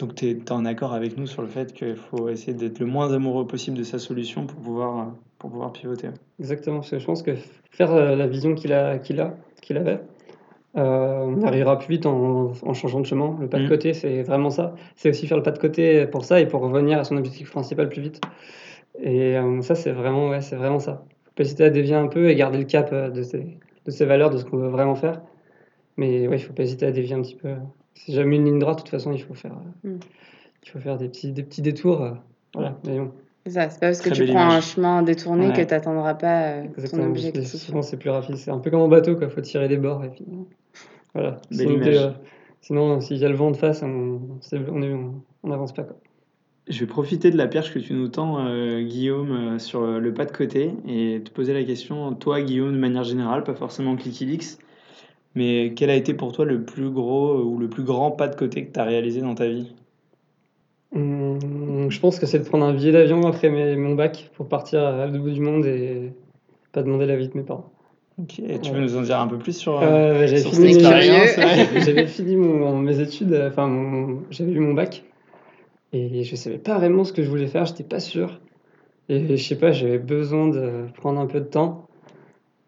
Donc 0.00 0.14
tu 0.14 0.30
es, 0.30 0.52
en 0.52 0.64
accord 0.64 0.94
avec 0.94 1.16
nous 1.16 1.26
sur 1.26 1.42
le 1.42 1.48
fait 1.48 1.72
qu'il 1.72 1.94
faut 1.94 2.28
essayer 2.28 2.54
d'être 2.54 2.78
le 2.80 2.86
moins 2.86 3.12
amoureux 3.12 3.46
possible 3.46 3.76
de 3.76 3.84
sa 3.84 3.98
solution 3.98 4.46
pour 4.46 4.58
pouvoir, 4.58 5.12
pour 5.38 5.50
pouvoir 5.50 5.72
pivoter. 5.72 6.08
Exactement, 6.40 6.76
parce 6.78 6.90
que 6.90 6.98
je 6.98 7.04
pense 7.04 7.22
que 7.22 7.34
faire 7.70 7.92
euh, 7.92 8.16
la 8.16 8.26
vision 8.26 8.54
qu'il 8.54 8.72
a, 8.72 8.98
qu'il 8.98 9.20
a, 9.20 9.34
qu'il 9.60 9.76
avait, 9.76 10.00
euh, 10.76 11.24
on 11.26 11.42
arrivera 11.42 11.78
plus 11.78 11.90
vite 11.90 12.06
en, 12.06 12.52
en 12.62 12.74
changeant 12.74 13.00
de 13.00 13.06
chemin. 13.06 13.36
Le 13.40 13.48
pas 13.48 13.58
de 13.58 13.66
Mm. 13.66 13.68
côté, 13.68 13.92
c'est 13.92 14.22
vraiment 14.22 14.50
ça. 14.50 14.74
C'est 14.96 15.10
aussi 15.10 15.26
faire 15.26 15.36
le 15.36 15.42
pas 15.42 15.50
de 15.50 15.58
côté 15.58 16.06
pour 16.06 16.24
ça 16.24 16.40
et 16.40 16.46
pour 16.46 16.62
revenir 16.62 16.98
à 16.98 17.04
son 17.04 17.16
objectif 17.16 17.50
principal 17.50 17.88
plus 17.88 18.00
vite. 18.02 18.20
Et 19.00 19.36
euh, 19.36 19.60
ça, 19.62 19.74
c'est 19.74 19.92
vraiment, 19.92 20.30
ouais, 20.30 20.40
c'est 20.40 20.56
vraiment 20.56 20.78
ça. 20.78 21.04
Faut 21.24 21.32
pas 21.36 21.42
hésiter 21.42 21.64
à 21.64 21.70
dévier 21.70 21.94
un 21.94 22.06
peu 22.06 22.30
et 22.30 22.34
garder 22.36 22.58
le 22.58 22.64
cap 22.64 22.90
euh, 22.92 23.10
de 23.10 23.22
ses, 23.22 23.58
de 23.84 23.90
ses 23.90 24.04
valeurs, 24.06 24.30
de 24.30 24.38
ce 24.38 24.44
qu'on 24.44 24.56
veut 24.58 24.68
vraiment 24.68 24.94
faire. 24.94 25.20
Mais 25.96 26.26
ouais, 26.28 26.36
il 26.36 26.42
faut 26.42 26.52
pas 26.54 26.62
hésiter 26.62 26.86
à 26.86 26.92
dévier 26.92 27.14
un 27.14 27.22
petit 27.22 27.36
peu. 27.36 27.50
C'est 28.06 28.12
jamais 28.12 28.36
une 28.36 28.44
ligne 28.46 28.58
droite, 28.58 28.78
de 28.78 28.82
toute 28.82 28.90
façon, 28.90 29.12
il 29.12 29.22
faut 29.22 29.34
faire, 29.34 29.52
euh, 29.84 29.88
Mm. 29.94 29.98
il 30.64 30.70
faut 30.70 30.78
faire 30.78 30.96
des 30.96 31.08
petits, 31.08 31.32
des 31.32 31.42
petits 31.42 31.62
détours. 31.62 32.02
euh, 32.02 32.12
voilà, 32.54 32.76
mais 32.86 32.98
bon. 32.98 33.10
C'est 33.46 33.52
ça, 33.52 33.70
c'est 33.70 33.80
pas 33.80 33.86
parce 33.86 34.00
que 34.02 34.10
tu 34.10 34.26
prends 34.26 34.50
un 34.50 34.60
chemin 34.60 35.02
détourné 35.02 35.46
Ouais. 35.48 35.52
que 35.54 35.62
tu 35.62 35.68
n'atteindras 35.74 36.14
pas 36.14 36.42
euh, 36.48 36.64
ton 36.90 37.04
objectif. 37.04 37.44
souvent 37.46 37.80
c'est 37.82 37.96
plus 37.96 38.10
rapide. 38.10 38.36
C'est 38.36 38.50
un 38.50 38.58
peu 38.58 38.70
comme 38.70 38.80
en 38.80 38.88
bateau, 38.88 39.16
quoi. 39.16 39.28
Faut 39.30 39.40
tirer 39.40 39.66
les 39.68 39.76
bords 39.78 40.04
et 40.04 40.08
puis 40.10 40.24
voilà. 41.14 41.40
Sinon, 41.50 41.80
euh, 41.82 42.10
sinon, 42.60 43.00
s'il 43.00 43.16
y 43.16 43.24
a 43.24 43.28
le 43.28 43.34
vent 43.36 43.50
de 43.50 43.56
face, 43.56 43.82
on 43.82 44.20
c'est- 44.40 44.58
on 44.70 44.82
est- 44.82 44.92
on- 44.92 45.22
on 45.42 45.48
n'avance 45.48 45.72
pas, 45.72 45.84
quoi. 45.84 45.96
Je 46.68 46.80
vais 46.80 46.86
profiter 46.86 47.30
de 47.30 47.36
la 47.38 47.48
perche 47.48 47.72
que 47.72 47.78
tu 47.78 47.94
nous 47.94 48.08
tends, 48.08 48.44
euh, 48.46 48.82
Guillaume, 48.82 49.30
euh, 49.32 49.58
sur 49.58 49.80
le 49.86 50.12
pas 50.14 50.24
de 50.26 50.32
côté 50.32 50.72
et 50.86 51.20
te 51.24 51.30
poser 51.30 51.52
la 51.54 51.64
question, 51.64 52.12
toi, 52.14 52.40
Guillaume, 52.42 52.72
de 52.72 52.78
manière 52.78 53.04
générale, 53.04 53.42
pas 53.42 53.54
forcément 53.54 53.96
Clickilix, 53.96 54.58
mais 55.34 55.72
quel 55.76 55.90
a 55.90 55.94
été 55.96 56.14
pour 56.14 56.32
toi 56.32 56.44
le 56.44 56.62
plus 56.64 56.90
gros 56.90 57.38
euh, 57.38 57.42
ou 57.44 57.58
le 57.58 57.68
plus 57.68 57.84
grand 57.84 58.10
pas 58.10 58.28
de 58.28 58.36
côté 58.36 58.66
que 58.66 58.72
tu 58.72 58.80
as 58.80 58.84
réalisé 58.84 59.20
dans 59.20 59.34
ta 59.34 59.48
vie? 59.48 59.72
Hum, 60.94 61.88
je 61.88 62.00
pense 62.00 62.18
que 62.18 62.26
c'est 62.26 62.40
de 62.40 62.44
prendre 62.44 62.64
un 62.64 62.74
billet 62.74 62.90
d'avion 62.92 63.24
après 63.26 63.48
mes- 63.48 63.76
mon 63.76 63.94
bac 63.94 64.30
pour 64.34 64.48
partir 64.48 64.82
à 64.84 65.06
l'autre 65.06 65.18
bout 65.22 65.30
du 65.30 65.40
monde 65.40 65.64
et 65.66 66.12
pas 66.72 66.82
demander 66.82 67.06
l'avis 67.06 67.28
de 67.28 67.36
mes 67.36 67.44
parents. 67.44 67.70
Ok, 68.18 68.34
tu 68.34 68.42
Ouais. 68.42 68.58
peux 68.58 68.80
nous 68.80 68.96
en 68.96 69.02
dire 69.02 69.20
un 69.20 69.28
peu 69.28 69.38
plus 69.38 69.56
sur, 69.56 69.80
euh, 69.80 69.84
Euh, 69.84 70.26
j'avais 70.26 70.40
sur 70.40 70.50
fini, 70.50 70.74
cette 70.74 70.82
mes- 70.82 70.88
expérience? 70.98 71.36
ouais. 71.36 71.80
j'avais 71.80 72.06
fini 72.06 72.36
mon- 72.36 72.76
mes 72.78 73.00
études, 73.00 73.32
euh, 73.32 73.48
enfin 73.48 73.68
mon- 73.68 74.22
j'avais 74.30 74.52
eu 74.52 74.58
mon 74.60 74.74
bac 74.74 75.04
et 75.92 76.22
je 76.24 76.36
savais 76.36 76.58
pas 76.58 76.76
vraiment 76.78 77.04
ce 77.04 77.12
que 77.12 77.22
je 77.22 77.30
voulais 77.30 77.46
faire, 77.46 77.64
j'étais 77.66 77.84
pas 77.84 78.00
sûr. 78.00 78.40
Et 79.08 79.36
je 79.36 79.42
sais 79.42 79.56
pas, 79.56 79.72
j'avais 79.72 79.98
besoin 79.98 80.48
de 80.48 80.86
prendre 80.94 81.20
un 81.20 81.26
peu 81.26 81.40
de 81.40 81.46
temps 81.46 81.86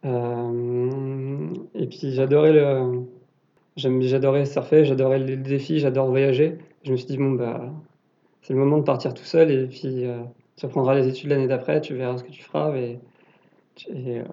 Euh, 0.05 1.49
et 1.75 1.87
puis 1.87 2.13
j'adorais 2.13 2.53
le, 2.53 3.05
j'adorais 3.77 4.45
surfer, 4.45 4.85
j'adorais 4.85 5.19
les 5.19 5.37
défis, 5.37 5.79
j'adore 5.79 6.09
voyager. 6.09 6.59
Je 6.85 6.93
me 6.93 6.97
suis 6.97 7.07
dit, 7.07 7.19
bon, 7.19 7.33
bah, 7.33 7.71
c'est 8.43 8.53
le 8.53 8.59
moment 8.59 8.79
de 8.79 8.85
partir 8.85 9.15
tout 9.15 9.25
seul 9.25 9.51
et 9.51 9.67
puis 9.67 10.05
euh, 10.05 10.23
tu 10.57 10.67
reprendras 10.67 10.95
les 10.95 11.09
études 11.09 11.31
l'année 11.31 11.47
d'après, 11.47 11.81
tu 11.81 11.95
verras 11.95 12.19
ce 12.19 12.25
que 12.25 12.31
tu 12.33 12.43
feras. 12.43 12.77
Et, 12.77 12.99
et 13.89 14.19
euh, 14.19 14.25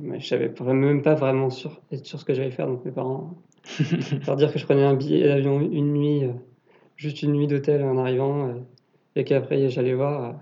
mais 0.00 0.20
je 0.20 0.26
savais 0.26 0.52
même 0.60 1.02
pas 1.02 1.14
vraiment 1.14 1.50
sûr, 1.50 1.80
être 1.92 2.04
sûr 2.04 2.20
ce 2.20 2.24
que 2.24 2.34
j'allais 2.34 2.50
faire, 2.50 2.66
donc 2.66 2.84
mes 2.84 2.92
parents, 2.92 3.34
leur 4.26 4.36
dire 4.36 4.52
que 4.52 4.58
je 4.58 4.64
prenais 4.64 4.84
un 4.84 4.94
billet 4.94 5.26
d'avion 5.26 5.60
une 5.60 5.92
nuit, 5.92 6.24
juste 6.96 7.22
une 7.22 7.32
nuit 7.32 7.46
d'hôtel 7.46 7.82
en 7.82 7.98
arrivant, 7.98 8.54
et 9.16 9.24
qu'après 9.24 9.68
j'allais 9.70 9.94
voir. 9.94 10.36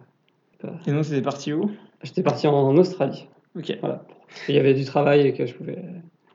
et 0.86 0.92
non, 0.92 1.02
c'était 1.02 1.22
parti 1.22 1.52
où? 1.52 1.70
J'étais 2.04 2.22
parti 2.22 2.46
en, 2.46 2.76
Australie. 2.76 3.26
Ok. 3.56 3.78
Voilà. 3.80 4.04
Il 4.48 4.54
y 4.54 4.58
avait 4.58 4.74
du 4.74 4.84
travail 4.84 5.26
et 5.26 5.32
que 5.32 5.46
je 5.46 5.54
pouvais, 5.54 5.78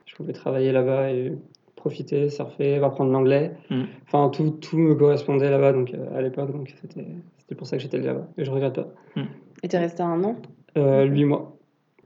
je 0.06 0.14
pouvais 0.14 0.32
travailler 0.32 0.72
là-bas 0.72 1.10
et 1.10 1.32
profiter, 1.76 2.28
surfer, 2.28 2.76
apprendre 2.76 3.10
l'anglais. 3.10 3.52
Mm. 3.70 3.82
Enfin, 4.06 4.28
tout, 4.28 4.50
tout 4.50 4.78
me 4.78 4.94
correspondait 4.94 5.50
là-bas 5.50 5.72
donc, 5.72 5.94
euh, 5.94 6.16
à 6.16 6.20
l'époque, 6.20 6.52
donc 6.52 6.72
c'était 6.80 7.54
pour 7.54 7.66
ça 7.66 7.76
que 7.76 7.82
j'étais 7.82 7.98
là-bas. 7.98 8.26
Et 8.36 8.44
je 8.44 8.50
regrette 8.50 8.74
pas. 8.74 8.88
Mm. 9.16 9.24
Et 9.62 9.68
tu 9.68 9.76
es 9.76 9.78
resté 9.78 10.02
un 10.02 10.22
an? 10.22 10.36
Euh, 10.76 11.04
Huit 11.04 11.24
mois. 11.24 11.56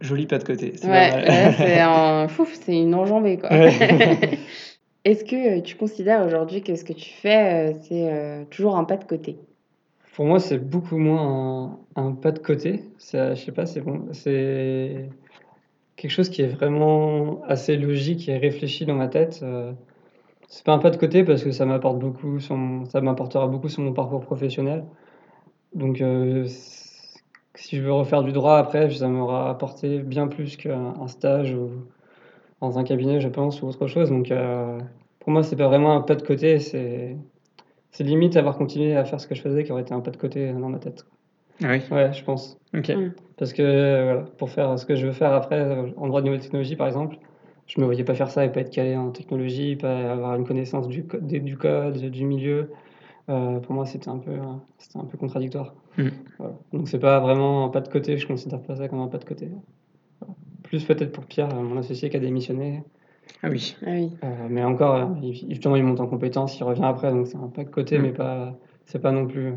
Joli 0.00 0.26
pas 0.26 0.38
de 0.38 0.44
côté. 0.44 0.74
Ouais, 0.84 1.10
c'est 1.56 1.80
un... 1.80 2.26
c'est 2.28 2.76
une 2.76 2.94
enjambée 2.94 3.38
quoi. 3.38 3.50
Est-ce 5.04 5.24
que 5.24 5.60
tu 5.60 5.76
considères 5.76 6.24
aujourd'hui 6.24 6.62
que 6.62 6.74
ce 6.76 6.84
que 6.84 6.94
tu 6.94 7.10
fais, 7.10 7.72
euh, 7.72 7.78
c'est 7.82 8.48
toujours 8.50 8.76
un 8.76 8.84
pas 8.84 8.96
de 8.96 9.04
côté? 9.04 9.36
Pour 10.14 10.24
moi, 10.24 10.38
c'est 10.38 10.58
beaucoup 10.58 10.96
moins 10.96 11.78
un, 11.96 12.06
un, 12.06 12.12
pas 12.12 12.30
de 12.30 12.38
côté. 12.38 12.84
Je 13.00 13.34
sais 13.34 13.52
pas, 13.52 13.66
c'est 13.66 13.80
bon. 13.80 14.06
C'est 14.12 15.10
quelque 15.96 16.10
chose 16.10 16.28
qui 16.28 16.42
est 16.42 16.46
vraiment 16.46 17.42
assez 17.44 17.76
logique 17.76 18.28
et 18.28 18.36
réfléchi 18.38 18.84
dans 18.86 18.94
ma 18.94 19.08
tête. 19.08 19.40
Euh, 19.42 19.72
c'est 20.48 20.64
pas 20.64 20.72
un 20.72 20.78
pas 20.78 20.90
de 20.90 20.96
côté 20.96 21.24
parce 21.24 21.42
que 21.42 21.50
ça 21.52 21.66
m'apporte 21.66 21.98
beaucoup, 21.98 22.38
m'apportera 23.02 23.46
beaucoup 23.48 23.68
sur 23.68 23.82
mon 23.82 23.92
parcours 23.92 24.20
professionnel. 24.20 24.84
Donc, 25.74 26.00
euh, 26.00 26.46
si 27.54 27.76
je 27.76 27.82
veux 27.82 27.92
refaire 27.92 28.22
du 28.22 28.32
droit 28.32 28.56
après, 28.58 28.90
ça 28.90 29.08
m'aura 29.08 29.50
apporté 29.50 30.00
bien 30.00 30.28
plus 30.28 30.56
qu'un 30.56 31.06
stage 31.08 31.54
ou 31.54 31.70
dans 32.60 32.78
un 32.78 32.84
cabinet, 32.84 33.20
je 33.20 33.28
pense, 33.28 33.62
ou 33.62 33.66
autre 33.66 33.86
chose. 33.86 34.10
Donc, 34.10 34.30
euh, 34.30 34.78
pour 35.20 35.32
moi, 35.32 35.42
c'est 35.42 35.56
pas 35.56 35.68
vraiment 35.68 35.96
un 35.96 36.00
pas 36.02 36.14
de 36.14 36.22
côté, 36.22 36.58
c'est 36.58 37.16
limite 38.00 38.36
avoir 38.36 38.56
continué 38.58 38.96
à 38.96 39.04
faire 39.04 39.20
ce 39.20 39.26
que 39.26 39.34
je 39.34 39.42
faisais 39.42 39.64
qui 39.64 39.72
aurait 39.72 39.82
été 39.82 39.94
un 39.94 40.00
pas 40.00 40.10
de 40.10 40.16
côté 40.16 40.52
dans 40.52 40.68
ma 40.68 40.78
tête. 40.78 41.06
Ah 41.62 41.72
oui. 41.72 41.82
Ouais, 41.90 42.12
je 42.12 42.24
pense. 42.24 42.58
Ok. 42.76 42.88
Mm. 42.88 43.12
Parce 43.36 43.52
que 43.52 44.04
voilà, 44.04 44.22
pour 44.38 44.50
faire 44.50 44.78
ce 44.78 44.86
que 44.86 44.96
je 44.96 45.06
veux 45.06 45.12
faire 45.12 45.32
après, 45.32 45.92
en 45.96 46.06
droit 46.06 46.20
de 46.20 46.26
nouvelles 46.26 46.42
technologies 46.42 46.76
par 46.76 46.86
exemple, 46.86 47.16
je 47.66 47.80
me 47.80 47.84
voyais 47.84 48.04
pas 48.04 48.14
faire 48.14 48.30
ça 48.30 48.44
et 48.44 48.52
pas 48.52 48.60
être 48.60 48.70
calé 48.70 48.96
en 48.96 49.10
technologie, 49.10 49.76
pas 49.76 50.12
avoir 50.12 50.34
une 50.36 50.46
connaissance 50.46 50.88
du, 50.88 51.04
code, 51.04 51.26
du 51.26 51.56
code, 51.56 51.96
du 51.96 52.24
milieu. 52.24 52.70
Euh, 53.30 53.58
pour 53.58 53.74
moi, 53.74 53.86
c'était 53.86 54.10
un 54.10 54.18
peu, 54.18 54.32
c'était 54.78 54.98
un 54.98 55.04
peu 55.04 55.16
contradictoire. 55.16 55.74
Mm. 55.96 56.08
Voilà. 56.38 56.54
Donc 56.72 56.88
c'est 56.88 56.98
pas 56.98 57.20
vraiment 57.20 57.64
un 57.64 57.68
pas 57.70 57.80
de 57.80 57.88
côté. 57.88 58.18
Je 58.18 58.26
considère 58.26 58.60
pas 58.60 58.76
ça 58.76 58.88
comme 58.88 59.00
un 59.00 59.08
pas 59.08 59.18
de 59.18 59.24
côté. 59.24 59.50
Plus 60.62 60.84
peut-être 60.84 61.12
pour 61.12 61.24
Pierre, 61.24 61.54
mon 61.54 61.78
associé 61.78 62.10
qui 62.10 62.16
a 62.16 62.20
démissionné. 62.20 62.82
Ah 63.42 63.48
oui. 63.48 63.76
Ah 63.82 63.90
oui. 63.90 64.12
Euh, 64.22 64.46
mais 64.50 64.62
encore, 64.64 65.16
il, 65.22 65.34
justement, 65.34 65.76
il 65.76 65.84
monte 65.84 66.00
en 66.00 66.06
compétence, 66.06 66.58
il 66.58 66.64
revient 66.64 66.84
après, 66.84 67.10
donc 67.10 67.26
c'est 67.26 67.36
un 67.36 67.48
pas 67.48 67.64
de 67.64 67.70
côté, 67.70 67.98
mm. 67.98 68.02
mais 68.02 68.12
pas, 68.12 68.54
c'est 68.84 69.00
pas 69.00 69.12
non 69.12 69.26
plus. 69.26 69.54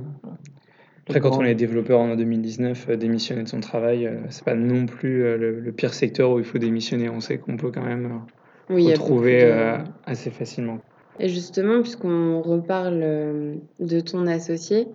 Après, 1.09 1.21
quand 1.21 1.37
on 1.37 1.45
est 1.45 1.55
développeur 1.55 1.99
en 1.99 2.15
2019, 2.15 2.87
euh, 2.89 2.95
démissionner 2.97 3.43
de 3.43 3.47
son 3.47 3.61
travail, 3.61 4.05
euh, 4.05 4.15
c'est 4.29 4.43
pas 4.43 4.55
non 4.55 4.85
plus 4.85 5.23
euh, 5.23 5.37
le, 5.37 5.71
pire 5.71 5.93
secteur 5.93 6.31
où 6.31 6.39
il 6.39 6.45
faut 6.45 6.57
démissionner. 6.57 7.09
On 7.09 7.21
sait 7.21 7.37
qu'on 7.37 7.55
peut 7.55 7.71
quand 7.71 7.85
même 7.85 8.21
oui, 8.69 8.91
retrouver 8.91 9.49
assez 10.05 10.29
facilement. 10.29 10.79
Et 11.19 11.29
justement, 11.29 11.81
puisqu'on 11.81 12.41
reparle 12.41 12.99
de 13.79 13.99
ton 14.01 14.27
associé, 14.27 14.87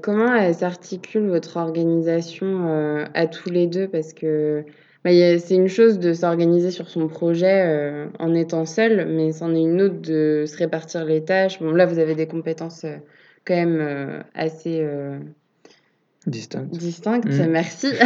comment 0.00 0.52
s'articule 0.52 1.26
votre 1.26 1.56
organisation 1.56 3.04
à 3.12 3.26
tous 3.26 3.50
les 3.50 3.66
deux? 3.66 3.88
Parce 3.88 4.12
que 4.12 4.64
bah, 5.04 5.10
c'est 5.38 5.54
une 5.54 5.68
chose 5.68 5.98
de 5.98 6.12
s'organiser 6.12 6.70
sur 6.70 6.88
son 6.88 7.08
projet 7.08 8.06
en 8.18 8.34
étant 8.34 8.64
seul, 8.64 9.06
mais 9.08 9.32
c'en 9.32 9.54
est 9.54 9.62
une 9.62 9.82
autre 9.82 10.00
de 10.00 10.44
se 10.46 10.56
répartir 10.56 11.04
les 11.04 11.24
tâches. 11.24 11.60
Bon, 11.60 11.72
là, 11.72 11.84
vous 11.84 11.98
avez 11.98 12.14
des 12.14 12.26
compétences 12.26 12.86
quand 13.48 13.54
même 13.54 13.78
euh, 13.80 14.22
assez 14.34 14.80
euh, 14.82 15.18
distincte. 16.26 16.70
distincte 16.70 17.26
mm. 17.26 17.46
merci. 17.48 17.88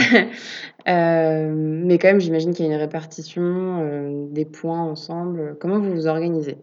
Euh, 0.88 1.52
mais 1.54 1.96
quand 1.98 2.08
même, 2.08 2.20
j'imagine 2.20 2.52
qu'il 2.52 2.66
y 2.66 2.68
a 2.68 2.72
une 2.72 2.80
répartition 2.80 4.26
des 4.32 4.44
points 4.44 4.80
ensemble. 4.80 5.56
Comment 5.60 5.78
vous 5.78 5.92
vous 5.92 6.08
organisez? 6.08 6.56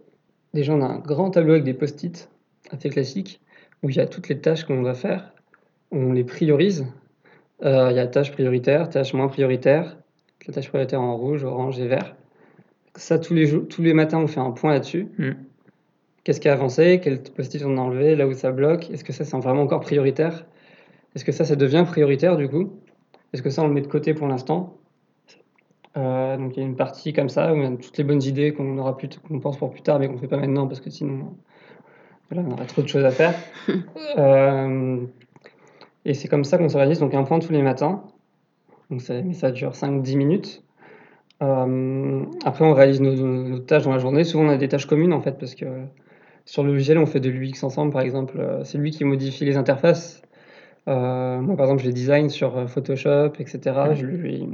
Déjà, 0.52 0.74
on 0.74 0.82
a 0.82 0.84
un 0.84 0.98
grand 0.98 1.30
tableau 1.30 1.52
avec 1.52 1.64
des 1.64 1.72
post-it 1.72 2.28
assez 2.70 2.90
classiques 2.90 3.40
où 3.82 3.88
il 3.88 3.96
y 3.96 4.00
a 4.00 4.04
toutes 4.04 4.28
les 4.28 4.38
tâches 4.38 4.64
qu'on 4.64 4.82
va 4.82 4.92
faire. 4.92 5.32
On 5.90 6.12
les 6.12 6.24
priorise. 6.24 6.84
il 7.62 7.70
y 7.70 7.98
a 7.98 8.06
tâches 8.08 8.30
prioritaires, 8.32 8.90
tâches 8.90 9.14
moins 9.14 9.28
prioritaires, 9.28 9.96
la 10.46 10.52
tâche 10.52 10.68
prioritaire 10.68 11.00
en 11.00 11.16
rouge, 11.16 11.42
orange 11.42 11.80
et 11.80 11.88
vert. 11.88 12.14
Ça, 12.96 13.18
tous 13.18 13.32
les, 13.32 13.46
jours, 13.46 13.66
tous 13.70 13.80
les 13.80 13.94
matins, 13.94 14.18
on 14.18 14.26
fait 14.26 14.40
un 14.40 14.50
point 14.50 14.72
là-dessus. 14.74 15.08
Mm. 15.16 15.30
Qu'est-ce 16.24 16.40
qui 16.40 16.48
a 16.48 16.52
avancé? 16.52 17.00
Quel 17.02 17.22
post-it 17.22 17.64
on 17.64 17.76
a 17.78 17.80
enlevé? 17.80 18.14
Là 18.16 18.26
où 18.26 18.32
ça 18.34 18.52
bloque? 18.52 18.90
Est-ce 18.90 19.04
que 19.04 19.12
ça, 19.12 19.24
c'est 19.24 19.36
vraiment 19.38 19.62
encore 19.62 19.80
prioritaire? 19.80 20.46
Est-ce 21.14 21.24
que 21.24 21.32
ça, 21.32 21.44
ça 21.44 21.56
devient 21.56 21.84
prioritaire 21.86 22.36
du 22.36 22.48
coup? 22.48 22.78
Est-ce 23.32 23.42
que 23.42 23.50
ça, 23.50 23.62
on 23.62 23.68
le 23.68 23.74
met 23.74 23.80
de 23.80 23.86
côté 23.86 24.14
pour 24.14 24.26
l'instant? 24.28 24.76
Euh, 25.96 26.36
Donc 26.36 26.56
il 26.56 26.60
y 26.60 26.62
a 26.62 26.66
une 26.66 26.76
partie 26.76 27.12
comme 27.12 27.28
ça 27.28 27.52
où 27.52 27.56
il 27.56 27.62
y 27.62 27.66
a 27.66 27.70
toutes 27.70 27.98
les 27.98 28.04
bonnes 28.04 28.22
idées 28.22 28.52
qu'on 28.52 28.78
aura 28.78 28.96
plus, 28.96 29.08
qu'on 29.26 29.40
pense 29.40 29.56
pour 29.56 29.70
plus 29.70 29.82
tard, 29.82 29.98
mais 29.98 30.06
qu'on 30.06 30.14
ne 30.14 30.18
fait 30.18 30.28
pas 30.28 30.36
maintenant 30.36 30.66
parce 30.68 30.80
que 30.80 30.90
sinon, 30.90 31.34
voilà, 32.30 32.46
on 32.48 32.52
aura 32.52 32.64
trop 32.66 32.82
de 32.82 32.88
choses 32.88 33.04
à 33.04 33.10
faire. 33.10 33.34
euh, 34.18 35.00
et 36.04 36.14
c'est 36.14 36.28
comme 36.28 36.44
ça 36.44 36.58
qu'on 36.58 36.68
s'organise. 36.68 37.00
Donc 37.00 37.14
un 37.14 37.24
point 37.24 37.38
tous 37.38 37.52
les 37.52 37.62
matins. 37.62 38.04
Donc 38.90 39.00
ça, 39.00 39.20
mais 39.22 39.34
ça 39.34 39.50
dure 39.50 39.72
5-10 39.72 40.16
minutes. 40.16 40.62
Euh, 41.42 42.24
après, 42.44 42.64
on 42.64 42.74
réalise 42.74 43.00
nos, 43.00 43.14
nos, 43.14 43.58
tâches 43.60 43.84
dans 43.84 43.92
la 43.92 43.98
journée. 43.98 44.24
Souvent, 44.24 44.44
on 44.44 44.48
a 44.48 44.56
des 44.56 44.68
tâches 44.68 44.86
communes 44.86 45.12
en 45.12 45.20
fait, 45.20 45.38
parce 45.38 45.54
que 45.54 45.64
sur 46.50 46.64
le 46.64 46.72
logiciel, 46.72 46.98
on 46.98 47.06
fait 47.06 47.20
de 47.20 47.30
l'UX 47.30 47.62
ensemble, 47.62 47.92
par 47.92 48.02
exemple. 48.02 48.40
Euh, 48.40 48.64
c'est 48.64 48.76
lui 48.76 48.90
qui 48.90 49.04
modifie 49.04 49.44
les 49.44 49.56
interfaces. 49.56 50.20
Euh, 50.88 51.40
moi, 51.40 51.56
par 51.56 51.66
exemple, 51.66 51.82
je 51.82 51.86
les 51.86 51.92
design 51.92 52.28
sur 52.28 52.58
euh, 52.58 52.66
Photoshop, 52.66 53.34
etc. 53.38 53.60
Je 53.94 54.04
lui, 54.04 54.48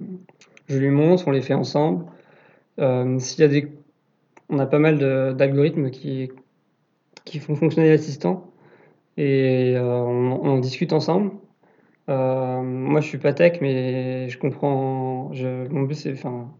je 0.68 0.76
lui 0.76 0.90
montre, 0.90 1.26
on 1.26 1.30
les 1.30 1.40
fait 1.40 1.54
ensemble. 1.54 2.04
S'il 2.76 3.40
y 3.40 3.44
a 3.44 3.48
des... 3.48 3.72
On 4.50 4.58
a 4.58 4.66
pas 4.66 4.78
mal 4.78 4.98
d'algorithmes 5.36 5.90
qui, 5.90 6.30
qui 7.24 7.38
font 7.38 7.54
fonctionner 7.56 7.88
l'assistant 7.88 8.52
et 9.16 9.74
on, 9.78 10.58
discute 10.58 10.92
ensemble. 10.92 11.30
moi, 12.08 13.00
je 13.00 13.08
suis 13.08 13.16
pas 13.16 13.32
tech, 13.32 13.62
mais 13.62 14.28
je 14.28 14.38
comprends. 14.38 15.32
Je, 15.32 15.66
mon 15.68 15.84
but, 15.84 15.94
c'est, 15.94 16.12
enfin, 16.12 16.50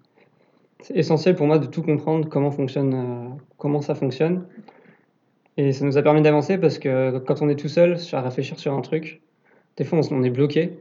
c'est 0.81 0.97
essentiel 0.97 1.37
pour 1.37 1.47
moi 1.47 1.59
de 1.59 1.67
tout 1.67 1.83
comprendre 1.83 2.27
comment 2.31 2.51
fonctionne, 2.51 3.37
comment 3.59 3.83
ça 3.83 3.95
fonctionne. 3.95 4.47
Et 5.57 5.73
ça 5.73 5.85
nous 5.85 5.97
a 5.97 6.03
permis 6.03 6.23
d'avancer 6.23 6.59
parce 6.59 6.79
que 6.79 7.19
quand 7.19 7.43
on 7.43 7.49
est 7.49 7.57
tout 7.57 7.69
seul 7.69 7.97
à 8.13 8.21
réfléchir 8.21 8.59
sur 8.59 8.75
un 8.75 8.81
truc, 8.83 9.23
des 9.77 9.85
fois 9.85 10.01
on, 10.11 10.23
est 10.23 10.31
bloqué. 10.31 10.79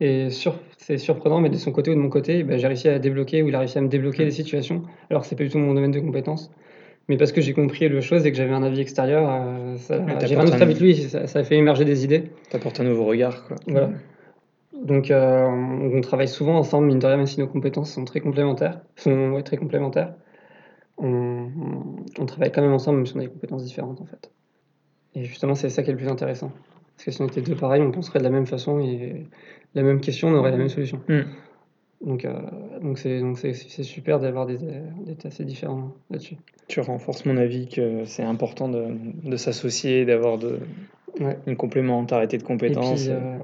Et 0.00 0.30
sur, 0.30 0.58
c'est 0.78 0.96
surprenant, 0.96 1.40
mais 1.40 1.50
de 1.50 1.56
son 1.56 1.72
côté 1.72 1.90
ou 1.90 1.94
de 1.94 2.00
mon 2.00 2.08
côté, 2.08 2.42
ben, 2.42 2.58
j'ai 2.58 2.66
réussi 2.66 2.88
à 2.88 2.98
débloquer 2.98 3.42
ou 3.42 3.48
il 3.48 3.54
a 3.54 3.58
réussi 3.58 3.78
à 3.78 3.80
me 3.82 3.88
débloquer 3.88 4.24
les 4.24 4.30
situations, 4.30 4.82
alors 5.10 5.22
que 5.22 5.28
c'est 5.28 5.36
pas 5.36 5.44
du 5.44 5.50
tout 5.50 5.58
mon 5.58 5.74
domaine 5.74 5.90
de 5.90 6.00
compétence. 6.00 6.50
Mais 7.08 7.16
parce 7.16 7.32
que 7.32 7.40
j'ai 7.40 7.52
compris 7.52 7.88
le 7.88 8.00
chose 8.00 8.24
et 8.24 8.30
que 8.30 8.36
j'avais 8.36 8.52
un 8.52 8.62
avis 8.62 8.80
extérieur, 8.80 9.28
euh, 9.28 9.76
j'ai 10.24 10.36
rien 10.36 10.50
avec 10.50 10.80
lui, 10.80 10.94
ça, 10.94 11.20
a 11.34 11.44
fait 11.44 11.56
émerger 11.56 11.84
des 11.84 12.04
idées. 12.04 12.30
T'apportes 12.50 12.80
un 12.80 12.84
nouveau 12.84 13.04
regard, 13.04 13.44
quoi. 13.46 13.56
Voilà. 13.66 13.90
Donc 14.84 15.10
euh, 15.10 15.44
on, 15.46 16.00
travaille 16.00 16.28
souvent 16.28 16.56
ensemble, 16.56 16.86
mine 16.86 17.00
de 17.00 17.06
rien, 17.06 17.16
même 17.16 17.26
si 17.26 17.38
nos 17.38 17.48
compétences 17.48 17.92
sont 17.92 18.04
très 18.04 18.20
complémentaires, 18.20 18.80
sont 18.96 19.42
très 19.44 19.56
complémentaires 19.56 20.14
on, 21.00 22.26
travaille 22.26 22.52
quand 22.52 22.62
même 22.62 22.72
ensemble, 22.72 22.98
même 22.98 23.06
si 23.06 23.16
on 23.16 23.20
a 23.20 23.22
des 23.22 23.28
compétences 23.28 23.64
différentes 23.64 24.00
en 24.00 24.06
fait. 24.06 24.30
Et 25.14 25.24
justement, 25.24 25.54
c'est 25.54 25.70
ça 25.70 25.82
qui 25.82 25.90
est 25.90 25.92
le 25.92 25.98
plus 25.98 26.08
intéressant. 26.08 26.52
Parce 26.96 27.04
que 27.04 27.10
si 27.10 27.22
on 27.22 27.26
était 27.26 27.40
deux 27.40 27.56
pareils, 27.56 27.82
on 27.82 27.90
penserait 27.90 28.18
de 28.18 28.24
la 28.24 28.30
même 28.30 28.46
façon 28.46 28.80
et 28.80 29.26
la 29.74 29.82
même 29.82 30.00
question, 30.00 30.28
on 30.28 30.34
aurait 30.34 30.50
la 30.50 30.58
même 30.58 30.68
solution. 30.68 31.00
Hmm. 31.08 31.22
Donc, 32.04 32.24
euh, 32.24 32.32
donc 32.80 32.98
c'est 32.98 33.20
donc 33.20 33.38
c'est 33.38 33.54
super 33.82 34.20
d'avoir 34.20 34.46
des, 34.46 34.56
des 34.56 35.16
assez 35.24 35.44
différents 35.44 35.92
là-dessus. 36.10 36.36
Tu 36.68 36.80
renforces 36.80 37.26
mon 37.26 37.36
avis 37.36 37.68
que 37.68 38.04
c'est 38.04 38.22
important 38.22 38.68
de, 38.68 38.86
de 39.24 39.36
s'associer, 39.36 40.06
d'avoir 40.06 40.38
de 40.38 40.60
une 41.46 41.56
complémentarité 41.56 42.38
de 42.38 42.42
compétences. 42.42 43.08
Euh, 43.08 43.36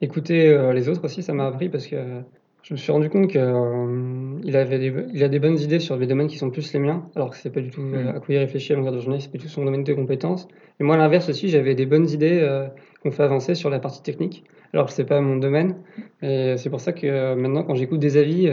écouter 0.00 0.48
euh, 0.48 0.72
les 0.72 0.88
autres 0.88 1.04
aussi, 1.04 1.22
ça 1.22 1.34
m'a 1.34 1.46
appris 1.46 1.68
parce 1.68 1.86
que 1.86 1.96
je 2.62 2.74
me 2.74 2.78
suis 2.78 2.92
rendu 2.92 3.08
compte 3.08 3.28
qu'il 3.28 3.40
euh, 3.40 4.54
avait 4.54 4.78
des, 4.78 4.92
il 5.14 5.24
a 5.24 5.28
des 5.28 5.38
bonnes 5.38 5.58
idées 5.58 5.80
sur 5.80 5.96
des 5.96 6.06
domaines 6.06 6.26
qui 6.26 6.36
sont 6.36 6.50
plus 6.50 6.72
les 6.72 6.78
miens, 6.78 7.08
alors 7.14 7.30
que 7.30 7.36
c'est 7.36 7.50
pas 7.50 7.60
du 7.60 7.70
tout 7.70 7.80
euh, 7.80 8.10
à 8.10 8.20
quoi 8.20 8.34
il 8.34 8.38
réfléchit 8.38 8.72
à 8.72 8.76
longueur 8.76 8.92
de 8.92 9.00
journée, 9.00 9.20
c'est 9.20 9.30
pas 9.30 9.38
du 9.38 9.44
tout 9.44 9.50
son 9.50 9.64
domaine 9.64 9.84
de 9.84 9.94
compétences. 9.94 10.48
Et 10.80 10.84
moi, 10.84 10.96
à 10.96 10.98
l'inverse 10.98 11.28
aussi, 11.28 11.48
j'avais 11.48 11.74
des 11.74 11.86
bonnes 11.86 12.08
idées 12.08 12.38
euh, 12.40 12.66
qu'on 13.02 13.10
fait 13.10 13.22
avancer 13.22 13.54
sur 13.54 13.70
la 13.70 13.78
partie 13.78 14.02
technique, 14.02 14.44
alors 14.72 14.86
que 14.86 14.92
c'est 14.92 15.06
pas 15.06 15.20
mon 15.20 15.36
domaine. 15.36 15.76
Et 16.22 16.56
c'est 16.56 16.70
pour 16.70 16.80
ça 16.80 16.92
que 16.92 17.34
maintenant, 17.34 17.62
quand 17.62 17.74
j'écoute 17.74 18.00
des 18.00 18.16
avis, 18.16 18.48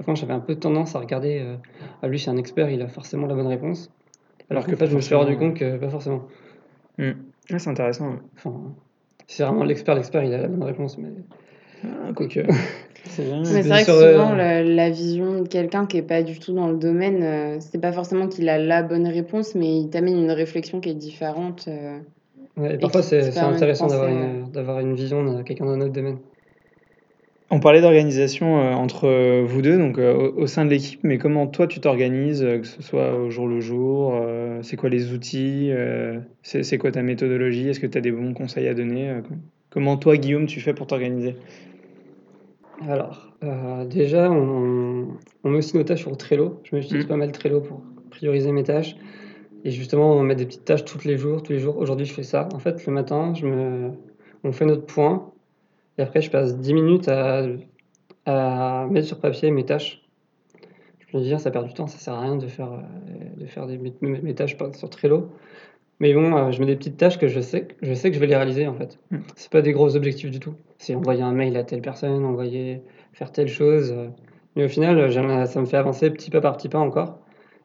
Avant, 0.00 0.14
j'avais 0.14 0.32
un 0.32 0.40
peu 0.40 0.56
tendance 0.56 0.96
à 0.96 0.98
regarder, 0.98 1.40
euh, 1.40 1.56
ah, 2.02 2.08
lui, 2.08 2.18
c'est 2.18 2.30
un 2.30 2.36
expert, 2.36 2.68
il 2.70 2.82
a 2.82 2.88
forcément 2.88 3.26
la 3.26 3.34
bonne 3.34 3.46
réponse. 3.46 3.92
Alors 4.50 4.66
que 4.66 4.74
pas, 4.74 4.86
je 4.86 4.96
me 4.96 5.00
suis 5.00 5.14
rendu 5.14 5.36
compte 5.36 5.54
que 5.54 5.76
pas 5.76 5.88
forcément. 5.88 6.26
Hmm. 6.98 7.12
Ah, 7.50 7.58
c'est 7.58 7.70
intéressant. 7.70 8.16
Enfin, 8.36 8.74
c'est 9.26 9.44
vraiment 9.44 9.64
l'expert, 9.64 9.94
l'expert, 9.94 10.24
il 10.24 10.34
a 10.34 10.38
la 10.38 10.48
bonne 10.48 10.64
réponse, 10.64 10.98
mais 10.98 11.10
Ah, 11.84 12.12
quoique. 12.14 12.40
C'est 13.06 13.24
bien. 13.24 13.40
Mais 13.40 13.62
C'est 13.62 13.62
c'est 13.62 13.68
vrai 13.68 13.78
que 13.80 13.84
sur, 13.84 13.94
euh, 13.96 14.12
souvent, 14.18 14.34
la, 14.34 14.62
la 14.62 14.90
vision 14.90 15.42
de 15.42 15.48
quelqu'un 15.48 15.86
qui 15.86 15.98
est 15.98 16.02
pas 16.02 16.22
du 16.22 16.38
tout 16.38 16.52
dans 16.54 16.68
le 16.68 16.76
domaine, 16.78 17.22
euh, 17.22 17.56
c'est 17.60 17.80
pas 17.80 17.92
forcément 17.92 18.28
qu'il 18.28 18.48
a 18.48 18.58
la 18.58 18.82
bonne 18.82 19.06
réponse, 19.06 19.54
mais 19.54 19.80
il 19.80 19.90
t'amène 19.90 20.16
une 20.16 20.30
réflexion 20.30 20.80
qui 20.80 20.88
est 20.88 20.94
différente. 20.94 21.66
euh. 21.68 21.98
Ouais, 22.56 22.74
et 22.74 22.78
parfois, 22.78 23.02
c'est 23.02 23.36
intéressant 23.38 23.88
d'avoir 23.88 24.08
une, 24.08 24.50
d'avoir 24.52 24.80
une 24.80 24.94
vision 24.94 25.22
de 25.24 25.42
quelqu'un 25.42 25.66
d'un 25.66 25.80
autre 25.80 25.92
domaine. 25.92 26.18
On 27.50 27.60
parlait 27.60 27.82
d'organisation 27.82 28.58
euh, 28.58 28.72
entre 28.72 29.04
euh, 29.06 29.44
vous 29.46 29.60
deux, 29.62 29.76
donc 29.78 29.98
euh, 29.98 30.14
au, 30.14 30.42
au 30.42 30.46
sein 30.46 30.64
de 30.64 30.70
l'équipe, 30.70 31.00
mais 31.04 31.18
comment 31.18 31.46
toi 31.46 31.66
tu 31.66 31.78
t'organises, 31.78 32.42
euh, 32.42 32.58
que 32.58 32.66
ce 32.66 32.82
soit 32.82 33.14
au 33.16 33.30
jour 33.30 33.46
le 33.46 33.60
jour, 33.60 34.14
euh, 34.14 34.60
c'est 34.62 34.76
quoi 34.76 34.88
les 34.88 35.12
outils, 35.12 35.68
euh, 35.70 36.18
c'est 36.42 36.62
c'est 36.62 36.78
quoi 36.78 36.90
ta 36.90 37.02
méthodologie, 37.02 37.68
est-ce 37.68 37.80
que 37.80 37.86
tu 37.86 37.98
as 37.98 38.00
des 38.00 38.10
bons 38.12 38.32
conseils 38.32 38.66
à 38.66 38.74
donner 38.74 39.10
euh, 39.10 39.20
com- 39.22 39.40
Comment 39.70 39.96
toi, 39.98 40.16
Guillaume, 40.16 40.46
tu 40.46 40.60
fais 40.60 40.72
pour 40.74 40.86
t'organiser? 40.86 41.36
Alors, 42.82 43.32
euh, 43.42 43.84
déjà, 43.84 44.30
on, 44.30 45.08
on 45.44 45.50
met 45.50 45.58
aussi 45.58 45.76
nos 45.76 45.84
tâches 45.84 46.00
sur 46.00 46.16
Trello. 46.16 46.60
Je 46.64 46.76
m'utilise 46.76 47.04
Mm. 47.04 47.08
pas 47.08 47.16
mal 47.16 47.32
Trello 47.32 47.60
pour 47.60 47.82
prioriser 48.10 48.52
mes 48.52 48.64
tâches. 48.64 48.96
Et 49.64 49.70
justement, 49.70 50.12
on 50.12 50.22
met 50.22 50.34
des 50.34 50.44
petites 50.44 50.64
tâches 50.64 50.84
tous 50.84 51.04
les 51.04 51.16
jours, 51.16 51.42
tous 51.42 51.52
les 51.52 51.58
jours. 51.60 51.76
Aujourd'hui, 51.78 52.04
je 52.06 52.12
fais 52.12 52.22
ça. 52.22 52.48
En 52.52 52.58
fait, 52.58 52.84
le 52.86 52.92
matin, 52.92 53.32
je 53.34 53.46
me... 53.46 53.90
on 54.42 54.52
fait 54.52 54.66
notre 54.66 54.84
point. 54.86 55.30
Et 55.98 56.02
après, 56.02 56.20
je 56.20 56.30
passe 56.30 56.58
10 56.58 56.74
minutes 56.74 57.08
à, 57.08 57.44
à 58.26 58.86
mettre 58.90 59.06
sur 59.06 59.20
papier 59.20 59.50
mes 59.50 59.64
tâches. 59.64 60.02
Je 61.08 61.16
me 61.16 61.22
dis, 61.22 61.38
ça 61.38 61.50
perd 61.50 61.66
du 61.66 61.74
temps, 61.74 61.86
ça 61.86 61.98
sert 61.98 62.14
à 62.14 62.20
rien 62.20 62.36
de 62.36 62.46
faire, 62.48 62.72
euh, 62.72 63.40
de 63.40 63.46
faire 63.46 63.66
des, 63.66 63.78
mes, 63.78 63.92
mes 64.00 64.34
tâches 64.34 64.56
sur 64.72 64.90
Trello. 64.90 65.30
Mais 66.00 66.12
bon, 66.12 66.36
euh, 66.36 66.50
je 66.50 66.60
mets 66.60 66.66
des 66.66 66.76
petites 66.76 66.96
tâches 66.96 67.18
que 67.18 67.28
je 67.28 67.40
sais, 67.40 67.62
que- 67.66 67.74
je 67.82 67.94
sais 67.94 68.10
que 68.10 68.14
je 68.16 68.20
vais 68.20 68.26
les 68.26 68.34
réaliser 68.36 68.66
en 68.66 68.74
fait. 68.74 68.98
Mm. 69.10 69.18
C'est 69.36 69.50
pas 69.50 69.62
des 69.62 69.72
gros 69.72 69.94
objectifs 69.96 70.30
du 70.30 70.40
tout. 70.40 70.54
C'est 70.78 70.94
envoyer 70.94 71.22
un 71.22 71.32
mail 71.32 71.56
à 71.56 71.62
telle 71.64 71.80
personne, 71.82 72.24
envoyer, 72.24 72.82
faire 73.12 73.30
telle 73.32 73.48
chose. 73.48 73.92
euh. 73.96 74.08
Mais 74.56 74.64
au 74.64 74.68
final, 74.68 74.98
euh, 74.98 75.46
ça 75.46 75.60
me 75.60 75.66
fait 75.66 75.76
avancer 75.76 76.10
petit 76.10 76.30
pas 76.30 76.40
par 76.40 76.56
petit 76.56 76.68
pas 76.68 76.78
encore. 76.80 77.20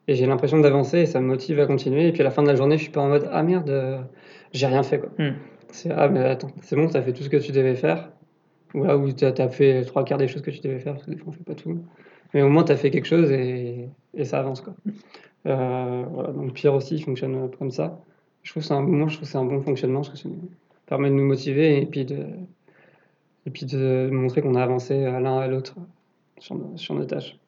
Et 0.08 0.14
j'ai 0.14 0.26
l'impression 0.26 0.58
d'avancer 0.60 0.98
et 1.00 1.06
ça 1.06 1.20
me 1.20 1.26
motive 1.26 1.60
à 1.60 1.66
continuer. 1.66 2.08
Et 2.08 2.12
puis 2.12 2.20
à 2.22 2.24
la 2.24 2.30
fin 2.30 2.42
de 2.42 2.48
la 2.48 2.54
journée, 2.56 2.76
je 2.78 2.82
suis 2.82 2.92
pas 2.92 3.00
en 3.00 3.08
mode 3.08 3.28
ah 3.32 3.42
merde, 3.42 3.68
euh, 3.70 3.98
j'ai 4.52 4.66
rien 4.66 4.82
fait 4.82 4.98
quoi. 5.00 5.10
Mm. 5.18 5.34
C'est 5.72 5.90
ah 5.90 6.08
mais 6.08 6.20
attends, 6.20 6.50
c'est 6.62 6.76
bon, 6.76 6.86
t'as 6.88 7.02
fait 7.02 7.12
tout 7.12 7.22
ce 7.22 7.28
que 7.28 7.36
tu 7.36 7.52
devais 7.52 7.74
faire. 7.74 8.10
Ou 8.74 8.84
là 8.84 8.96
où 8.96 9.10
t'as 9.12 9.32
as 9.38 9.48
fait 9.48 9.84
trois 9.84 10.04
quarts 10.04 10.18
des 10.18 10.28
choses 10.28 10.42
que 10.42 10.50
tu 10.52 10.60
devais 10.60 10.78
faire, 10.78 10.94
parce 10.94 11.04
que 11.04 11.10
des 11.10 11.16
fois 11.16 11.28
on 11.28 11.32
fait 11.32 11.44
pas 11.44 11.54
tout. 11.56 11.78
Mais 12.32 12.42
au 12.42 12.48
moins 12.48 12.62
t'as 12.62 12.76
fait 12.76 12.90
quelque 12.90 13.06
chose 13.06 13.30
et, 13.32 13.88
et 14.14 14.24
ça 14.24 14.38
avance 14.38 14.60
quoi. 14.60 14.74
Euh, 15.46 16.04
voilà, 16.12 16.30
donc 16.32 16.52
Pierre 16.52 16.74
aussi 16.74 17.00
fonctionne 17.00 17.50
comme 17.58 17.70
ça. 17.70 18.00
Je 18.42 18.50
trouve 18.52 18.62
que 18.62 18.66
c'est 18.68 18.74
un, 18.74 18.80
moi 18.82 19.08
je 19.08 19.14
trouve 19.16 19.26
que 19.26 19.32
c'est 19.32 19.38
un 19.38 19.44
bon 19.44 19.60
fonctionnement 19.60 20.00
parce 20.00 20.10
que 20.10 20.16
ça 20.18 20.28
nous 20.28 20.50
permet 20.86 21.10
de 21.10 21.14
nous 21.14 21.24
motiver 21.26 21.80
et 21.80 21.86
puis 21.86 22.04
de, 22.04 22.26
et 23.46 23.50
puis 23.50 23.66
de 23.66 24.08
montrer 24.12 24.42
qu'on 24.42 24.54
a 24.54 24.62
avancé 24.62 25.04
à 25.04 25.20
l'un 25.20 25.38
à 25.38 25.46
l'autre 25.46 25.76
sur 26.38 26.54
nos, 26.56 26.76
sur 26.76 26.94
nos 26.94 27.04
tâches. 27.04 27.38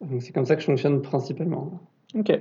Donc 0.00 0.22
c'est 0.22 0.32
comme 0.32 0.44
ça 0.46 0.54
que 0.56 0.60
je 0.62 0.66
fonctionne 0.66 1.02
principalement. 1.02 1.80
Ok. 2.14 2.32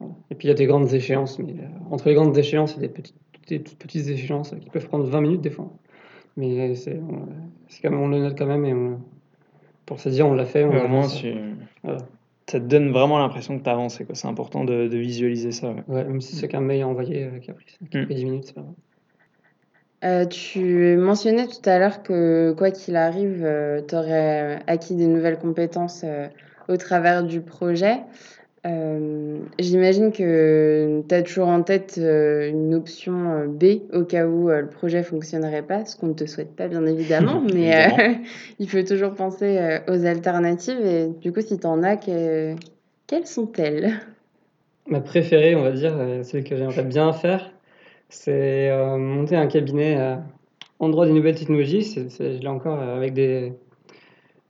Voilà. 0.00 0.14
Et 0.30 0.34
puis 0.34 0.48
il 0.48 0.50
y 0.50 0.52
a 0.52 0.54
des 0.54 0.66
grandes 0.66 0.92
échéances, 0.92 1.38
mais 1.38 1.52
euh, 1.52 1.66
entre 1.90 2.08
les 2.08 2.14
grandes 2.14 2.36
échéances 2.36 2.76
et 2.76 2.80
des 2.80 2.88
petites, 2.88 3.16
des 3.48 3.62
toutes 3.62 3.78
petites 3.78 4.08
échéances 4.08 4.52
euh, 4.52 4.56
qui 4.56 4.70
peuvent 4.70 4.88
prendre 4.88 5.04
20 5.04 5.20
minutes 5.20 5.40
des 5.40 5.50
fois. 5.50 5.70
Mais 6.36 6.74
c'est 6.74 6.98
on, 6.98 7.26
c'est 7.68 7.82
quand 7.82 7.90
même, 7.90 8.00
on 8.00 8.08
le 8.08 8.18
note 8.18 8.36
quand 8.38 8.46
même 8.46 8.64
et 8.64 8.72
on, 8.74 9.00
pour 9.86 10.00
se 10.00 10.08
dire 10.08 10.26
on 10.26 10.34
l'a 10.34 10.46
fait, 10.46 10.64
on 10.64 10.70
Ouais, 10.70 10.80
a 10.80 10.84
au 10.84 10.88
moins, 10.88 11.06
tu- 11.06 11.34
Voilà. 11.84 11.98
Ça 12.48 12.58
te 12.60 12.64
donne 12.64 12.90
vraiment 12.90 13.18
l'impression 13.18 13.58
que 13.58 13.64
tu 13.64 13.70
avances. 13.70 14.00
C'est 14.12 14.26
important 14.28 14.64
de, 14.64 14.88
de 14.88 14.96
visualiser 14.98 15.52
ça. 15.52 15.70
ouais. 15.70 15.82
Ouais, 15.88 16.04
même 16.04 16.20
si 16.20 16.36
c'est 16.36 16.48
qu'un 16.48 16.60
mail 16.60 16.82
à 16.82 16.88
envoyer 16.88 17.24
euh, 17.24 17.38
qui 17.38 17.50
a 17.50 17.54
pris, 17.54 17.64
qui 17.66 17.96
a 17.96 18.00
Mm. 18.00 18.04
pris 18.06 18.14
10 18.14 18.24
minutes, 18.24 18.44
c'est 18.46 18.54
pas 18.54 18.62
grave. 18.62 18.74
Euh, 20.04 20.26
tu 20.26 20.96
mentionnais 20.96 21.46
tout 21.46 21.68
à 21.68 21.78
l'heure 21.78 22.02
que 22.02 22.52
quoi 22.58 22.72
qu'il 22.72 22.96
arrive, 22.96 23.46
tu 23.86 23.94
aurais 23.94 24.60
acquis 24.66 24.96
des 24.96 25.06
nouvelles 25.06 25.38
compétences 25.38 26.02
euh, 26.04 26.26
au 26.68 26.76
travers 26.76 27.22
du 27.22 27.40
projet. 27.40 28.00
Euh, 28.64 29.38
J'imagine 29.58 30.12
que 30.12 31.02
tu 31.08 31.14
as 31.14 31.22
toujours 31.22 31.48
en 31.48 31.62
tête 31.62 31.96
euh, 31.98 32.48
une 32.48 32.74
option 32.74 33.30
euh, 33.30 33.46
B 33.48 33.82
au 33.92 34.04
cas 34.04 34.26
où 34.26 34.50
euh, 34.50 34.60
le 34.60 34.68
projet 34.68 35.02
fonctionnerait 35.02 35.62
pas, 35.62 35.84
ce 35.84 35.96
qu'on 35.96 36.08
ne 36.08 36.12
te 36.12 36.26
souhaite 36.26 36.54
pas 36.54 36.68
bien 36.68 36.86
évidemment, 36.86 37.40
mais 37.52 37.70
Évidemment. 37.70 38.18
il 38.60 38.68
faut 38.68 38.82
toujours 38.82 39.14
penser 39.14 39.78
aux 39.88 40.06
alternatives. 40.06 40.80
Et 40.80 41.08
du 41.08 41.32
coup, 41.32 41.40
si 41.40 41.58
tu 41.58 41.66
en 41.66 41.82
as, 41.82 41.96
que- 41.96 42.54
quelles 43.08 43.26
sont-elles? 43.26 43.94
Ma 44.86 45.00
préférée, 45.00 45.56
on 45.56 45.62
va 45.62 45.72
dire, 45.72 45.94
celle 46.22 46.44
que 46.44 46.56
j'aimerais 46.56 46.84
bien 46.84 47.12
faire, 47.12 47.52
c'est 48.08 48.70
monter 48.98 49.36
un 49.36 49.46
cabinet 49.46 50.16
en 50.80 50.88
droit 50.88 51.06
des 51.06 51.12
nouvelles 51.12 51.36
technologies. 51.36 51.84
C'est, 51.84 52.30
l'ai 52.30 52.48
encore 52.48 52.80
avec 52.80 53.12
des, 53.14 53.52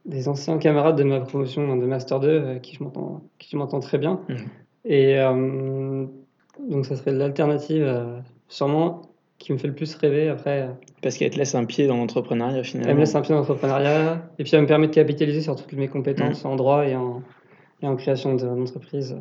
des 0.05 0.29
anciens 0.29 0.59
camarades 0.59 0.97
de 0.97 1.05
ma 1.05 1.21
promotion 1.21 1.77
de 1.77 1.87
Master 1.87 2.21
2 2.21 2.29
euh, 2.29 2.59
qui 2.59 2.75
je 2.75 2.83
m'entends, 2.83 3.23
qui 3.39 3.51
je 3.53 3.57
m'entends 3.57 3.81
très 3.81 3.99
bien. 3.99 4.21
Mhm. 4.29 4.37
Et 4.85 5.19
euh, 5.19 6.07
donc, 6.69 6.87
ça 6.87 6.97
serait 6.97 7.13
l'alternative, 7.13 7.85
euh, 7.85 8.19
sûrement, 8.49 9.03
qui 9.39 9.53
me 9.53 9.59
fait 9.59 9.69
le 9.69 9.75
plus 9.75 9.95
rêver. 9.95 10.29
Après, 10.29 10.69
Parce 11.03 11.17
qu'elle 11.17 11.31
te 11.31 11.39
laisse 11.39 11.55
un 11.55 11.65
pied 11.65 11.87
dans 11.87 11.97
l'entrepreneuriat 11.97 12.59
elle 12.59 12.65
finalement. 12.65 12.95
me 12.95 12.99
laisse 13.01 13.15
un 13.15 13.21
pied 13.23 13.31
dans 13.31 13.41
l'entrepreneuriat 13.41 14.29
et 14.39 14.45
puis 14.45 14.55
elle 14.55 14.63
me 14.63 14.67
permet 14.67 14.89
de 14.89 14.93
capitaliser 14.95 15.41
sur 15.41 15.57
toutes 15.57 15.73
mes 15.73 15.89
compétences 15.89 16.45
en 16.45 16.57
droit 16.57 16.87
et 16.87 16.95
en, 16.97 17.23
et 17.81 17.87
en 17.87 17.97
création 17.97 18.35
de- 18.35 18.45
d'entreprise 18.45 19.17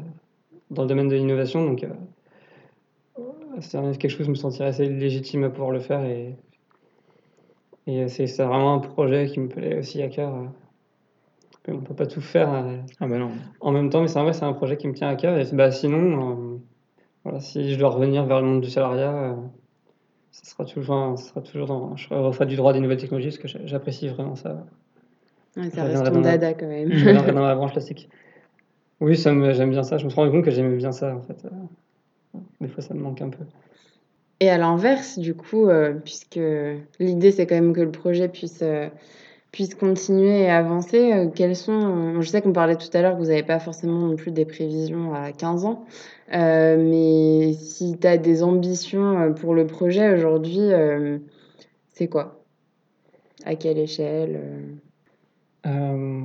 dans 0.71 0.83
le 0.83 0.87
domaine 0.87 1.07
de 1.07 1.15
l'innovation. 1.15 1.63
Donc, 1.65 1.83
euh, 1.83 1.89
c'est 3.59 3.79
quelque 3.97 4.09
chose, 4.09 4.25
je 4.25 4.31
me 4.31 4.35
sentirais 4.35 4.69
assez 4.69 4.87
légitime 4.87 5.43
à 5.43 5.49
pouvoir 5.49 5.71
le 5.71 5.79
faire 5.79 6.03
et, 6.05 6.35
c'est 8.07 8.25
vraiment 8.37 8.75
un 8.75 8.79
projet 8.79 9.27
qui 9.27 9.39
me 9.39 9.47
plaît 9.47 9.77
aussi 9.77 10.01
à 10.01 10.07
cœur. 10.07 10.33
On 11.67 11.73
ne 11.75 11.81
peut 11.81 11.93
pas 11.93 12.07
tout 12.07 12.21
faire 12.21 12.51
euh, 12.53 12.77
Ah 12.99 13.07
bah 13.07 13.17
non. 13.17 13.31
en 13.59 13.71
même 13.71 13.89
temps, 13.89 14.01
mais 14.01 14.07
c'est 14.07 14.19
vrai, 14.21 14.33
c'est 14.33 14.45
un 14.45 14.53
projet 14.53 14.77
qui 14.77 14.87
me 14.87 14.93
tient 14.93 15.09
à 15.09 15.15
cœur. 15.15 15.37
Et 15.37 15.45
bah, 15.53 15.71
sinon, 15.71 16.55
euh, 16.55 16.57
voilà, 17.23 17.39
si 17.39 17.71
je 17.73 17.77
dois 17.79 17.89
revenir 17.89 18.25
vers 18.25 18.41
le 18.41 18.47
monde 18.47 18.61
du 18.61 18.69
salariat, 18.69 19.13
euh, 19.15 19.35
ce 20.31 20.49
sera 20.49 20.65
toujours, 20.65 21.17
ce 21.19 21.25
sera 21.29 21.41
toujours 21.41 21.67
dans, 21.67 21.95
je 21.95 22.11
referai 22.13 22.47
du 22.47 22.55
droit 22.55 22.73
des 22.73 22.79
nouvelles 22.79 22.97
technologies 22.99 23.29
parce 23.29 23.37
que 23.39 23.47
j'a- 23.47 23.65
j'apprécie 23.65 24.07
vraiment 24.07 24.35
ça. 24.35 24.65
Ouais, 25.55 25.69
Ça 25.69 25.83
reste 25.83 26.03
ton 26.05 26.11
dans 26.13 26.21
la- 26.21 26.37
dada 26.37 26.53
quand 26.55 26.67
même. 26.67 26.89
Je 26.91 27.05
reviendrai 27.05 27.33
dans 27.33 27.45
la 27.45 27.55
branche 27.55 27.73
classique. 27.73 28.09
Oui, 28.99 29.17
ça 29.17 29.31
me- 29.33 29.53
j'aime 29.53 29.69
bien 29.71 29.83
ça. 29.83 29.97
Je 29.97 30.05
me 30.05 30.09
suis 30.09 30.19
rendu 30.19 30.31
compte 30.31 30.45
que 30.45 30.51
j'aimais 30.51 30.75
bien 30.77 30.91
ça, 30.91 31.15
en 31.15 31.21
fait. 31.21 31.45
Euh, 31.45 32.39
Des 32.61 32.67
fois, 32.69 32.81
ça 32.81 32.93
me 32.93 33.01
manque 33.01 33.21
un 33.21 33.29
peu. 33.29 33.43
Et 34.39 34.49
à 34.49 34.57
l'inverse, 34.57 35.19
du 35.19 35.35
coup, 35.35 35.67
euh, 35.67 35.93
puisque 35.93 36.39
l'idée 36.99 37.31
c'est 37.31 37.45
quand 37.45 37.55
même 37.55 37.73
que 37.73 37.81
le 37.81 37.91
projet 37.91 38.27
puisse, 38.29 38.61
euh, 38.63 38.87
puisse 39.51 39.75
continuer 39.75 40.43
et 40.43 40.49
avancer, 40.49 41.11
euh, 41.13 41.27
quelles 41.27 41.55
sont, 41.57 41.71
euh, 42.17 42.21
je 42.21 42.29
sais 42.29 42.41
qu'on 42.41 42.53
parlait 42.53 42.77
tout 42.77 42.87
à 42.93 43.01
l'heure 43.01 43.13
que 43.15 43.19
vous 43.21 43.27
n'avez 43.27 43.43
pas 43.43 43.59
forcément 43.59 43.99
non 43.99 44.15
plus 44.15 44.31
des 44.31 44.45
prévisions 44.45 45.13
à 45.13 45.31
15 45.33 45.65
ans, 45.65 45.85
euh, 46.33 46.77
mais 46.77 47.53
si 47.53 47.97
tu 47.99 48.07
as 48.07 48.17
des 48.17 48.43
ambitions 48.43 49.33
pour 49.33 49.53
le 49.53 49.67
projet 49.67 50.13
aujourd'hui, 50.13 50.59
euh, 50.59 51.17
c'est 51.93 52.07
quoi? 52.07 52.43
À 53.45 53.55
quelle 53.55 53.77
échelle 53.77 54.39
euh? 55.65 56.21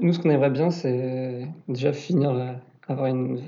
Nous, 0.00 0.12
ce 0.14 0.18
qu'on 0.18 0.30
aimerait 0.30 0.50
bien, 0.50 0.70
c'est 0.70 1.46
déjà 1.68 1.92
finir, 1.92 2.56
avoir 2.88 3.06
une 3.08 3.40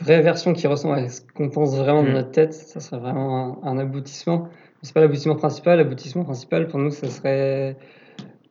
vraie 0.00 0.20
version 0.20 0.52
qui 0.52 0.66
ressemble 0.66 0.96
à 0.98 1.08
ce 1.08 1.20
qu'on 1.34 1.48
pense 1.48 1.76
vraiment 1.76 2.02
dans 2.02 2.10
Mm. 2.10 2.14
notre 2.14 2.30
tête. 2.32 2.52
Ça 2.54 2.80
serait 2.80 3.00
vraiment 3.00 3.62
un, 3.62 3.70
un 3.70 3.78
aboutissement. 3.78 4.42
Mais 4.48 4.48
c'est 4.82 4.94
pas 4.94 5.00
l'aboutissement 5.00 5.36
principal. 5.36 5.78
L'aboutissement 5.78 6.24
principal, 6.24 6.66
pour 6.66 6.80
nous, 6.80 6.90
ce 6.90 7.06
serait 7.06 7.76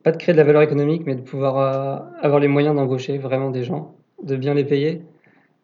pas 0.02 0.12
de 0.12 0.16
créer 0.16 0.32
de 0.32 0.38
la 0.38 0.44
valeur 0.44 0.62
économique, 0.62 1.02
mais 1.06 1.14
de 1.14 1.20
pouvoir 1.22 1.58
euh, 1.58 1.98
avoir 2.20 2.40
les 2.40 2.48
moyens 2.48 2.74
d'embaucher 2.76 3.18
vraiment 3.18 3.50
des 3.50 3.64
gens, 3.64 3.94
de 4.22 4.36
bien 4.36 4.54
les 4.54 4.64
payer. 4.64 5.02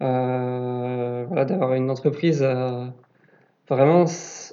Euh, 0.00 1.24
voilà, 1.26 1.44
d'avoir 1.44 1.74
une 1.74 1.90
entreprise 1.90 2.42
euh, 2.42 2.86
vraiment, 3.68 4.04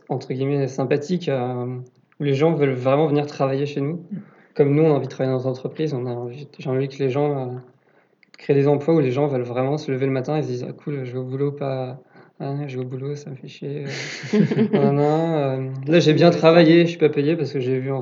entre 0.09 0.33
guillemets, 0.33 0.67
sympathique, 0.67 1.29
où 2.19 2.23
les 2.23 2.33
gens 2.33 2.53
veulent 2.53 2.73
vraiment 2.73 3.07
venir 3.07 3.25
travailler 3.27 3.65
chez 3.65 3.81
nous. 3.81 4.03
Comme 4.55 4.73
nous, 4.73 4.83
on 4.83 4.91
a 4.91 4.95
envie 4.95 5.07
de 5.07 5.11
travailler 5.11 5.31
dans 5.31 5.37
notre 5.37 5.49
entreprise, 5.49 5.93
on 5.93 6.05
a 6.05 6.11
envie, 6.11 6.47
j'ai 6.57 6.69
envie 6.69 6.87
que 6.87 6.97
les 6.97 7.09
gens 7.09 7.37
euh, 7.37 7.55
créent 8.37 8.53
des 8.53 8.67
emplois 8.67 8.95
où 8.95 8.99
les 8.99 9.11
gens 9.11 9.27
veulent 9.27 9.41
vraiment 9.41 9.77
se 9.77 9.91
lever 9.91 10.05
le 10.05 10.11
matin 10.13 10.37
et 10.37 10.43
se 10.43 10.47
disent 10.47 10.65
ah, 10.67 10.73
cool, 10.73 11.03
je 11.03 11.11
vais 11.11 11.17
au 11.17 11.23
boulot, 11.25 11.51
pas? 11.51 11.99
Ah, 12.39 12.67
je 12.67 12.77
vais 12.77 12.85
au 12.85 12.87
boulot, 12.87 13.15
ça 13.15 13.29
me 13.29 13.35
fait 13.35 13.47
chier. 13.47 13.85
euh, 14.33 14.69
non, 14.73 14.93
non, 14.93 15.33
euh, 15.35 15.69
là, 15.87 15.99
j'ai 15.99 16.13
bien 16.13 16.31
travaillé, 16.31 16.81
je 16.85 16.89
suis 16.91 16.97
pas 16.97 17.09
payé 17.09 17.35
parce 17.35 17.51
que 17.53 17.59
j'ai 17.59 17.79
vu, 17.79 17.91
en- 17.91 18.01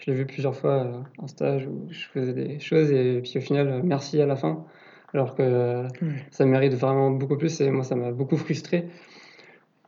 je 0.00 0.10
l'ai 0.10 0.16
vu 0.16 0.26
plusieurs 0.26 0.56
fois 0.56 0.84
euh, 0.84 1.02
en 1.18 1.26
stage 1.26 1.66
où 1.66 1.86
je 1.90 2.06
faisais 2.06 2.32
des 2.32 2.58
choses 2.58 2.90
et 2.90 3.20
puis 3.20 3.34
au 3.36 3.40
final, 3.40 3.68
euh, 3.68 3.80
merci 3.84 4.20
à 4.20 4.26
la 4.26 4.34
fin. 4.34 4.64
Alors 5.12 5.34
que 5.34 5.86
ça 6.30 6.46
mérite 6.46 6.74
vraiment 6.74 7.10
beaucoup 7.10 7.36
plus 7.36 7.60
et 7.60 7.70
moi, 7.70 7.84
ça 7.84 7.96
m'a 7.96 8.12
beaucoup 8.12 8.36
frustré. 8.36 8.86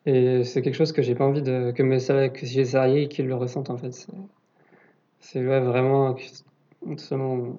Et 0.05 0.43
c'est 0.45 0.63
quelque 0.63 0.75
chose 0.75 0.93
que 0.93 1.01
j'ai 1.01 1.15
pas 1.15 1.25
envie 1.25 1.43
de, 1.43 1.71
que 1.71 1.83
mes 1.83 2.01
salariés, 2.01 2.31
que 2.31 2.45
j'ai 2.45 2.63
des 2.63 2.71
salariés 2.71 3.09
qu'ils 3.09 3.29
le 3.29 3.37
ressentent 3.37 3.71
en 3.71 3.77
fait. 3.77 3.93
C'est, 5.21 5.47
ouais, 5.47 5.61
vraiment 5.61 6.17
seulement 6.97 7.57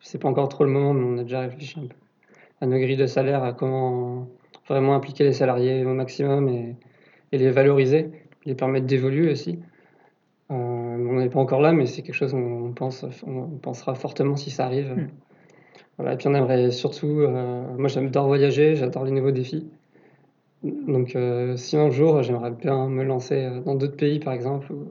C'est 0.00 0.20
pas 0.20 0.28
encore 0.28 0.48
trop 0.48 0.64
le 0.64 0.70
moment, 0.70 0.92
mais 0.94 1.04
on 1.04 1.18
a 1.18 1.22
déjà 1.22 1.40
réfléchi 1.40 1.78
un 1.78 1.86
peu 1.86 1.94
à 2.60 2.66
nos 2.66 2.78
grilles 2.78 2.96
de 2.96 3.06
salaire, 3.06 3.42
à 3.42 3.52
comment 3.52 4.28
vraiment 4.68 4.94
impliquer 4.94 5.24
les 5.24 5.32
salariés 5.32 5.84
au 5.84 5.94
maximum 5.94 6.48
et, 6.48 6.76
et 7.32 7.38
les 7.38 7.50
valoriser, 7.50 8.10
les 8.44 8.54
permettre 8.54 8.86
d'évoluer 8.86 9.30
aussi. 9.30 9.58
Euh, 10.52 10.54
on 10.54 11.14
n'est 11.14 11.28
pas 11.28 11.40
encore 11.40 11.60
là, 11.60 11.72
mais 11.72 11.86
c'est 11.86 12.02
quelque 12.02 12.14
chose 12.14 12.34
on 12.34 12.72
pense, 12.72 13.04
on 13.26 13.46
pensera 13.58 13.94
fortement 13.94 14.36
si 14.36 14.50
ça 14.50 14.66
arrive. 14.66 14.92
Mm. 14.94 15.08
Voilà, 15.98 16.14
et 16.14 16.16
puis 16.16 16.28
on 16.28 16.34
aimerait 16.34 16.70
surtout, 16.70 17.20
euh, 17.20 17.64
moi 17.76 17.88
j'adore 17.88 18.26
voyager, 18.26 18.76
j'adore 18.76 19.04
les 19.04 19.12
nouveaux 19.12 19.30
défis. 19.30 19.68
Donc 20.62 21.16
euh, 21.16 21.56
si 21.56 21.76
un 21.76 21.90
jour 21.90 22.22
j'aimerais 22.22 22.50
bien 22.52 22.88
me 22.88 23.04
lancer 23.04 23.34
euh, 23.34 23.60
dans 23.60 23.74
d'autres 23.74 23.96
pays 23.96 24.18
par 24.18 24.32
exemple, 24.32 24.72
ou 24.72 24.86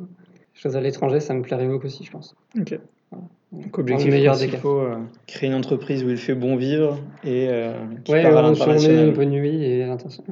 choses 0.53 0.75
à 0.75 0.81
l'étranger, 0.81 1.19
ça 1.19 1.33
me 1.33 1.41
plairait 1.41 1.67
beaucoup 1.67 1.85
aussi, 1.87 2.03
je 2.03 2.11
pense. 2.11 2.35
Ok. 2.59 2.79
Voilà. 3.11 3.25
Donc, 3.51 3.71
Dans 3.71 3.77
le 3.77 3.81
objectif 3.81 4.11
meilleur 4.11 4.37
des 4.37 4.47
principal, 4.47 4.71
euh, 4.71 4.95
créer 5.27 5.49
une 5.49 5.55
entreprise 5.55 6.03
où 6.03 6.09
il 6.09 6.17
fait 6.17 6.35
bon 6.35 6.55
vivre 6.55 6.97
et 7.23 7.47
euh, 7.49 7.73
qui 8.03 8.11
Ouais, 8.11 8.23
part 8.23 8.37
à 8.37 8.41
l'international. 8.43 9.07
une 9.09 9.13
bonne 9.13 9.29
nuit 9.29 9.63
et 9.63 9.83
attention. 9.83 10.23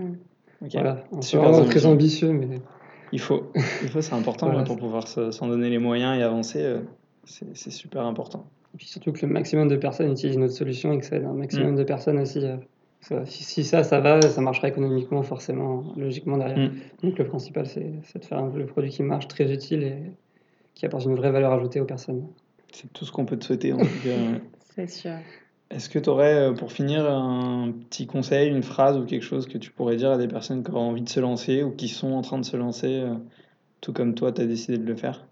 Ok. 0.61 0.71
Voilà, 0.73 1.03
Super 1.21 1.65
très 1.65 1.85
ambitieux, 1.85 2.31
mais 2.31 2.59
Il 3.11 3.19
faut, 3.19 3.51
il 3.83 3.89
faut, 3.89 4.01
c'est 4.01 4.13
important 4.13 4.47
Voilà. 4.47 4.61
ouais, 4.61 4.65
pour 4.65 4.77
pouvoir 4.77 5.07
se- 5.07 5.31
s'en 5.31 5.47
donner 5.47 5.69
les 5.69 5.77
moyens 5.79 6.17
et 6.17 6.23
avancer. 6.23 6.61
euh, 6.61 6.79
c'est 7.25 7.69
super 7.71 8.03
important. 8.05 8.45
Et 8.73 8.77
puis 8.77 8.87
surtout 8.87 9.11
que 9.11 9.25
le 9.25 9.31
maximum 9.31 9.67
de 9.67 9.75
personnes 9.75 10.11
utilisent 10.11 10.37
notre 10.37 10.53
solution 10.53 10.93
et 10.93 10.99
que 10.99 11.05
ça 11.05 11.15
aide 11.17 11.25
un 11.25 11.33
maximum 11.33 11.75
de 11.75 11.83
personnes 11.83 12.19
aussi. 12.19 12.39
euh, 12.45 12.57
ça- 13.01 13.25
si, 13.25 13.43
si 13.43 13.63
ça, 13.63 13.83
ça 13.83 13.99
va, 13.99 14.19
ça 14.21 14.41
marchera 14.41 14.67
économiquement, 14.67 15.23
forcément, 15.23 15.93
logiquement 15.95 16.37
derrière. 16.37 16.57
Mm. 16.69 16.71
Donc 17.03 17.17
le 17.17 17.25
principal, 17.27 17.65
c'est 17.65 17.91
c'est 18.03 18.19
de 18.19 18.25
faire 18.25 18.39
un, 18.39 18.51
le 18.53 18.65
produit 18.65 18.89
qui 18.91 19.03
marche, 19.03 19.27
très 19.27 19.51
utile 19.51 19.83
et 19.83 19.97
qui 20.75 20.85
apporte 20.85 21.05
une 21.05 21.15
vraie 21.15 21.31
valeur 21.31 21.51
ajoutée 21.53 21.79
aux 21.79 21.85
personnes. 21.85 22.27
C'est 22.71 22.91
tout 22.93 23.05
ce 23.05 23.11
qu'on 23.11 23.25
peut 23.25 23.37
te 23.37 23.45
souhaiter 23.45 23.73
en 23.73 23.77
tout 23.77 23.85
cas. 24.03 24.15
C'est 24.75 24.89
sûr. 24.89 25.11
Est-ce 25.71 25.87
que 25.87 25.99
tu 25.99 26.09
aurais, 26.09 26.53
pour 26.55 26.71
finir, 26.71 27.09
un 27.09 27.71
petit 27.71 28.07
conseil, 28.07 28.49
une 28.49 28.63
phrase 28.63 28.97
ou 28.97 29.05
quelque 29.05 29.23
chose 29.23 29.47
que 29.47 29.57
tu 29.57 29.71
pourrais 29.71 29.97
dire 29.97 30.11
à 30.11 30.17
des 30.17 30.27
personnes 30.27 30.63
qui 30.63 30.71
auraient 30.71 30.79
envie 30.79 31.03
de 31.03 31.09
se 31.09 31.19
lancer 31.19 31.61
ou 31.61 31.71
qui 31.71 31.87
sont 31.87 32.11
en 32.13 32.21
train 32.21 32.39
de 32.39 32.45
se 32.45 32.57
lancer, 32.57 33.01
euh, 33.01 33.13
tout 33.81 33.93
comme 33.93 34.15
toi, 34.15 34.31
tu 34.31 34.41
as 34.41 34.45
décidé 34.45 34.77
de 34.79 34.85
le 34.85 34.95
faire? 34.95 35.25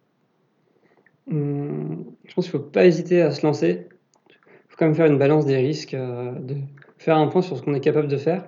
Hum, 1.29 2.05
je 2.25 2.33
pense 2.33 2.49
qu'il 2.49 2.59
ne 2.59 2.63
faut 2.63 2.69
pas 2.69 2.85
hésiter 2.85 3.21
à 3.21 3.31
se 3.31 3.45
lancer. 3.45 3.87
Il 4.29 4.69
faut 4.69 4.77
quand 4.77 4.85
même 4.85 4.95
faire 4.95 5.07
une 5.07 5.17
balance 5.17 5.45
des 5.45 5.57
risques, 5.57 5.93
euh, 5.93 6.33
faire 6.97 7.17
un 7.17 7.27
point 7.27 7.41
sur 7.41 7.57
ce 7.57 7.63
qu'on 7.63 7.73
est 7.73 7.79
capable 7.79 8.07
de 8.07 8.17
faire, 8.17 8.45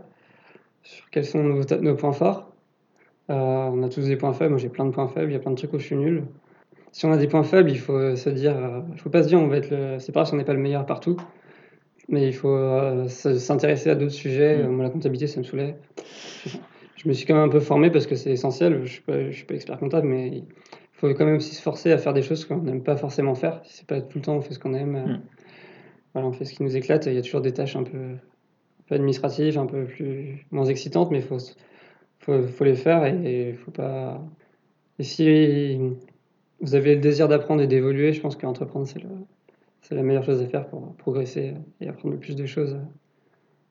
sur 0.84 1.10
quels 1.10 1.26
sont 1.26 1.44
nos, 1.44 1.96
points 1.96 2.14
forts. 2.14 2.52
Euh, 3.30 3.34
on 3.34 3.84
a 3.84 3.90
tous 3.90 4.06
des 4.06 4.16
points 4.16 4.34
faibles, 4.34 4.52
moi 4.52 4.60
j'ai 4.60 4.70
plein 4.70 4.86
de 4.86 4.92
points 4.92 5.08
faibles, 5.08 5.32
il 5.32 5.34
y 5.34 5.38
a 5.38 5.40
plein 5.40 5.52
de 5.52 5.58
trucs 5.58 5.74
où 5.74 5.80
je 5.80 5.86
suis 5.86 5.96
nul. 5.96 6.24
Si 6.92 7.06
on 7.06 7.12
a 7.12 7.18
des 7.18 7.28
points 7.28 7.44
faibles, 7.44 7.70
il 7.70 7.80
faut 7.80 8.16
se 8.16 8.30
dire, 8.30 8.56
euh, 8.58 8.82
il 8.94 9.00
faut 9.00 9.10
pas 9.10 9.24
se 9.24 9.28
dire 9.28 9.40
on 9.40 9.48
va 9.48 9.58
être 9.58 9.70
le, 9.70 10.00
c'est 10.00 10.12
pas 10.12 10.22
grave 10.22 10.28
si 10.28 10.34
on 10.34 10.38
n'est 10.38 10.46
pas 10.46 10.54
le 10.54 10.60
meilleur 10.60 10.86
partout, 10.86 11.18
mais 12.10 12.28
il 12.28 12.34
faut 12.34 12.50
euh, 12.56 13.08
se- 13.08 13.38
s'intéresser 13.38 13.90
à 13.90 13.96
d'autres 13.96 14.12
sujets. 14.14 14.64
Mm. 14.64 14.68
Moi 14.72 14.84
la 14.84 14.90
comptabilité 14.90 15.28
ça 15.28 15.40
me 15.40 15.44
saoulait. 15.46 15.76
Je 16.96 17.08
me 17.08 17.14
suis 17.14 17.26
quand 17.26 17.36
même 17.36 17.46
un 17.46 17.50
peu 17.50 17.60
formé 17.62 17.90
parce 17.92 18.08
que 18.08 18.16
c'est 18.16 18.32
essentiel. 18.32 18.82
Je 18.84 18.92
suis 18.92 19.02
pas, 19.02 19.30
je 19.30 19.36
suis 19.36 19.46
pas 19.46 19.54
expert 19.56 19.78
comptable, 19.80 20.08
mais 20.08 20.28
il 20.30 20.44
faut 20.94 21.08
quand 21.14 21.26
même 21.26 21.38
aussi 21.38 21.56
se 21.56 21.62
forcer 21.62 21.92
à 21.94 21.98
faire 21.98 22.14
des 22.14 22.22
choses 22.22 22.44
qu'on 22.46 22.58
n'aime 22.58 22.84
pas 22.84 22.98
forcément 22.98 23.36
faire. 23.36 23.62
Si 23.64 23.78
c'est 23.78 23.88
pas 23.88 24.02
tout 24.02 24.18
le 24.18 24.24
temps 24.24 24.36
on 24.36 24.42
fait 24.42 24.54
ce 24.54 24.60
qu'on 24.60 24.74
aime, 24.74 24.94
Mm. 24.98 25.22
voilà, 26.14 26.28
on 26.28 26.32
fait 26.34 26.46
ce 26.46 26.54
qui 26.54 26.64
nous 26.64 26.76
éclate. 26.76 27.06
Il 27.06 27.14
y 27.14 27.18
a 27.18 27.22
toujours 27.22 27.42
des 27.42 27.54
tâches 27.54 27.76
un 27.78 27.84
peu, 27.84 27.98
un 27.98 28.84
peu 28.88 28.96
administratives, 28.96 29.58
un 29.58 29.66
peu 29.66 29.86
plus 29.86 30.46
moins 30.52 30.66
excitantes, 30.66 31.10
mais 31.12 31.20
il 31.20 31.24
faut, 31.24 31.38
s- 31.38 31.56
faut, 32.20 32.42
faut 32.44 32.64
les 32.66 32.76
faire 32.76 33.06
et 33.06 33.54
faut 33.54 33.72
pas. 33.72 34.22
Et 34.98 35.04
si 35.04 35.80
vous 36.60 36.76
avez 36.76 36.96
le 36.96 37.00
désir 37.02 37.30
d'apprendre 37.30 37.62
et 37.62 37.68
d'évoluer, 37.68 38.12
je 38.12 38.20
pense 38.20 38.36
qu'entreprendre 38.36 38.86
c'est 38.86 39.00
le, 39.02 39.08
c'est 39.90 39.96
la 39.96 40.04
meilleure 40.04 40.24
chose 40.24 40.40
à 40.42 40.46
faire 40.46 40.68
pour 40.68 40.94
progresser 40.98 41.56
et 41.82 41.88
apprendre 41.90 42.14
le 42.14 42.20
plus 42.20 42.36
de 42.36 42.46
choses 42.46 42.76
euh, 42.76 42.80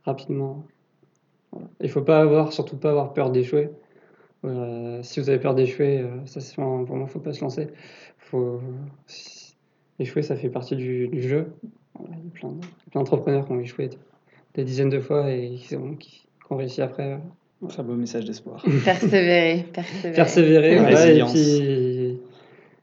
rapidement. 0.05 0.65
Voilà. 1.53 1.69
Il 1.81 1.89
faut 1.89 2.03
pas 2.03 2.21
avoir, 2.21 2.53
surtout 2.53 2.77
pas 2.77 2.91
avoir 2.91 3.13
peur 3.15 3.31
d'échouer. 3.31 3.71
Euh, 4.45 5.01
si 5.03 5.21
vous 5.21 5.31
avez 5.31 5.39
peur 5.39 5.55
d'échouer, 5.55 6.01
euh, 6.01 6.09
ça 6.27 6.41
c'est 6.41 6.57
vraiment- 6.57 6.85
pour 6.85 6.97
moi, 6.97 7.07
faut 7.07 7.21
pas 7.21 7.33
se 7.33 7.41
lancer. 7.41 7.69
Faut, 8.19 8.61
échouer, 9.99 10.23
ça 10.23 10.37
fait 10.37 10.51
partie 10.51 10.77
du, 10.77 11.09
du 11.09 11.23
jeu. 11.23 11.53
Voilà, 11.99 12.17
il 12.19 12.25
y 12.25 12.29
a 12.29 12.31
plein 12.33 12.49
de- 12.51 12.61
plein 12.91 13.01
d'entrepreneurs 13.01 13.47
qui 13.47 13.53
ont 13.53 13.61
échoué 13.61 13.89
des, 13.89 13.99
des 14.55 14.65
dizaines 14.65 14.91
de 14.91 15.01
fois 15.01 15.31
et 15.31 15.55
qui 15.57 15.75
ont, 15.77 15.95
qui, 15.95 16.11
qui 16.11 16.53
ont 16.53 16.57
réussi 16.57 16.83
après. 16.83 17.19
Très 17.69 17.83
beau 17.83 17.95
message 17.95 18.25
d'espoir. 18.25 18.65
Persévérer, 18.85 19.65
persévérer. 19.73 20.15
Persévérer, 20.15 20.79
voilà, 20.79 21.07
et 21.11 21.25
puis 21.25 22.21